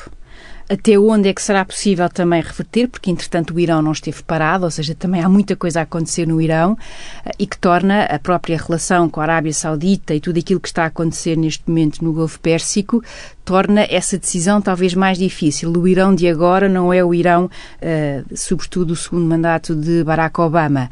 Até 0.70 0.98
onde 0.98 1.30
é 1.30 1.34
que 1.34 1.42
será 1.42 1.64
possível 1.64 2.10
também 2.10 2.42
reverter, 2.42 2.88
porque 2.88 3.12
entretanto 3.12 3.54
o 3.54 3.60
Irão 3.60 3.82
não 3.82 3.92
esteve 3.92 4.24
parado, 4.24 4.66
ou 4.66 4.72
seja, 4.72 4.96
também 4.96 5.22
há 5.22 5.30
muita 5.30 5.56
coisa 5.56 5.80
a 5.80 5.84
acontecer 5.84 6.28
no 6.28 6.42
Irão 6.42 6.78
eh, 7.26 7.32
e 7.40 7.46
que 7.46 7.58
torna 7.58 8.04
a 8.06 8.18
própria 8.18 8.58
relação 8.58 9.08
com 9.10 9.20
a 9.20 9.24
Arábia 9.24 9.54
Saudita 9.54 10.16
e 10.16 10.20
tudo 10.20 10.40
aquilo 10.40 10.60
que 10.60 10.68
está 10.68 10.84
a 10.84 10.88
acontecer 10.88 11.38
neste 11.38 11.64
momento 11.68 12.04
no 12.04 12.14
Golfo 12.14 12.40
Pérsico 12.40 13.04
torna 13.44 13.86
essa 13.90 14.18
decisão 14.18 14.60
talvez 14.60 14.96
mais 14.96 15.20
difícil. 15.20 15.72
O 15.72 15.88
Irão 15.88 16.16
de 16.16 16.28
agora 16.28 16.68
não 16.68 16.92
é 16.92 17.06
o 17.06 17.14
Irão, 17.14 17.46
uh, 17.46 18.36
sobretudo 18.36 18.92
o 18.92 18.96
segundo 18.96 19.26
mandato 19.26 19.76
de 19.76 20.04
Barack 20.04 20.42
Obama. 20.42 20.90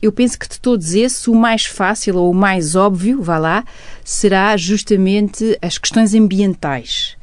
Eu 0.00 0.12
penso 0.12 0.38
que 0.38 0.48
de 0.48 0.60
todos 0.60 0.94
esses, 0.94 1.26
o 1.26 1.34
mais 1.34 1.64
fácil 1.64 2.16
ou 2.16 2.30
o 2.30 2.34
mais 2.34 2.76
óbvio, 2.76 3.20
vá 3.22 3.38
lá, 3.38 3.64
será 4.04 4.56
justamente 4.56 5.58
as 5.60 5.78
questões 5.78 6.14
ambientais. 6.14 7.15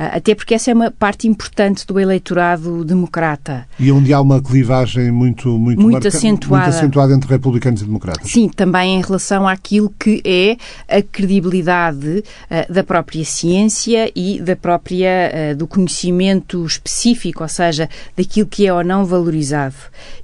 Ah, 0.00 0.18
até 0.18 0.32
porque 0.32 0.54
essa 0.54 0.70
é 0.70 0.74
uma 0.74 0.92
parte 0.92 1.26
importante 1.26 1.84
do 1.84 1.98
eleitorado 1.98 2.84
democrata. 2.84 3.66
E 3.80 3.90
onde 3.90 4.14
há 4.14 4.20
uma 4.20 4.40
clivagem 4.40 5.10
muito, 5.10 5.48
muito, 5.58 5.82
muito, 5.82 5.94
marca, 5.94 6.06
acentuada. 6.06 6.66
muito 6.66 6.76
acentuada 6.76 7.14
entre 7.14 7.28
republicanos 7.28 7.82
e 7.82 7.84
democratas. 7.84 8.30
Sim, 8.30 8.48
também 8.48 8.94
em 8.94 9.02
relação 9.02 9.48
àquilo 9.48 9.92
que 9.98 10.22
é 10.24 10.56
a 10.88 11.02
credibilidade 11.02 12.22
uh, 12.22 12.72
da 12.72 12.84
própria 12.84 13.24
ciência 13.24 14.08
e 14.14 14.40
da 14.40 14.54
própria, 14.54 15.32
uh, 15.52 15.56
do 15.56 15.66
conhecimento 15.66 16.64
específico, 16.64 17.42
ou 17.42 17.48
seja, 17.48 17.90
daquilo 18.16 18.46
que 18.46 18.68
é 18.68 18.72
ou 18.72 18.84
não 18.84 19.04
valorizado. 19.04 19.74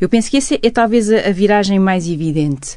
Eu 0.00 0.08
penso 0.08 0.30
que 0.30 0.36
essa 0.36 0.54
é, 0.54 0.70
talvez 0.70 1.10
a, 1.10 1.30
a 1.30 1.32
viragem 1.32 1.80
mais 1.80 2.08
evidente. 2.08 2.76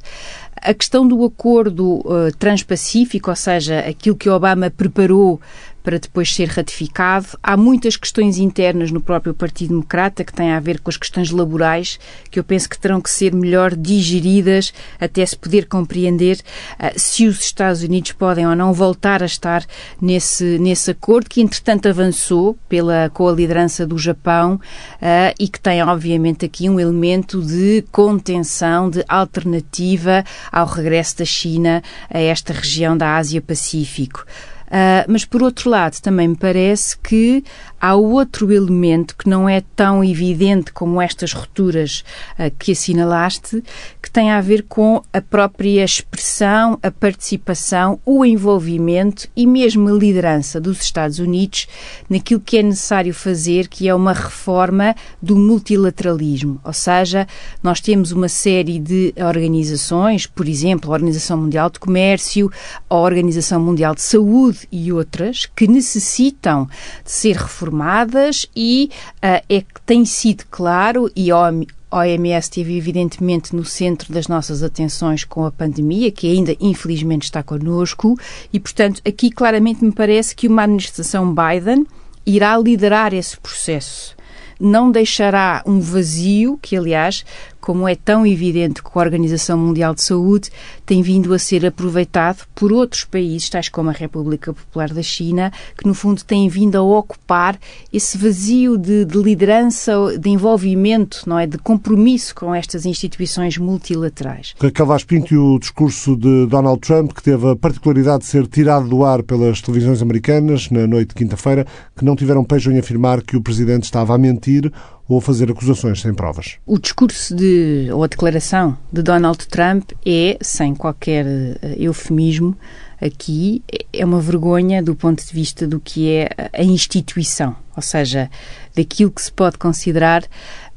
A 0.59 0.73
questão 0.73 1.07
do 1.07 1.23
acordo 1.23 1.99
uh, 1.99 2.35
transpacífico, 2.39 3.29
ou 3.29 3.35
seja, 3.35 3.79
aquilo 3.81 4.15
que 4.15 4.27
Obama 4.27 4.71
preparou 4.71 5.39
para 5.87 5.99
depois 5.99 6.35
ser 6.35 6.49
ratificado. 6.49 7.27
Há 7.41 7.55
muitas 7.55 7.95
questões 7.95 8.37
internas 8.37 8.91
no 8.91 8.99
próprio 8.99 9.33
Partido 9.33 9.69
Democrata 9.69 10.21
que 10.21 10.33
têm 10.33 10.51
a 10.51 10.59
ver 10.59 10.81
com 10.81 10.89
as 10.89 10.97
questões 10.97 11.31
laborais, 11.31 11.97
que 12.29 12.37
eu 12.37 12.43
penso 12.43 12.67
que 12.67 12.77
terão 12.77 12.99
que 12.99 13.09
ser 13.09 13.33
melhor 13.33 13.73
digeridas 13.73 14.73
até 14.99 15.25
se 15.25 15.37
poder 15.37 15.65
compreender 15.65 16.41
uh, 16.73 16.91
se 16.97 17.25
os 17.25 17.39
Estados 17.39 17.83
Unidos 17.83 18.11
podem 18.11 18.45
ou 18.45 18.53
não 18.53 18.73
voltar 18.73 19.23
a 19.23 19.25
estar 19.25 19.65
nesse, 20.01 20.59
nesse 20.59 20.91
acordo, 20.91 21.29
que 21.29 21.39
entretanto 21.39 21.87
avançou 21.87 22.59
pela, 22.67 23.09
com 23.13 23.25
a 23.25 23.31
liderança 23.31 23.87
do 23.87 23.97
Japão 23.97 24.55
uh, 24.55 25.33
e 25.39 25.47
que 25.47 25.57
tem, 25.61 25.81
obviamente, 25.81 26.43
aqui 26.43 26.69
um 26.69 26.81
elemento 26.81 27.41
de 27.41 27.85
contenção, 27.93 28.89
de 28.89 29.05
alternativa 29.07 30.25
ao 30.51 30.67
regresso 30.67 31.19
da 31.19 31.25
China 31.25 31.81
a 32.13 32.19
esta 32.19 32.51
região 32.51 32.97
da 32.97 33.15
Ásia-Pacífico. 33.15 34.25
Uh, 34.67 35.07
mas, 35.07 35.23
por 35.23 35.41
outro 35.41 35.69
lado, 35.69 35.99
também 36.01 36.27
me 36.27 36.35
parece 36.35 36.97
que 36.97 37.43
há 37.79 37.95
outro 37.95 38.51
elemento 38.51 39.15
que 39.15 39.29
não 39.29 39.47
é 39.47 39.61
tão 39.75 40.03
evidente 40.03 40.73
como 40.73 41.01
estas 41.01 41.31
rupturas 41.31 42.03
uh, 42.37 42.51
que 42.59 42.73
assinalaste, 42.73 43.63
que 44.01 44.11
tem 44.11 44.31
a 44.31 44.41
ver 44.41 44.63
com 44.63 45.01
a 45.13 45.21
própria 45.21 45.85
expressão, 45.85 46.77
a 46.83 46.91
participação, 46.91 47.99
o 48.05 48.25
envolvimento 48.25 49.29
e 49.35 49.47
mesmo 49.47 49.87
a 49.87 49.93
liderança 49.93 50.59
dos 50.59 50.81
Estados 50.81 51.19
Unidos 51.19 51.67
naquilo 52.09 52.41
que 52.41 52.57
é 52.57 52.63
necessário 52.63 53.13
fazer, 53.13 53.69
que 53.69 53.87
é 53.87 53.95
uma 53.95 54.13
reforma 54.13 54.95
do 55.21 55.35
multilateralismo. 55.37 56.59
Ou 56.63 56.73
seja, 56.73 57.25
nós 57.63 57.79
temos 57.79 58.11
uma 58.11 58.27
série 58.27 58.79
de 58.79 59.13
organizações, 59.17 60.25
por 60.25 60.47
exemplo, 60.47 60.91
a 60.91 60.93
Organização 60.93 61.37
Mundial 61.37 61.69
de 61.69 61.79
Comércio, 61.79 62.51
a 62.89 62.95
Organização 62.95 63.61
Mundial 63.61 63.95
de 63.95 64.01
Saúde 64.01 64.56
e 64.71 64.91
outras, 64.91 65.45
que 65.45 65.67
necessitam 65.67 66.65
de 67.03 67.11
ser 67.11 67.35
reformadas 67.35 68.47
e 68.55 68.89
uh, 69.17 69.43
é 69.49 69.61
que 69.61 69.81
tem 69.85 70.05
sido 70.05 70.45
claro, 70.49 71.11
e 71.15 71.31
a 71.31 71.51
OMS 71.91 72.45
esteve 72.45 72.77
evidentemente 72.77 73.55
no 73.55 73.63
centro 73.63 74.13
das 74.13 74.27
nossas 74.27 74.61
atenções 74.61 75.23
com 75.23 75.45
a 75.45 75.51
pandemia, 75.51 76.11
que 76.11 76.31
ainda 76.31 76.55
infelizmente 76.59 77.23
está 77.23 77.41
connosco, 77.41 78.17
e 78.51 78.59
portanto 78.59 79.01
aqui 79.07 79.29
claramente 79.29 79.83
me 79.83 79.91
parece 79.91 80.35
que 80.35 80.47
uma 80.47 80.63
administração 80.63 81.33
Biden 81.33 81.85
irá 82.25 82.57
liderar 82.57 83.13
esse 83.13 83.37
processo. 83.37 84.15
Não 84.59 84.91
deixará 84.91 85.61
um 85.65 85.79
vazio, 85.79 86.57
que 86.61 86.75
aliás 86.75 87.23
como 87.67 87.85
é 87.85 87.95
tão 87.95 88.25
evidente 88.25 88.81
que 88.81 88.89
a 88.93 88.99
Organização 89.01 89.57
Mundial 89.57 89.93
de 89.93 90.01
Saúde 90.01 90.49
tem 90.85 91.01
vindo 91.01 91.33
a 91.33 91.37
ser 91.37 91.65
aproveitado 91.65 92.45
por 92.55 92.71
outros 92.71 93.03
países, 93.03 93.49
tais 93.49 93.67
como 93.67 93.89
a 93.89 93.91
República 93.91 94.53
Popular 94.53 94.93
da 94.93 95.03
China, 95.03 95.51
que 95.77 95.85
no 95.85 95.93
fundo 95.93 96.23
têm 96.23 96.47
vindo 96.47 96.77
a 96.77 96.81
ocupar 96.81 97.59
esse 97.91 98.17
vazio 98.17 98.77
de, 98.77 99.03
de 99.03 99.17
liderança, 99.17 99.93
de 100.17 100.29
envolvimento, 100.29 101.23
não 101.27 101.37
é, 101.37 101.45
de 101.45 101.57
compromisso 101.57 102.33
com 102.33 102.55
estas 102.55 102.85
instituições 102.85 103.57
multilaterais. 103.57 104.55
Cavaz 104.73 105.03
Pinto 105.03 105.33
e 105.33 105.37
o 105.37 105.59
discurso 105.59 106.15
de 106.15 106.45
Donald 106.45 106.79
Trump, 106.79 107.11
que 107.11 107.21
teve 107.21 107.49
a 107.49 107.55
particularidade 107.57 108.19
de 108.19 108.27
ser 108.27 108.47
tirado 108.47 108.87
do 108.87 109.03
ar 109.03 109.21
pelas 109.23 109.61
televisões 109.61 110.01
americanas 110.01 110.69
na 110.69 110.87
noite 110.87 111.09
de 111.09 111.15
quinta-feira, 111.15 111.67
que 111.97 112.05
não 112.05 112.15
tiveram 112.15 112.45
pejo 112.45 112.71
em 112.71 112.79
afirmar 112.79 113.21
que 113.21 113.35
o 113.35 113.41
presidente 113.41 113.83
estava 113.83 114.15
a 114.15 114.17
mentir 114.17 114.71
ou 115.07 115.21
fazer 115.21 115.49
acusações 115.49 116.01
sem 116.01 116.13
provas. 116.13 116.57
O 116.65 116.77
discurso 116.77 117.35
de, 117.35 117.87
ou 117.91 118.03
a 118.03 118.07
declaração 118.07 118.77
de 118.91 119.01
Donald 119.01 119.47
Trump 119.47 119.91
é, 120.05 120.37
sem 120.41 120.75
qualquer 120.75 121.25
eh, 121.25 121.75
eufemismo, 121.77 122.57
aqui 123.01 123.63
é 123.93 124.03
uma 124.03 124.19
vergonha 124.19 124.81
do 124.81 124.95
ponto 124.95 125.25
de 125.25 125.31
vista 125.31 125.67
do 125.67 125.79
que 125.79 126.09
é 126.09 126.29
a 126.51 126.63
instituição, 126.63 127.55
ou 127.75 127.81
seja, 127.81 128.29
daquilo 128.75 129.11
que 129.11 129.21
se 129.21 129.31
pode 129.31 129.57
considerar 129.57 130.23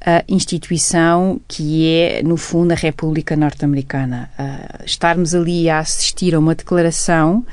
a 0.01 0.24
instituição 0.28 1.41
que 1.47 1.87
é, 1.87 2.22
no 2.22 2.37
fundo, 2.37 2.72
a 2.72 2.76
República 2.76 3.37
Norte-Americana. 3.37 4.31
Uh, 4.39 4.85
estarmos 4.85 5.35
ali 5.35 5.68
a 5.68 5.78
assistir 5.78 6.35
a 6.35 6.39
uma 6.39 6.55
declaração 6.55 7.45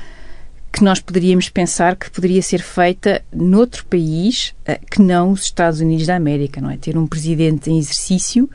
que 0.72 0.84
nós 0.84 1.00
poderíamos 1.00 1.48
pensar 1.48 1.96
que 1.96 2.10
poderia 2.10 2.42
ser 2.42 2.60
feita 2.60 3.22
noutro 3.32 3.84
país 3.86 4.54
uh, 4.68 4.78
que 4.90 5.00
não 5.00 5.32
os 5.32 5.42
Estados 5.42 5.80
Unidos 5.80 6.06
da 6.06 6.16
América, 6.16 6.60
não 6.60 6.70
é? 6.70 6.76
Ter 6.76 6.96
um 6.96 7.06
presidente 7.06 7.70
em 7.70 7.78
exercício 7.78 8.48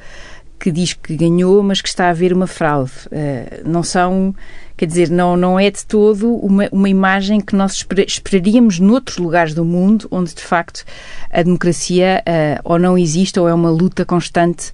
que 0.59 0.71
diz 0.71 0.93
que 0.93 1.17
ganhou, 1.17 1.61
mas 1.61 1.81
que 1.81 1.89
está 1.89 2.05
a 2.05 2.09
haver 2.11 2.31
uma 2.31 2.47
fraude. 2.47 2.91
Uh, 3.07 3.67
não 3.67 3.83
são, 3.83 4.33
quer 4.77 4.85
dizer, 4.85 5.09
não, 5.09 5.35
não 5.35 5.59
é 5.59 5.69
de 5.69 5.85
todo 5.85 6.33
uma, 6.35 6.69
uma 6.71 6.87
imagem 6.87 7.41
que 7.41 7.53
nós 7.53 7.73
esper, 7.73 8.05
esperaríamos 8.07 8.79
noutros 8.79 9.17
lugares 9.17 9.53
do 9.53 9.65
mundo, 9.65 10.07
onde 10.09 10.33
de 10.33 10.41
facto 10.41 10.85
a 11.29 11.43
democracia 11.43 12.23
uh, 12.25 12.61
ou 12.63 12.79
não 12.79 12.97
existe 12.97 13.37
ou 13.37 13.49
é 13.49 13.53
uma 13.53 13.69
luta 13.69 14.05
constante 14.05 14.71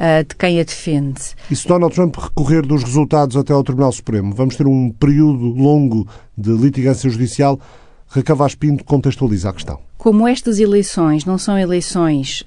uh, 0.00 0.26
de 0.26 0.34
quem 0.34 0.58
a 0.58 0.64
defende. 0.64 1.20
E 1.50 1.54
se 1.54 1.68
Donald 1.68 1.94
Trump 1.94 2.16
recorrer 2.16 2.62
dos 2.62 2.82
resultados 2.82 3.36
até 3.36 3.52
ao 3.52 3.62
Tribunal 3.62 3.92
Supremo, 3.92 4.34
vamos 4.34 4.56
ter 4.56 4.66
um 4.66 4.90
período 4.90 5.44
longo 5.44 6.08
de 6.36 6.50
litigância 6.50 7.08
judicial. 7.10 7.60
Recavaz 8.08 8.54
Pinto 8.56 8.82
contextualiza 8.84 9.50
a 9.50 9.52
questão. 9.52 9.78
Como 9.96 10.26
estas 10.26 10.58
eleições 10.58 11.24
não 11.24 11.38
são 11.38 11.56
eleições 11.56 12.42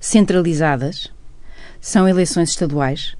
centralizadas, 0.00 1.12
são 1.80 2.08
eleições 2.08 2.50
estaduais. 2.50 3.14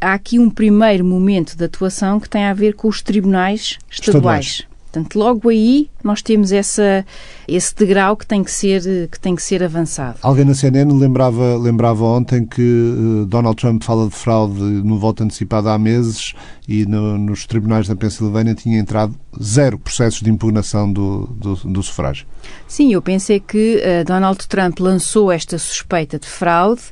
Há 0.00 0.14
aqui 0.14 0.38
um 0.38 0.48
primeiro 0.48 1.04
momento 1.04 1.54
de 1.56 1.64
atuação 1.64 2.18
que 2.18 2.28
tem 2.28 2.44
a 2.44 2.54
ver 2.54 2.72
com 2.74 2.88
os 2.88 3.02
tribunais 3.02 3.78
estaduais. 3.90 4.46
estaduais. 4.46 4.69
Portanto, 4.90 5.16
logo 5.16 5.48
aí 5.48 5.88
nós 6.02 6.20
temos 6.20 6.50
essa, 6.50 7.06
esse 7.46 7.74
degrau 7.76 8.16
que 8.16 8.26
tem 8.26 8.42
que 8.42 8.50
ser, 8.50 9.08
que 9.08 9.20
tem 9.20 9.36
que 9.36 9.42
ser 9.42 9.62
avançado. 9.62 10.18
Alguém 10.20 10.44
na 10.44 10.52
CNN 10.52 10.92
lembrava, 10.92 11.56
lembrava 11.56 12.04
ontem 12.04 12.44
que 12.44 12.60
uh, 12.60 13.26
Donald 13.26 13.56
Trump 13.56 13.84
fala 13.84 14.08
de 14.08 14.14
fraude 14.16 14.60
no 14.60 14.98
voto 14.98 15.22
antecipado 15.22 15.68
há 15.68 15.78
meses 15.78 16.34
e 16.66 16.84
no, 16.86 17.16
nos 17.16 17.46
tribunais 17.46 17.86
da 17.86 17.94
Pensilvânia 17.94 18.54
tinha 18.54 18.80
entrado 18.80 19.14
zero 19.40 19.78
processos 19.78 20.20
de 20.22 20.30
impugnação 20.30 20.92
do, 20.92 21.26
do, 21.26 21.54
do 21.54 21.82
sufrágio. 21.82 22.26
Sim, 22.66 22.92
eu 22.92 23.00
pensei 23.00 23.38
que 23.38 23.76
uh, 23.76 24.04
Donald 24.04 24.48
Trump 24.48 24.80
lançou 24.80 25.30
esta 25.30 25.56
suspeita 25.56 26.18
de 26.18 26.26
fraude 26.26 26.82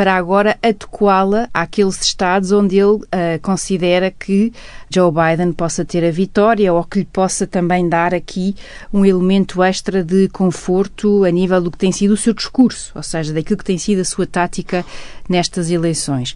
para 0.00 0.16
agora 0.16 0.58
adequá-la 0.62 1.46
àqueles 1.52 2.00
estados 2.00 2.52
onde 2.52 2.78
ele 2.78 2.94
uh, 2.94 3.04
considera 3.42 4.10
que 4.10 4.50
Joe 4.88 5.12
Biden 5.12 5.52
possa 5.52 5.84
ter 5.84 6.02
a 6.02 6.10
vitória 6.10 6.72
ou 6.72 6.82
que 6.84 7.00
lhe 7.00 7.04
possa 7.04 7.46
também 7.46 7.86
dar 7.86 8.14
aqui 8.14 8.56
um 8.90 9.04
elemento 9.04 9.62
extra 9.62 10.02
de 10.02 10.26
conforto 10.30 11.22
a 11.22 11.30
nível 11.30 11.60
do 11.60 11.70
que 11.70 11.76
tem 11.76 11.92
sido 11.92 12.12
o 12.12 12.16
seu 12.16 12.32
discurso, 12.32 12.92
ou 12.94 13.02
seja, 13.02 13.34
daquilo 13.34 13.58
que 13.58 13.64
tem 13.64 13.76
sido 13.76 14.00
a 14.00 14.04
sua 14.06 14.26
tática 14.26 14.86
nestas 15.28 15.70
eleições. 15.70 16.34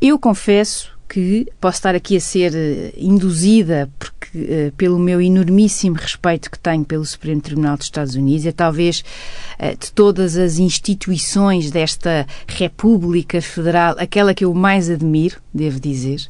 Eu 0.00 0.18
confesso 0.18 0.91
que 1.12 1.46
posso 1.60 1.76
estar 1.76 1.94
aqui 1.94 2.16
a 2.16 2.20
ser 2.20 2.54
uh, 2.54 2.92
induzida 2.96 3.90
porque, 3.98 4.38
uh, 4.38 4.72
pelo 4.78 4.98
meu 4.98 5.20
enormíssimo 5.20 5.94
respeito 5.94 6.50
que 6.50 6.58
tenho 6.58 6.86
pelo 6.86 7.04
Supremo 7.04 7.38
Tribunal 7.38 7.76
dos 7.76 7.84
Estados 7.84 8.14
Unidos, 8.14 8.46
é 8.46 8.52
talvez 8.52 9.04
uh, 9.60 9.76
de 9.78 9.92
todas 9.92 10.38
as 10.38 10.56
instituições 10.56 11.70
desta 11.70 12.26
República 12.48 13.42
Federal, 13.42 13.94
aquela 13.98 14.32
que 14.32 14.42
eu 14.42 14.54
mais 14.54 14.88
admiro, 14.88 15.36
devo 15.52 15.78
dizer, 15.78 16.22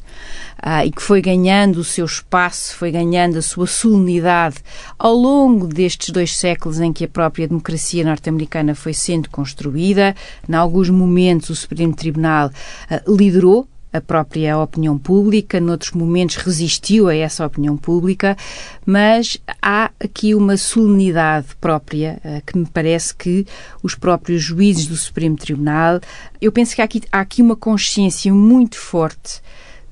ah, 0.61 0.85
e 0.85 0.91
que 0.91 1.01
foi 1.01 1.21
ganhando 1.21 1.77
o 1.77 1.83
seu 1.83 2.05
espaço, 2.05 2.75
foi 2.75 2.91
ganhando 2.91 3.37
a 3.37 3.41
sua 3.41 3.67
solenidade 3.67 4.57
ao 4.99 5.15
longo 5.15 5.65
destes 5.65 6.09
dois 6.09 6.35
séculos 6.35 6.81
em 6.81 6.91
que 6.91 7.05
a 7.05 7.07
própria 7.07 7.47
democracia 7.47 8.03
norte-americana 8.03 8.75
foi 8.75 8.93
sendo 8.93 9.29
construída. 9.29 10.13
Em 10.47 10.53
alguns 10.53 10.89
momentos, 10.89 11.49
o 11.49 11.55
Supremo 11.55 11.95
Tribunal 11.95 12.51
ah, 12.89 13.01
liderou 13.07 13.65
a 13.93 14.01
própria 14.01 14.57
opinião 14.57 14.97
pública, 14.97 15.59
noutros 15.61 15.91
momentos 15.91 16.35
resistiu 16.37 17.07
a 17.07 17.15
essa 17.15 17.45
opinião 17.45 17.77
pública, 17.77 18.35
mas 18.85 19.37
há 19.61 19.91
aqui 19.99 20.33
uma 20.33 20.57
solenidade 20.57 21.47
própria 21.61 22.19
uh, 22.25 22.41
que 22.45 22.57
me 22.57 22.65
parece 22.65 23.13
que 23.13 23.45
os 23.83 23.93
próprios 23.93 24.41
juízes 24.41 24.87
do 24.87 24.97
Supremo 24.97 25.37
Tribunal, 25.37 26.01
eu 26.41 26.51
penso 26.51 26.75
que 26.75 26.81
há 26.81 26.85
aqui, 26.85 27.03
há 27.11 27.19
aqui 27.19 27.41
uma 27.41 27.55
consciência 27.55 28.33
muito 28.33 28.77
forte 28.77 29.41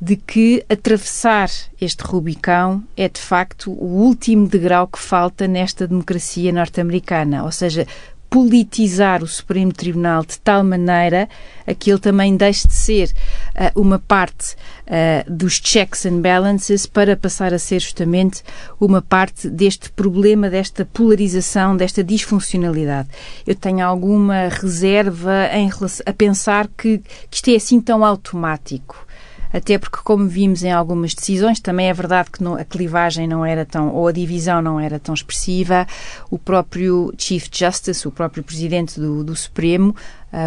de 0.01 0.15
que 0.15 0.65
atravessar 0.67 1.47
este 1.79 2.03
Rubicão 2.03 2.83
é 2.97 3.07
de 3.07 3.21
facto 3.21 3.71
o 3.71 3.85
último 3.85 4.47
degrau 4.47 4.87
que 4.87 4.97
falta 4.97 5.47
nesta 5.47 5.87
democracia 5.87 6.51
norte-americana, 6.51 7.43
ou 7.43 7.51
seja, 7.51 7.85
politizar 8.31 9.21
o 9.21 9.27
Supremo 9.27 9.73
Tribunal 9.73 10.23
de 10.23 10.39
tal 10.39 10.63
maneira 10.63 11.27
a 11.67 11.73
que 11.73 11.91
ele 11.91 11.99
também 11.99 12.37
deixe 12.37 12.65
de 12.65 12.73
ser 12.73 13.09
uh, 13.09 13.79
uma 13.79 13.99
parte 13.99 14.55
uh, 14.87 15.29
dos 15.29 15.59
checks 15.61 16.05
and 16.05 16.21
balances 16.21 16.85
para 16.85 17.17
passar 17.17 17.53
a 17.53 17.59
ser 17.59 17.81
justamente 17.81 18.41
uma 18.79 19.01
parte 19.01 19.49
deste 19.49 19.91
problema, 19.91 20.49
desta 20.49 20.85
polarização, 20.85 21.75
desta 21.75 22.01
disfuncionalidade. 22.01 23.09
Eu 23.45 23.53
tenho 23.53 23.85
alguma 23.85 24.47
reserva 24.47 25.49
em 25.51 25.69
a 26.05 26.13
pensar 26.13 26.69
que, 26.69 26.99
que 26.99 27.35
isto 27.35 27.49
é 27.49 27.55
assim 27.55 27.81
tão 27.81 28.05
automático 28.05 29.05
até 29.53 29.77
porque, 29.77 29.99
como 30.03 30.27
vimos 30.27 30.63
em 30.63 30.71
algumas 30.71 31.13
decisões, 31.13 31.59
também 31.59 31.89
é 31.89 31.93
verdade 31.93 32.29
que 32.31 32.43
não, 32.43 32.55
a 32.55 32.63
clivagem 32.63 33.27
não 33.27 33.45
era 33.45 33.65
tão, 33.65 33.93
ou 33.93 34.07
a 34.07 34.11
divisão 34.11 34.61
não 34.61 34.79
era 34.79 34.99
tão 34.99 35.13
expressiva. 35.13 35.85
O 36.29 36.37
próprio 36.37 37.13
Chief 37.17 37.47
Justice, 37.51 38.07
o 38.07 38.11
próprio 38.11 38.43
Presidente 38.43 38.99
do, 38.99 39.23
do 39.23 39.35
Supremo, 39.35 39.95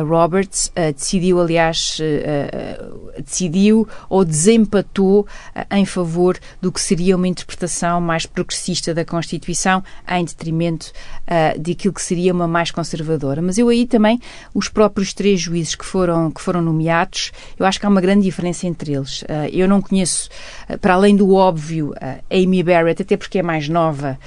Roberts 0.06 0.68
uh, 0.68 0.92
decidiu, 0.92 1.40
aliás, 1.40 1.98
uh, 2.00 3.22
decidiu 3.22 3.86
ou 4.08 4.24
desempatou 4.24 5.26
em 5.70 5.84
favor 5.84 6.38
do 6.60 6.72
que 6.72 6.80
seria 6.80 7.16
uma 7.16 7.28
interpretação 7.28 8.00
mais 8.00 8.26
progressista 8.26 8.94
da 8.94 9.04
Constituição, 9.04 9.82
em 10.08 10.24
detrimento 10.24 10.92
daquilo 11.58 11.94
que 11.94 12.02
seria 12.02 12.32
uma 12.32 12.46
mais 12.46 12.70
conservadora. 12.70 13.40
Mas 13.40 13.58
eu 13.58 13.68
aí 13.68 13.86
também, 13.86 14.20
os 14.54 14.68
próprios 14.68 15.12
três 15.12 15.40
juízes 15.40 15.74
que 15.74 15.84
foram, 15.84 16.30
que 16.30 16.40
foram 16.40 16.60
nomeados, 16.60 17.32
eu 17.58 17.64
acho 17.66 17.78
que 17.78 17.86
há 17.86 17.88
uma 17.88 18.00
grande 18.00 18.22
diferença 18.22 18.66
entre 18.66 18.94
eles. 18.94 19.24
eu 19.52 19.68
não 19.68 19.80
conheço, 19.80 20.28
para 20.80 20.94
além 20.94 21.16
do 21.16 21.34
óbvio, 21.34 21.94
Amy 22.30 22.62
Barrett, 22.62 23.02
até 23.02 23.16
porque 23.16 23.38
é 23.38 23.42
mais 23.42 23.68
nova, 23.68 24.18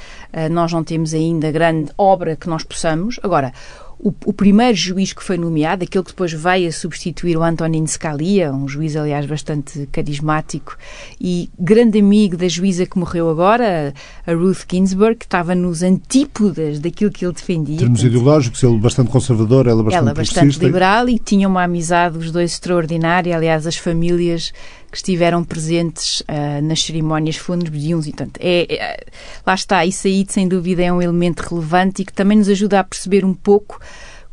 nós 0.51 0.71
não 0.71 0.83
temos 0.83 1.13
ainda 1.13 1.51
grande 1.51 1.91
obra 1.97 2.35
que 2.35 2.47
nós 2.47 2.63
possamos. 2.63 3.19
Agora, 3.21 3.53
o, 3.99 4.13
o, 4.25 4.33
primeiro 4.33 4.75
juiz 4.75 5.11
que 5.11 5.23
foi 5.23 5.37
nomeado, 5.37 5.83
aquele 5.83 6.03
que 6.03 6.11
depois 6.11 6.31
veio 6.31 6.69
a 6.69 6.71
substituir 6.71 7.35
o 7.35 7.43
Antonin 7.43 7.85
Scalia, 7.87 8.53
um 8.53 8.67
juiz, 8.67 8.95
aliás, 8.95 9.25
bastante 9.25 9.87
carismático 9.91 10.77
e 11.19 11.49
grande 11.57 11.99
amigo 11.99 12.37
da 12.37 12.47
juíza 12.47 12.85
que 12.85 12.97
morreu 12.97 13.29
agora, 13.29 13.93
a 14.25 14.33
Ruth 14.33 14.65
Ginsburg, 14.71 15.15
que 15.15 15.25
estava 15.25 15.55
nos 15.55 15.81
antípodas 15.81 16.79
daquilo 16.79 17.11
que 17.11 17.25
ele 17.25 17.33
defendia. 17.33 17.75
Em 17.75 17.79
termos 17.79 18.03
ideológicos, 18.03 18.61
ele 18.61 18.77
bastante 18.77 19.09
conservador, 19.09 19.67
ela 19.67 19.83
bastante 19.83 20.03
Ela 20.03 20.13
bastante 20.13 20.59
liberal 20.59 21.09
e 21.09 21.17
tinha 21.17 21.47
uma 21.47 21.63
amizade, 21.63 22.17
os 22.19 22.31
dois, 22.31 22.51
extraordinária. 22.51 23.35
Aliás, 23.35 23.65
as 23.65 23.77
famílias 23.77 24.53
que 24.97 25.11
estiveram 25.11 25.43
presentes 25.43 26.21
uh, 26.21 26.61
nas 26.63 26.83
cerimónias 26.83 27.35
fúnebres 27.35 27.83
e, 27.83 28.11
portanto, 28.11 28.39
é, 28.41 28.65
é, 28.73 29.05
lá 29.45 29.53
está, 29.53 29.85
isso 29.85 30.07
aí 30.07 30.25
sem 30.27 30.47
dúvida 30.47 30.83
é 30.83 30.91
um 30.91 31.01
elemento 31.01 31.41
relevante 31.41 32.01
e 32.01 32.05
que 32.05 32.13
também 32.13 32.37
nos 32.37 32.49
ajuda 32.49 32.79
a 32.79 32.83
perceber 32.83 33.23
um 33.23 33.33
pouco 33.33 33.79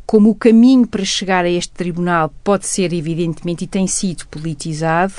como 0.07 0.31
o 0.31 0.35
caminho 0.35 0.87
para 0.87 1.05
chegar 1.05 1.45
a 1.45 1.51
este 1.51 1.73
tribunal 1.73 2.33
pode 2.43 2.67
ser, 2.67 2.93
evidentemente, 2.95 3.65
e 3.65 3.67
tem 3.67 3.87
sido 3.87 4.27
politizado, 4.29 5.15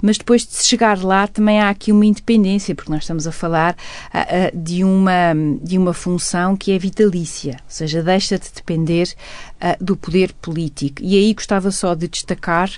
mas 0.00 0.18
depois 0.18 0.46
de 0.46 0.56
chegar 0.62 1.02
lá 1.02 1.26
também 1.26 1.60
há 1.60 1.68
aqui 1.68 1.90
uma 1.90 2.06
independência, 2.06 2.74
porque 2.74 2.92
nós 2.92 3.02
estamos 3.02 3.26
a 3.26 3.32
falar 3.32 3.74
uh, 3.74 4.56
de, 4.56 4.84
uma, 4.84 5.34
de 5.62 5.76
uma 5.78 5.92
função 5.92 6.56
que 6.56 6.70
é 6.70 6.78
vitalícia, 6.78 7.52
ou 7.64 7.70
seja, 7.70 8.02
deixa 8.02 8.38
de 8.38 8.50
depender 8.54 9.08
uh, 9.56 9.84
do 9.84 9.96
poder 9.96 10.32
político. 10.34 11.02
E 11.02 11.16
aí 11.16 11.32
gostava 11.34 11.70
só 11.70 11.94
de 11.94 12.08
destacar 12.08 12.70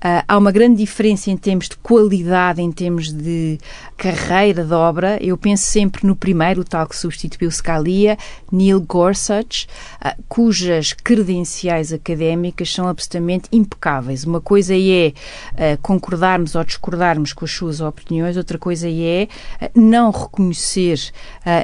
Uh, 0.00 0.24
há 0.26 0.38
uma 0.38 0.50
grande 0.50 0.78
diferença 0.78 1.30
em 1.30 1.36
termos 1.36 1.68
de 1.68 1.76
qualidade, 1.76 2.62
em 2.62 2.72
termos 2.72 3.12
de 3.12 3.58
carreira 3.98 4.64
de 4.64 4.72
obra. 4.72 5.18
Eu 5.22 5.36
penso 5.36 5.64
sempre 5.64 6.06
no 6.06 6.16
primeiro, 6.16 6.62
o 6.62 6.64
tal 6.64 6.86
que 6.86 6.96
substituiu 6.96 7.50
Scalia, 7.50 8.16
Neil 8.50 8.80
Gorsuch, 8.80 9.68
uh, 10.02 10.22
cujas 10.26 10.94
credenciais 10.94 11.92
académicas 11.92 12.72
são 12.72 12.88
absolutamente 12.88 13.50
impecáveis. 13.52 14.24
Uma 14.24 14.40
coisa 14.40 14.74
é 14.74 15.12
uh, 15.52 15.78
concordarmos 15.82 16.54
ou 16.54 16.64
discordarmos 16.64 17.34
com 17.34 17.44
as 17.44 17.50
suas 17.50 17.82
opiniões, 17.82 18.38
outra 18.38 18.56
coisa 18.56 18.88
é 18.88 19.28
não 19.74 20.10
reconhecer 20.10 20.98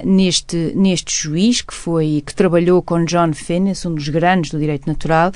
neste, 0.05 0.73
neste 0.75 1.23
juiz 1.23 1.63
que 1.63 1.73
foi 1.73 2.23
que 2.25 2.35
trabalhou 2.35 2.83
com 2.83 3.05
John 3.05 3.33
Finnis, 3.33 3.85
um 3.87 3.95
dos 3.95 4.09
grandes 4.09 4.53
do 4.57 4.61
direito 4.61 4.87
natural, 4.87 5.33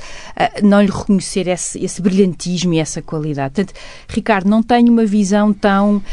não 0.63 0.81
lhe 0.81 0.91
reconhecer 0.91 1.47
esse, 1.47 1.83
esse 1.83 2.01
brilhantismo 2.01 2.73
e 2.73 2.79
essa 2.79 3.01
qualidade. 3.01 3.53
Portanto, 3.53 3.73
Ricardo, 4.07 4.49
não 4.49 4.63
tenho 4.63 4.91
uma 4.91 5.05
visão 5.05 5.53
tão 5.53 5.97
uh, 5.97 6.03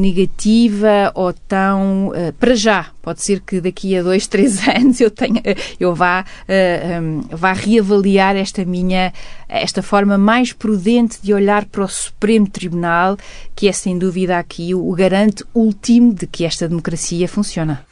negativa 0.00 1.12
ou 1.14 1.32
tão 1.32 2.08
uh, 2.08 2.32
para 2.38 2.54
já. 2.54 2.86
Pode 3.02 3.22
ser 3.22 3.40
que 3.40 3.60
daqui 3.60 3.96
a 3.96 4.02
dois, 4.02 4.26
três 4.26 4.66
anos 4.68 5.00
eu 5.00 5.10
tenha, 5.10 5.42
eu 5.78 5.94
vá, 5.94 6.24
uh, 6.24 7.02
um, 7.02 7.20
vá 7.30 7.52
reavaliar 7.52 8.36
esta 8.36 8.64
minha, 8.64 9.12
esta 9.48 9.82
forma 9.82 10.16
mais 10.16 10.52
prudente 10.52 11.18
de 11.22 11.32
olhar 11.32 11.64
para 11.64 11.84
o 11.84 11.88
Supremo 11.88 12.48
Tribunal, 12.48 13.16
que 13.56 13.68
é 13.68 13.72
sem 13.72 13.98
dúvida 13.98 14.38
aqui 14.38 14.74
o 14.74 14.92
garante 14.92 15.44
último 15.54 16.12
de 16.12 16.26
que 16.26 16.44
esta 16.44 16.68
democracia 16.68 17.28
funciona. 17.28 17.84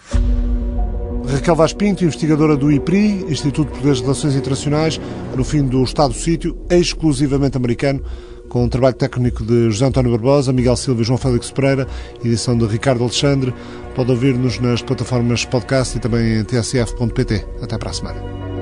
Raquel 1.26 1.56
Vaz 1.56 1.72
Pinto, 1.72 2.04
investigadora 2.04 2.56
do 2.56 2.70
IPRI, 2.70 3.26
Instituto 3.28 3.68
de 3.70 3.78
Poderes 3.78 3.98
de 3.98 4.04
Relações 4.04 4.36
Internacionais, 4.36 5.00
no 5.34 5.44
fim 5.44 5.64
do 5.64 5.82
Estado-sítio, 5.82 6.56
exclusivamente 6.70 7.56
americano, 7.56 8.02
com 8.48 8.64
um 8.64 8.68
trabalho 8.68 8.94
técnico 8.94 9.44
de 9.44 9.70
José 9.70 9.86
António 9.86 10.12
Barbosa, 10.12 10.52
Miguel 10.52 10.76
Silva 10.76 11.02
e 11.02 11.04
João 11.04 11.18
Félix 11.18 11.50
Pereira, 11.50 11.86
edição 12.24 12.56
de 12.56 12.64
Ricardo 12.66 13.02
Alexandre. 13.02 13.52
Pode 13.94 14.10
ouvir-nos 14.10 14.60
nas 14.60 14.82
plataformas 14.82 15.44
podcast 15.44 15.96
e 15.96 16.00
também 16.00 16.38
em 16.38 16.44
tsf.pt. 16.44 17.44
Até 17.60 17.76
para 17.76 17.90
a 17.90 17.92
semana. 17.92 18.55